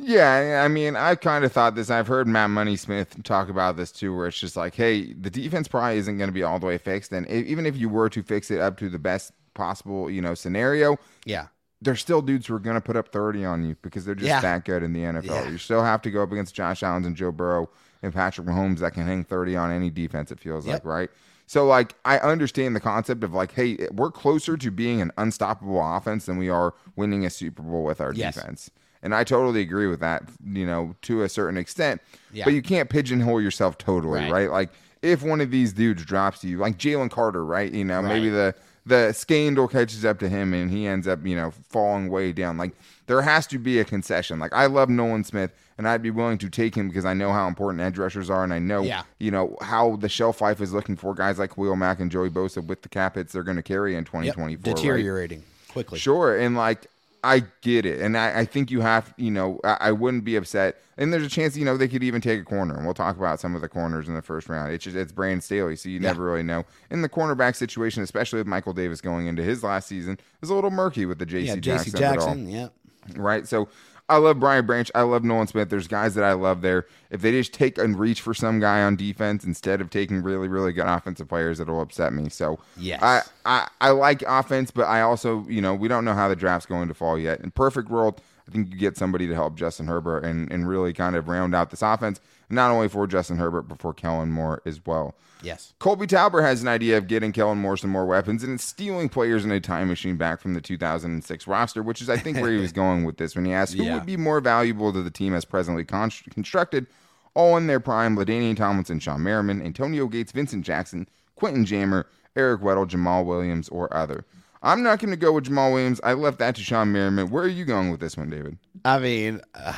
Yeah, 0.00 0.62
I 0.64 0.68
mean, 0.68 0.94
I 0.96 1.14
kind 1.16 1.44
of 1.44 1.52
thought 1.52 1.74
this. 1.74 1.90
I've 1.90 2.06
heard 2.06 2.28
Matt 2.28 2.50
Money 2.50 2.76
Smith 2.76 3.22
talk 3.24 3.48
about 3.48 3.76
this 3.76 3.90
too, 3.90 4.14
where 4.16 4.28
it's 4.28 4.38
just 4.38 4.56
like, 4.56 4.74
hey, 4.74 5.12
the 5.12 5.28
defense 5.30 5.66
probably 5.68 5.98
isn't 5.98 6.18
going 6.18 6.28
to 6.28 6.32
be 6.34 6.42
all 6.42 6.58
the 6.58 6.66
way 6.66 6.78
fixed, 6.78 7.12
and 7.12 7.28
e- 7.28 7.44
even 7.46 7.66
if 7.66 7.76
you 7.76 7.88
were 7.88 8.08
to 8.10 8.22
fix 8.22 8.50
it 8.50 8.60
up 8.60 8.76
to 8.78 8.88
the 8.88 8.98
best 8.98 9.32
possible, 9.54 10.08
you 10.08 10.22
know, 10.22 10.34
scenario, 10.34 10.96
Yeah. 11.24 11.48
there's 11.82 12.00
still 12.00 12.22
dudes 12.22 12.46
who 12.46 12.54
are 12.54 12.58
going 12.60 12.76
to 12.76 12.80
put 12.80 12.96
up 12.96 13.08
30 13.12 13.44
on 13.44 13.64
you 13.64 13.76
because 13.82 14.04
they're 14.04 14.14
just 14.14 14.28
Yeah. 14.28 14.40
that 14.40 14.64
good 14.64 14.82
in 14.84 14.92
the 14.92 15.00
NFL. 15.04 15.44
Yeah. 15.44 15.48
You 15.50 15.58
still 15.58 15.82
have 15.82 16.00
to 16.02 16.10
go 16.10 16.22
up 16.22 16.30
against 16.30 16.54
Josh 16.54 16.82
Allen 16.84 17.04
and 17.04 17.16
Joe 17.16 17.32
Burrow 17.32 17.68
and 18.02 18.14
Patrick 18.14 18.46
Mahomes 18.46 18.78
that 18.78 18.94
can 18.94 19.04
hang 19.06 19.24
30 19.24 19.56
on 19.56 19.72
any 19.72 19.90
defense, 19.90 20.30
it 20.30 20.38
feels 20.38 20.64
Yep. 20.66 20.74
like, 20.74 20.84
right? 20.84 21.10
So, 21.46 21.66
like, 21.66 21.94
I 22.04 22.18
understand 22.18 22.76
the 22.76 22.80
concept 22.80 23.24
of 23.24 23.32
like, 23.32 23.52
hey, 23.52 23.88
we're 23.90 24.10
closer 24.12 24.56
to 24.58 24.70
being 24.70 25.00
an 25.00 25.10
unstoppable 25.18 25.80
offense 25.82 26.26
than 26.26 26.36
we 26.36 26.48
are 26.50 26.74
winning 26.94 27.24
a 27.24 27.30
Super 27.30 27.62
Bowl 27.62 27.84
with 27.84 28.00
our 28.00 28.12
Yes. 28.12 28.34
defense. 28.36 28.70
And 29.02 29.14
I 29.14 29.24
totally 29.24 29.60
agree 29.60 29.86
with 29.86 30.00
that, 30.00 30.24
you 30.44 30.66
know, 30.66 30.94
to 31.02 31.22
a 31.22 31.28
certain 31.28 31.56
extent. 31.56 32.00
Yeah. 32.32 32.44
But 32.44 32.54
you 32.54 32.62
can't 32.62 32.88
pigeonhole 32.90 33.40
yourself 33.40 33.78
totally, 33.78 34.20
Right. 34.20 34.30
right? 34.32 34.50
Like, 34.50 34.70
if 35.02 35.22
one 35.22 35.40
of 35.40 35.50
these 35.52 35.72
dudes 35.72 36.04
drops 36.04 36.42
you, 36.42 36.58
like 36.58 36.76
Jalen 36.78 37.10
Carter, 37.10 37.44
right? 37.44 37.72
You 37.72 37.84
know, 37.84 38.02
maybe 38.02 38.28
the 38.30 38.54
the 38.86 39.12
scandal 39.12 39.68
catches 39.68 40.02
up 40.06 40.18
to 40.18 40.30
him 40.30 40.54
and 40.54 40.70
he 40.70 40.86
ends 40.86 41.06
up, 41.06 41.24
you 41.26 41.36
know, 41.36 41.50
falling 41.68 42.08
way 42.08 42.32
down. 42.32 42.56
Like 42.56 42.72
there 43.06 43.20
has 43.20 43.46
to 43.48 43.58
be 43.58 43.78
a 43.80 43.84
concession. 43.84 44.38
Like 44.38 44.54
I 44.54 44.64
love 44.64 44.88
Nolan 44.88 45.24
Smith 45.24 45.50
and 45.76 45.86
I'd 45.86 46.02
be 46.02 46.10
willing 46.10 46.38
to 46.38 46.48
take 46.48 46.74
him 46.74 46.88
because 46.88 47.04
I 47.04 47.12
know 47.12 47.30
how 47.30 47.46
important 47.48 47.82
edge 47.82 47.98
rushers 47.98 48.30
are 48.30 48.42
and 48.44 48.52
I 48.54 48.58
know, 48.58 48.80
Yeah. 48.80 49.02
you 49.18 49.30
know, 49.30 49.58
how 49.60 49.96
the 49.96 50.08
shelf 50.08 50.40
life 50.40 50.62
is 50.62 50.72
looking 50.72 50.96
for 50.96 51.12
guys 51.14 51.38
like 51.38 51.54
Khalil 51.54 51.76
Mack 51.76 52.00
and 52.00 52.10
Joey 52.10 52.30
Bosa 52.30 52.66
with 52.66 52.80
the 52.80 52.88
cap 52.88 53.16
hits 53.16 53.34
they're 53.34 53.42
going 53.42 53.58
to 53.58 53.62
carry 53.62 53.92
in 53.92 53.98
Yep. 53.98 54.06
2024. 54.06 54.44
right? 54.72 54.76
Deteriorating 54.76 55.44
quickly. 55.70 55.98
Sure, 55.98 56.34
and 56.38 56.56
like 56.56 56.86
I 57.24 57.44
get 57.62 57.84
it, 57.84 58.00
and 58.00 58.16
I, 58.16 58.40
I 58.40 58.44
think 58.44 58.70
you 58.70 58.80
have, 58.80 59.12
you 59.16 59.30
know, 59.30 59.60
I, 59.64 59.76
I 59.80 59.92
wouldn't 59.92 60.24
be 60.24 60.36
upset. 60.36 60.76
And 60.96 61.12
there's 61.12 61.24
a 61.24 61.28
chance, 61.28 61.56
you 61.56 61.64
know, 61.64 61.76
they 61.76 61.88
could 61.88 62.02
even 62.02 62.20
take 62.20 62.40
a 62.40 62.44
corner, 62.44 62.74
and 62.74 62.84
we'll 62.84 62.94
talk 62.94 63.16
about 63.16 63.40
some 63.40 63.54
of 63.54 63.60
the 63.60 63.68
corners 63.68 64.08
in 64.08 64.14
the 64.14 64.22
first 64.22 64.48
round. 64.48 64.72
It's 64.72 64.84
just 64.84 64.96
it's 64.96 65.12
Brandon 65.12 65.40
Staley, 65.40 65.76
so 65.76 65.88
you 65.88 66.00
never 66.00 66.24
really 66.24 66.42
know. 66.42 66.64
In 66.90 67.02
the 67.02 67.08
cornerback 67.08 67.56
situation, 67.56 68.02
especially 68.02 68.38
with 68.38 68.46
Michael 68.46 68.72
Davis 68.72 69.00
going 69.00 69.26
into 69.26 69.42
his 69.42 69.62
last 69.62 69.88
season, 69.88 70.18
is 70.42 70.50
a 70.50 70.54
little 70.54 70.70
murky 70.70 71.06
with 71.06 71.18
the 71.18 71.26
J.C. 71.26 71.46
Yeah, 71.46 71.56
Jackson, 71.56 71.98
Jackson. 71.98 72.48
Yeah. 72.48 72.68
right? 73.16 73.46
So 73.46 73.68
I 74.08 74.16
love 74.16 74.40
Brian 74.40 74.64
Branch. 74.64 74.90
I 74.94 75.02
love 75.02 75.22
Nolan 75.22 75.46
Smith. 75.46 75.68
There's 75.68 75.86
guys 75.86 76.14
that 76.14 76.24
I 76.24 76.32
love 76.32 76.62
there. 76.62 76.86
If 77.10 77.20
they 77.20 77.30
just 77.32 77.52
take 77.52 77.76
and 77.76 77.98
reach 77.98 78.22
for 78.22 78.32
some 78.32 78.58
guy 78.58 78.82
on 78.82 78.96
defense 78.96 79.44
instead 79.44 79.80
of 79.80 79.90
taking 79.90 80.22
really, 80.22 80.48
really 80.48 80.72
good 80.72 80.86
offensive 80.86 81.28
players, 81.28 81.60
it'll 81.60 81.80
upset 81.80 82.12
me. 82.12 82.28
So 82.30 82.58
Yes. 82.76 83.02
I, 83.02 83.22
I, 83.44 83.68
I 83.80 83.90
like 83.90 84.22
offense, 84.22 84.70
but 84.70 84.84
I 84.84 85.02
also, 85.02 85.44
you 85.48 85.60
know, 85.60 85.74
we 85.74 85.88
don't 85.88 86.04
know 86.04 86.14
how 86.14 86.28
the 86.28 86.36
draft's 86.36 86.66
going 86.66 86.88
to 86.88 86.94
fall 86.94 87.18
yet. 87.18 87.40
In 87.40 87.50
perfect 87.50 87.90
world, 87.90 88.20
I 88.48 88.50
think 88.50 88.70
you 88.72 88.78
get 88.78 88.96
somebody 88.96 89.26
to 89.26 89.34
help 89.34 89.56
Justin 89.56 89.86
Herbert 89.86 90.24
and, 90.24 90.50
and 90.50 90.66
really 90.66 90.94
kind 90.94 91.14
of 91.14 91.28
round 91.28 91.54
out 91.54 91.70
this 91.70 91.82
offense, 91.82 92.18
not 92.50 92.70
only 92.70 92.88
for 92.88 93.06
Justin 93.06 93.36
Herbert, 93.36 93.62
but 93.62 93.78
for 93.80 93.92
Kellen 93.92 94.30
Moore 94.30 94.62
as 94.64 94.84
well. 94.86 95.14
Yes. 95.42 95.72
Colby 95.78 96.06
Talbert 96.08 96.42
has 96.42 96.62
an 96.62 96.68
idea 96.68 96.98
of 96.98 97.06
getting 97.06 97.30
Kellen 97.32 97.58
Moore 97.58 97.76
some 97.76 97.90
more 97.90 98.06
weapons 98.06 98.42
and 98.42 98.54
it's 98.54 98.64
stealing 98.64 99.08
players 99.08 99.44
in 99.44 99.52
a 99.52 99.60
time 99.60 99.86
machine 99.88 100.16
back 100.16 100.40
from 100.40 100.54
the 100.54 100.60
2006 100.60 101.46
roster, 101.46 101.82
which 101.82 102.02
is, 102.02 102.10
I 102.10 102.16
think, 102.16 102.38
where 102.38 102.50
he 102.50 102.58
was 102.60 102.72
going 102.82 103.04
with 103.04 103.18
this 103.18 103.36
when 103.36 103.44
he 103.44 103.52
asked 103.52 103.74
who 103.74 103.84
Yeah. 103.84 103.94
would 103.94 104.06
be 104.06 104.16
more 104.16 104.40
valuable 104.40 104.92
to 104.92 105.00
the 105.02 105.10
team 105.12 105.34
as 105.34 105.44
presently 105.44 105.84
con- 105.84 106.10
constructed, 106.30 106.86
all 107.34 107.56
in 107.56 107.68
their 107.68 107.78
prime 107.78 108.16
LaDainian 108.16 108.56
Tomlinson, 108.56 108.98
Shawne 108.98 109.20
Merriman, 109.20 109.62
Antonio 109.62 110.08
Gates, 110.08 110.32
Vincent 110.32 110.64
Jackson, 110.66 111.06
Quentin 111.36 111.64
Jammer, 111.64 112.06
Eric 112.34 112.60
Weddle, 112.62 112.88
Jamal 112.88 113.24
Williams, 113.24 113.68
or 113.68 113.94
other. 113.96 114.24
I'm 114.60 114.82
not 114.82 114.98
going 114.98 115.10
to 115.10 115.16
go 115.16 115.30
with 115.30 115.44
Jamal 115.44 115.72
Williams. 115.72 116.00
I 116.02 116.14
left 116.14 116.40
that 116.40 116.56
to 116.56 116.62
Shawne 116.62 116.88
Merriman. 116.88 117.30
Where 117.30 117.44
are 117.44 117.48
you 117.48 117.64
going 117.64 117.92
with 117.92 118.00
this 118.00 118.16
one, 118.16 118.28
David? 118.28 118.58
I 118.84 118.98
mean, 118.98 119.40
uh, 119.54 119.72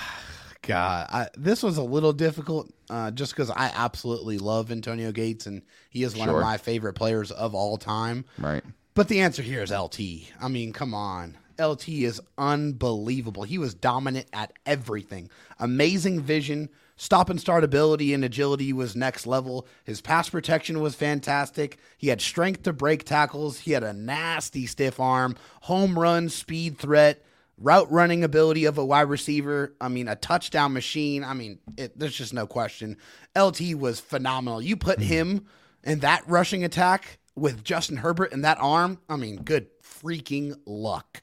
God, 0.62 1.06
I, 1.10 1.28
this 1.36 1.62
was 1.62 1.76
a 1.78 1.82
little 1.82 2.12
difficult 2.12 2.70
uh, 2.90 3.10
just 3.10 3.32
because 3.32 3.50
I 3.50 3.70
absolutely 3.74 4.38
love 4.38 4.70
Antonio 4.70 5.10
Gates 5.12 5.46
and 5.46 5.62
he 5.88 6.02
is 6.02 6.14
one 6.16 6.28
Sure. 6.28 6.36
of 6.38 6.42
my 6.42 6.58
favorite 6.58 6.94
players 6.94 7.30
of 7.30 7.54
all 7.54 7.76
time. 7.78 8.24
Right. 8.38 8.62
But 8.94 9.08
the 9.08 9.20
answer 9.20 9.42
here 9.42 9.62
is 9.62 9.70
LT. 9.72 10.00
I 10.40 10.48
mean, 10.48 10.72
come 10.72 10.92
on. 10.94 11.38
LT 11.58 11.88
is 11.88 12.20
unbelievable. 12.36 13.42
He 13.44 13.58
was 13.58 13.74
dominant 13.74 14.26
at 14.32 14.52
everything. 14.66 15.30
Amazing 15.58 16.20
vision, 16.22 16.68
stop 16.96 17.30
and 17.30 17.40
start 17.40 17.64
ability 17.64 18.12
and 18.14 18.24
agility 18.24 18.72
was 18.72 18.96
next 18.96 19.26
level. 19.26 19.66
His 19.84 20.00
pass 20.00 20.28
protection 20.28 20.80
was 20.80 20.94
fantastic. 20.94 21.78
He 21.98 22.08
had 22.08 22.20
strength 22.20 22.62
to 22.64 22.72
break 22.72 23.04
tackles. 23.04 23.60
He 23.60 23.72
had 23.72 23.82
a 23.84 23.92
nasty 23.92 24.66
stiff 24.66 24.98
arm, 25.00 25.36
home 25.62 25.98
run 25.98 26.28
speed 26.28 26.78
threat, 26.78 27.24
route 27.60 27.90
running 27.92 28.24
ability 28.24 28.64
of 28.64 28.78
a 28.78 28.84
wide 28.84 29.02
receiver. 29.02 29.74
I 29.80 29.88
mean, 29.88 30.08
a 30.08 30.16
touchdown 30.16 30.72
machine. 30.72 31.22
I 31.22 31.34
mean, 31.34 31.58
it, 31.76 31.98
there's 31.98 32.16
just 32.16 32.34
no 32.34 32.46
question. 32.46 32.96
LT 33.38 33.74
was 33.74 34.00
phenomenal. 34.00 34.60
You 34.60 34.76
put 34.76 34.98
mm. 34.98 35.02
him 35.02 35.46
in 35.84 36.00
that 36.00 36.26
rushing 36.26 36.64
attack 36.64 37.18
with 37.36 37.62
Justin 37.62 37.98
Herbert 37.98 38.32
and 38.32 38.44
that 38.44 38.58
arm. 38.60 38.98
I 39.08 39.16
mean, 39.16 39.36
good 39.36 39.68
freaking 39.82 40.56
luck. 40.66 41.22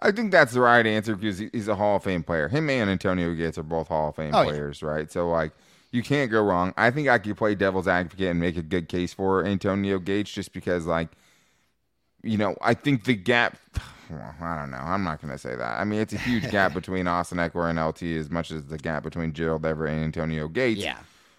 I 0.00 0.10
think 0.10 0.32
that's 0.32 0.52
the 0.52 0.60
right 0.60 0.84
answer 0.86 1.14
because 1.14 1.38
he's 1.38 1.68
a 1.68 1.76
Hall 1.76 1.96
of 1.96 2.04
Fame 2.04 2.22
player. 2.22 2.48
Him 2.48 2.68
and 2.68 2.90
Antonio 2.90 3.32
Gates 3.34 3.56
are 3.56 3.62
both 3.62 3.88
Hall 3.88 4.10
of 4.10 4.16
Fame 4.16 4.34
Oh, 4.34 4.42
yeah. 4.42 4.48
players, 4.48 4.82
right? 4.82 5.10
So 5.10 5.30
like 5.30 5.52
you 5.92 6.02
can't 6.02 6.30
go 6.30 6.42
wrong. 6.42 6.74
I 6.76 6.90
think 6.90 7.08
I 7.08 7.18
could 7.18 7.36
play 7.36 7.54
devil's 7.54 7.88
advocate 7.88 8.28
and 8.28 8.40
make 8.40 8.56
a 8.56 8.62
good 8.62 8.88
case 8.88 9.14
for 9.14 9.44
Antonio 9.44 9.98
Gates 9.98 10.30
just 10.30 10.52
because 10.52 10.86
like 10.86 11.08
you 12.22 12.36
know, 12.36 12.56
I 12.60 12.74
think 12.74 13.04
the 13.04 13.14
gap 13.14 13.56
I 14.10 14.56
don't 14.56 14.70
know. 14.70 14.78
I'm 14.78 15.04
not 15.04 15.20
going 15.20 15.32
to 15.32 15.38
say 15.38 15.56
that. 15.56 15.80
I 15.80 15.84
mean, 15.84 16.00
it's 16.00 16.12
a 16.12 16.18
huge 16.18 16.50
gap 16.50 16.74
between 16.74 17.06
Austin 17.06 17.38
Ekeler 17.38 17.70
and 17.70 17.78
LT 17.78 18.02
as 18.18 18.30
much 18.30 18.50
as 18.50 18.66
the 18.66 18.78
gap 18.78 19.02
between 19.02 19.32
Gerald 19.32 19.64
Everett 19.64 19.92
and 19.92 20.04
Antonio 20.04 20.48
Gates. 20.48 20.80
Yeah. 20.80 20.98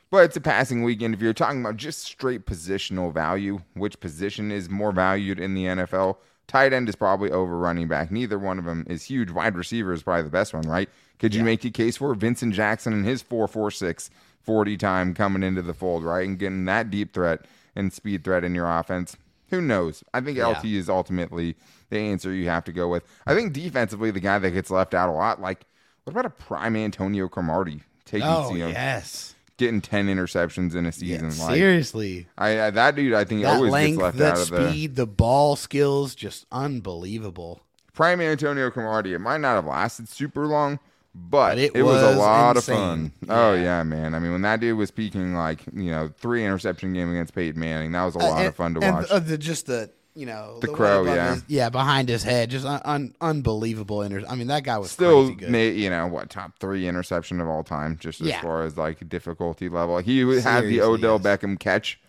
But 0.10 0.26
it's 0.26 0.38
a 0.38 0.42
passing 0.42 0.84
weekend. 0.84 1.14
If 1.14 1.22
you're 1.22 1.34
talking 1.34 1.62
about 1.62 1.78
just 1.78 2.04
straight 2.04 2.46
positional 2.46 3.14
value, 3.14 3.62
which 3.74 4.00
position 4.00 4.52
is 4.52 4.70
more 4.70 4.92
valued 4.92 5.40
in 5.40 5.54
the 5.54 5.66
NFL? 5.66 6.18
Tight 6.48 6.72
end 6.72 6.88
is 6.88 6.96
probably 6.96 7.30
over 7.30 7.58
running 7.58 7.90
back. 7.90 8.10
Neither 8.10 8.40
one 8.40 8.58
of 8.58 8.64
them 8.64 8.86
is 8.90 9.04
huge. 9.04 9.32
Wide 9.32 9.56
receiver 9.56 9.92
is 9.92 10.04
probably 10.04 10.24
the 10.24 10.30
best 10.30 10.54
one, 10.54 10.64
right? 10.64 10.90
Could 11.20 11.36
you 11.36 11.44
make 11.44 11.62
the 11.62 11.72
case 11.72 11.98
for 11.98 12.14
Vincent 12.16 12.54
Jackson 12.54 12.94
and 12.94 13.06
his 13.06 13.22
446 13.22 14.10
40 14.44 14.78
time 14.78 15.14
coming 15.14 15.44
into 15.44 15.62
the 15.62 15.74
fold, 15.74 16.06
right? 16.06 16.26
And 16.26 16.40
getting 16.40 16.64
that 16.66 16.90
deep 16.90 17.14
threat 17.14 17.42
and 17.76 17.92
speed 17.92 18.24
threat 18.24 18.46
in 18.46 18.56
your 18.56 18.70
offense? 18.70 19.18
Who 19.50 19.62
knows? 19.62 20.04
I 20.14 20.22
think 20.22 20.38
Yeah. 20.38 20.48
LT 20.50 20.66
is 20.76 20.90
ultimately 20.90 21.56
the 21.90 22.00
answer 22.00 22.34
you 22.34 22.50
have 22.50 22.64
to 22.66 22.72
go 22.74 22.88
with. 22.88 23.04
I 23.26 23.34
think 23.34 23.54
defensively, 23.54 24.12
the 24.12 24.20
guy 24.20 24.40
that 24.40 24.52
gets 24.52 24.70
left 24.70 24.94
out 24.94 25.10
a 25.10 25.14
lot, 25.14 25.42
like, 25.42 25.66
what 26.04 26.12
about 26.12 26.26
a 26.26 26.30
prime 26.30 26.76
Antonio 26.76 27.28
Cromartie 27.28 27.84
taking, 28.06 28.28
Oh 28.30 28.54
you 28.54 28.60
know, 28.60 28.70
yes. 28.70 29.36
getting 29.58 29.82
10 29.82 30.08
interceptions 30.08 30.76
in 30.76 30.86
a 30.86 30.90
Yeah, 30.90 30.92
season? 30.92 31.38
like, 31.40 31.58
seriously. 31.58 32.28
I, 32.38 32.62
I 32.62 32.70
that 32.72 32.96
dude, 32.96 33.14
I 33.14 33.24
think 33.24 33.42
That 33.44 33.56
always 33.56 33.72
length, 33.72 33.98
gets 33.98 34.02
left 34.04 34.18
that 34.18 34.36
out 34.36 34.42
of 34.42 34.50
the 34.50 34.70
speed, 34.70 34.96
the 34.96 35.08
ball 35.08 35.56
skills, 35.56 36.16
just 36.16 36.46
unbelievable. 36.52 37.62
prime 37.94 38.22
Antonio 38.22 38.70
Cromartie. 38.70 39.14
It 39.14 39.20
might 39.20 39.40
not 39.42 39.56
have 39.56 39.66
lasted 39.66 40.08
super 40.10 40.46
long, 40.46 40.80
but, 41.20 41.50
But 41.52 41.58
it 41.58 41.76
it, 41.76 41.84
was, 41.84 42.02
a 42.02 42.16
lot 42.18 42.56
insane. 42.56 42.76
of 42.76 42.82
fun. 42.82 43.12
Oh 43.30 43.54
Yeah. 43.54 43.62
yeah, 43.64 43.84
man. 43.84 44.14
I 44.16 44.20
mean, 44.20 44.32
when 44.32 44.44
that 44.44 44.60
dude 44.60 44.78
was 44.78 44.92
peaking, 44.92 45.34
like 45.36 45.62
you 45.74 45.92
know, 45.92 46.10
three 46.20 46.46
interception 46.46 46.94
game 46.94 47.10
against 47.12 47.34
Peyton 47.36 47.60
Manning, 47.60 47.92
that 47.94 48.04
was 48.06 48.16
a 48.16 48.20
lot 48.20 48.44
Uh, 48.44 48.48
of 48.48 48.56
fun 48.56 48.74
to 48.76 48.82
and, 48.82 48.96
watch. 48.96 49.12
uh, 49.12 49.20
the, 49.20 49.38
just 49.38 49.66
the 49.66 49.90
you 50.16 50.26
know 50.26 50.58
The 50.62 50.72
way 50.72 50.76
crow, 50.78 51.04
yeah. 51.06 51.34
his- 51.36 51.44
yeah, 51.48 51.70
behind 51.70 52.10
his 52.10 52.24
head, 52.24 52.50
just 52.50 52.66
un, 52.66 52.82
un, 52.86 53.14
unbelievable. 53.22 54.02
Inter- 54.02 54.24
I 54.28 54.36
mean, 54.36 54.48
that 54.48 54.64
guy 54.64 54.78
was 54.78 54.90
Still, 54.92 55.28
crazy 55.36 55.52
good. 55.52 55.76
you 55.78 55.90
know 55.90 56.08
what? 56.08 56.30
Top 56.30 56.54
three 56.60 56.88
interception 56.88 57.40
of 57.42 57.48
all 57.48 57.64
time, 57.64 57.98
just 58.00 58.22
as 58.22 58.28
Yeah. 58.28 58.42
far 58.42 58.64
as 58.64 58.78
like 58.78 59.08
difficulty 59.10 59.70
level. 59.70 59.98
He 60.00 60.20
had 60.42 60.64
the 60.66 60.82
Odell 60.82 61.20
yes. 61.24 61.24
Beckham 61.24 61.60
catch, 61.60 62.00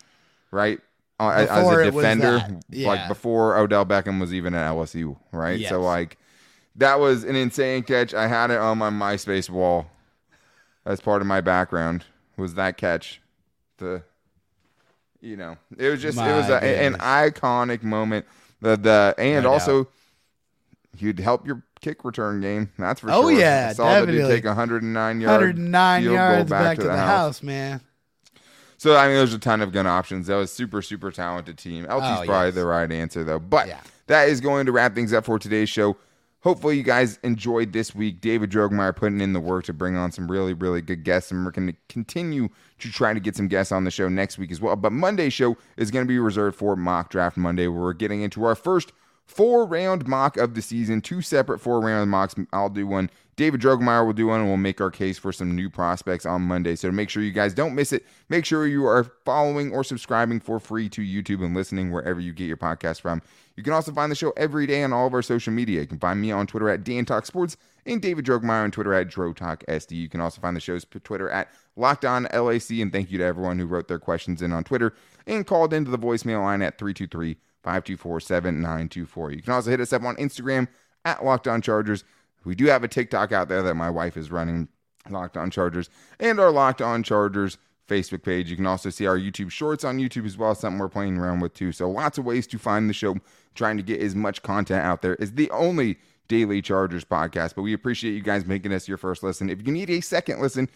right? 0.51 0.79
Uh, 1.19 1.45
as 1.49 1.49
a 1.67 1.91
defender, 1.91 2.39
that, 2.69 2.77
like 2.79 3.07
before 3.09 3.57
Odell 3.57 3.85
Beckham 3.85 4.19
was 4.21 4.33
even 4.33 4.53
at 4.55 4.71
LSU, 4.71 5.17
right? 5.33 5.59
Yes. 5.59 5.69
So 5.69 5.81
like 5.81 6.17
that 6.75 6.99
was 6.99 7.23
an 7.23 7.35
insane 7.35 7.83
catch. 7.83 8.13
I 8.13 8.27
had 8.27 8.51
it 8.51 8.57
on 8.59 8.77
my 8.77 8.89
MySpace 8.89 9.49
wall 9.49 9.87
as 10.85 10.99
part 11.01 11.21
of 11.21 11.27
my 11.27 11.41
background. 11.41 12.05
Was 12.37 12.53
that 12.55 12.77
catch? 12.77 13.21
The 13.77 14.03
you 15.21 15.35
know, 15.35 15.57
it 15.77 15.89
was 15.89 16.01
just 16.01 16.17
it 16.17 16.21
was 16.33 16.49
a, 16.49 16.63
an 16.63 16.93
iconic 16.95 17.83
moment. 17.83 18.25
The 18.61 18.77
the 18.77 19.15
and 19.17 19.43
No 19.43 19.51
also 19.53 19.87
you'd 20.97 21.19
help 21.19 21.45
your 21.45 21.63
kick 21.81 22.03
return 22.03 22.41
game. 22.41 22.69
That's 22.77 22.99
for 23.01 23.09
Oh, 23.11 23.23
sure. 23.29 23.39
yeah, 23.39 23.67
I 23.69 23.73
saw 23.73 23.99
the 24.01 24.05
dude 24.07 24.15
definitely. 24.15 24.35
take 24.35 24.45
a 24.45 24.49
109 24.49 25.21
yard 25.21 25.41
109 25.41 26.01
field 26.01 26.07
goal 26.09 26.15
yards 26.15 26.49
back, 26.49 26.77
to 26.77 26.83
the, 26.83 26.97
house. 26.97 27.41
man. 27.43 27.81
So 28.77 28.95
I 28.95 29.07
mean, 29.07 29.15
there's 29.17 29.33
a 29.33 29.39
ton 29.39 29.61
of 29.61 29.71
gun 29.73 29.87
options. 29.87 30.27
That 30.27 30.35
was 30.35 30.51
super 30.51 30.81
super 30.81 31.11
talented 31.11 31.57
team. 31.57 31.85
LT's 31.85 32.21
Oh, 32.21 32.25
probably 32.25 32.47
yes. 32.47 32.55
the 32.55 32.65
right 32.65 32.89
answer 32.91 33.23
though. 33.23 33.39
But 33.39 33.67
Yeah. 33.67 33.79
that 34.07 34.29
is 34.29 34.39
going 34.41 34.65
to 34.67 34.71
wrap 34.71 34.95
things 34.95 35.11
up 35.13 35.25
for 35.25 35.37
today's 35.39 35.69
show. 35.69 35.97
Hopefully 36.41 36.77
you 36.77 36.83
guys 36.83 37.19
enjoyed 37.23 37.73
this 37.73 37.93
week. 37.93 38.21
David 38.21 38.49
Drogemeyer 38.49 38.95
putting 38.95 39.19
in 39.19 39.33
the 39.33 39.41
work 39.41 39.65
to 39.65 39.73
bring 39.73 39.97
on 39.97 40.11
some 40.11 40.31
really, 40.31 40.53
really 40.53 40.81
good 40.81 41.03
guests, 41.03 41.31
and 41.31 41.43
we're 41.43 41.51
going 41.51 41.67
to 41.67 41.75
continue 41.89 42.47
to 42.79 42.91
try 42.91 43.13
to 43.13 43.19
get 43.19 43.35
some 43.35 43.49
guests 43.49 43.73
on 43.73 43.83
the 43.83 43.91
show 43.91 44.07
next 44.07 44.37
week 44.37 44.49
as 44.51 44.61
well. 44.61 44.77
But 44.77 44.93
Monday's 44.93 45.33
show 45.33 45.57
is 45.75 45.91
going 45.91 46.05
to 46.05 46.07
be 46.07 46.17
reserved 46.17 46.57
for 46.57 46.77
Mock 46.77 47.09
Draft 47.09 47.35
Monday, 47.35 47.67
where 47.67 47.81
we're 47.81 47.93
getting 47.93 48.21
into 48.21 48.45
our 48.45 48.55
first 48.55 48.93
four 49.25 49.65
round 49.65 50.07
mock 50.07 50.37
of 50.37 50.55
the 50.55 50.61
season. 50.61 51.01
Two 51.01 51.21
separate 51.21 51.59
four 51.59 51.81
round 51.81 52.09
mocks. 52.09 52.35
I'll 52.53 52.69
do 52.69 52.87
one. 52.87 53.09
David 53.39 53.61
Drogemeyer 53.61 54.05
will 54.05 54.11
do 54.11 54.27
one, 54.27 54.41
and 54.41 54.49
we'll 54.49 54.57
make 54.57 54.81
our 54.81 54.91
case 54.91 55.17
for 55.17 55.31
some 55.31 55.55
new 55.55 55.69
prospects 55.69 56.25
on 56.25 56.41
Monday. 56.41 56.75
So 56.75 56.91
make 56.91 57.09
sure 57.09 57.23
you 57.23 57.31
guys 57.31 57.53
don't 57.53 57.73
miss 57.73 57.93
it, 57.93 58.05
make 58.27 58.43
sure 58.43 58.67
you 58.67 58.85
are 58.85 59.05
following 59.23 59.71
or 59.71 59.81
subscribing 59.81 60.41
for 60.41 60.59
free 60.59 60.89
to 60.89 60.99
YouTube 60.99 61.41
and 61.45 61.55
listening 61.55 61.89
wherever 61.89 62.19
you 62.19 62.33
get 62.33 62.47
your 62.47 62.57
podcast 62.57 62.99
from. 62.99 63.21
You 63.55 63.63
can 63.63 63.71
also 63.71 63.93
find 63.93 64.11
the 64.11 64.15
show 64.15 64.33
every 64.35 64.67
day 64.67 64.83
on 64.83 64.91
all 64.91 65.07
of 65.07 65.13
our 65.13 65.21
social 65.21 65.53
media. 65.53 65.79
You 65.79 65.87
can 65.87 65.99
find 65.99 66.19
me 66.19 66.33
on 66.33 66.47
Twitter 66.47 66.67
at 66.67 66.83
Dan 66.83 67.05
Talk 67.05 67.25
Sports 67.25 67.55
and 67.85 68.01
David 68.01 68.25
Drogemeyer 68.25 68.65
on 68.65 68.71
Twitter 68.71 68.93
at 68.93 69.07
Dro 69.07 69.31
Talk 69.31 69.63
SD. 69.69 69.91
You 69.93 70.09
can 70.09 70.19
also 70.19 70.41
find 70.41 70.53
the 70.53 70.59
show's 70.59 70.85
Twitter 71.05 71.29
at 71.29 71.47
Locked 71.77 72.03
On 72.03 72.23
LAC. 72.33 72.71
And 72.71 72.91
thank 72.91 73.09
you 73.09 73.19
to 73.19 73.23
everyone 73.23 73.57
who 73.57 73.67
wrote 73.67 73.87
their 73.87 73.99
questions 73.99 74.41
in 74.41 74.51
on 74.51 74.65
Twitter 74.65 74.93
and 75.25 75.47
called 75.47 75.73
into 75.73 75.91
the 75.91 75.97
voicemail 75.97 76.41
line 76.41 76.61
at 76.61 76.77
323 76.77 77.37
524 77.63 78.19
7924. 78.19 79.31
You 79.31 79.41
can 79.41 79.53
also 79.53 79.69
hit 79.69 79.79
us 79.79 79.93
up 79.93 80.03
on 80.03 80.17
Instagram 80.17 80.67
at 81.05 81.23
Locked 81.23 81.47
On 81.47 81.61
Chargers. 81.61 82.03
We 82.45 82.55
do 82.55 82.65
have 82.65 82.83
a 82.83 82.87
TikTok 82.87 83.31
out 83.31 83.49
there 83.49 83.61
that 83.63 83.75
my 83.75 83.89
wife 83.89 84.17
is 84.17 84.31
running, 84.31 84.67
Locked 85.09 85.37
On 85.37 85.51
Chargers, 85.51 85.89
and 86.19 86.39
our 86.39 86.51
Locked 86.51 86.81
On 86.81 87.03
Chargers 87.03 87.57
Facebook 87.87 88.23
page. 88.23 88.49
You 88.49 88.55
can 88.55 88.67
also 88.67 88.89
see 88.89 89.07
our 89.07 89.17
YouTube 89.17 89.51
shorts 89.51 89.83
on 89.83 89.97
YouTube 89.97 90.25
as 90.25 90.37
well, 90.37 90.55
something 90.55 90.79
we're 90.79 90.89
playing 90.89 91.17
around 91.17 91.41
with 91.41 91.53
too. 91.53 91.71
So 91.71 91.89
lots 91.89 92.17
of 92.17 92.25
ways 92.25 92.47
to 92.47 92.57
find 92.57 92.89
the 92.89 92.93
show, 92.93 93.17
trying 93.55 93.77
to 93.77 93.83
get 93.83 93.99
as 94.01 94.15
much 94.15 94.41
content 94.43 94.85
out 94.85 95.01
there. 95.01 95.17
The 95.19 95.49
only 95.51 95.97
daily 96.27 96.61
Chargers 96.61 97.03
podcast, 97.03 97.55
but 97.55 97.63
we 97.63 97.73
appreciate 97.73 98.13
you 98.13 98.21
guys 98.21 98.45
making 98.45 98.71
us 98.71 98.87
your 98.87 98.97
first 98.97 99.23
listen. 99.23 99.49
If 99.49 99.65
you 99.65 99.73
need 99.73 99.89
a 99.89 99.99
second 99.99 100.39
listen, 100.39 100.69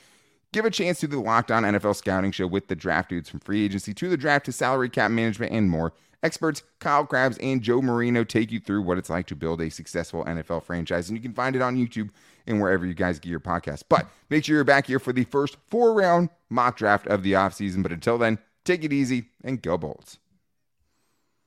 give 0.52 0.66
a 0.66 0.72
chance 0.72 1.00
to 1.02 1.08
the 1.08 1.20
Locked 1.20 1.52
On 1.52 1.64
NFL 1.64 1.96
Scouting 1.96 2.32
Show 2.32 2.48
with 2.48 2.68
the 2.68 2.76
draft 2.76 3.10
dudes 3.10 3.30
from 3.30 3.40
free 3.40 3.64
agency 3.64 3.94
to 3.94 4.10
the 4.10 4.18
draft 4.18 4.46
to 4.46 4.52
salary 4.52 4.90
cap 4.90 5.12
management 5.12 5.52
and 5.52 5.70
more. 5.70 5.94
Experts 6.24 6.64
Kyle 6.80 7.06
Crabbs 7.06 7.38
and 7.40 7.62
Joe 7.62 7.82
Marino 7.82 8.24
take 8.24 8.52
you 8.52 8.60
through 8.60 8.82
what 8.82 8.98
it's 8.98 9.10
like 9.10 9.28
to 9.28 9.36
build 9.36 9.62
a 9.62 9.70
successful 9.70 10.24
NFL 10.24 10.64
franchise, 10.64 11.10
and 11.10 11.18
you 11.18 11.22
can 11.22 11.34
find 11.34 11.56
it 11.56 11.62
on 11.62 11.76
YouTube 11.76 12.10
and 12.48 12.62
wherever 12.62 12.86
you 12.86 12.94
guys 12.94 13.20
get 13.20 13.30
your 13.30 13.40
podcast. 13.40 13.84
But 13.90 14.08
make 14.30 14.46
sure 14.46 14.56
you're 14.56 14.64
back 14.64 14.88
here 14.88 15.00
for 15.00 15.14
the 15.14 15.26
first 15.26 15.58
four 15.68 15.94
round 15.94 16.30
mock 16.50 16.78
draft 16.78 17.08
of 17.08 17.24
the 17.24 17.34
offseason. 17.34 17.84
But 17.84 17.92
until 17.92 18.18
then, 18.18 18.40
take 18.64 18.84
it 18.84 18.94
easy 18.94 19.26
and 19.44 19.62
go 19.62 19.78
Bolts. 19.78 20.18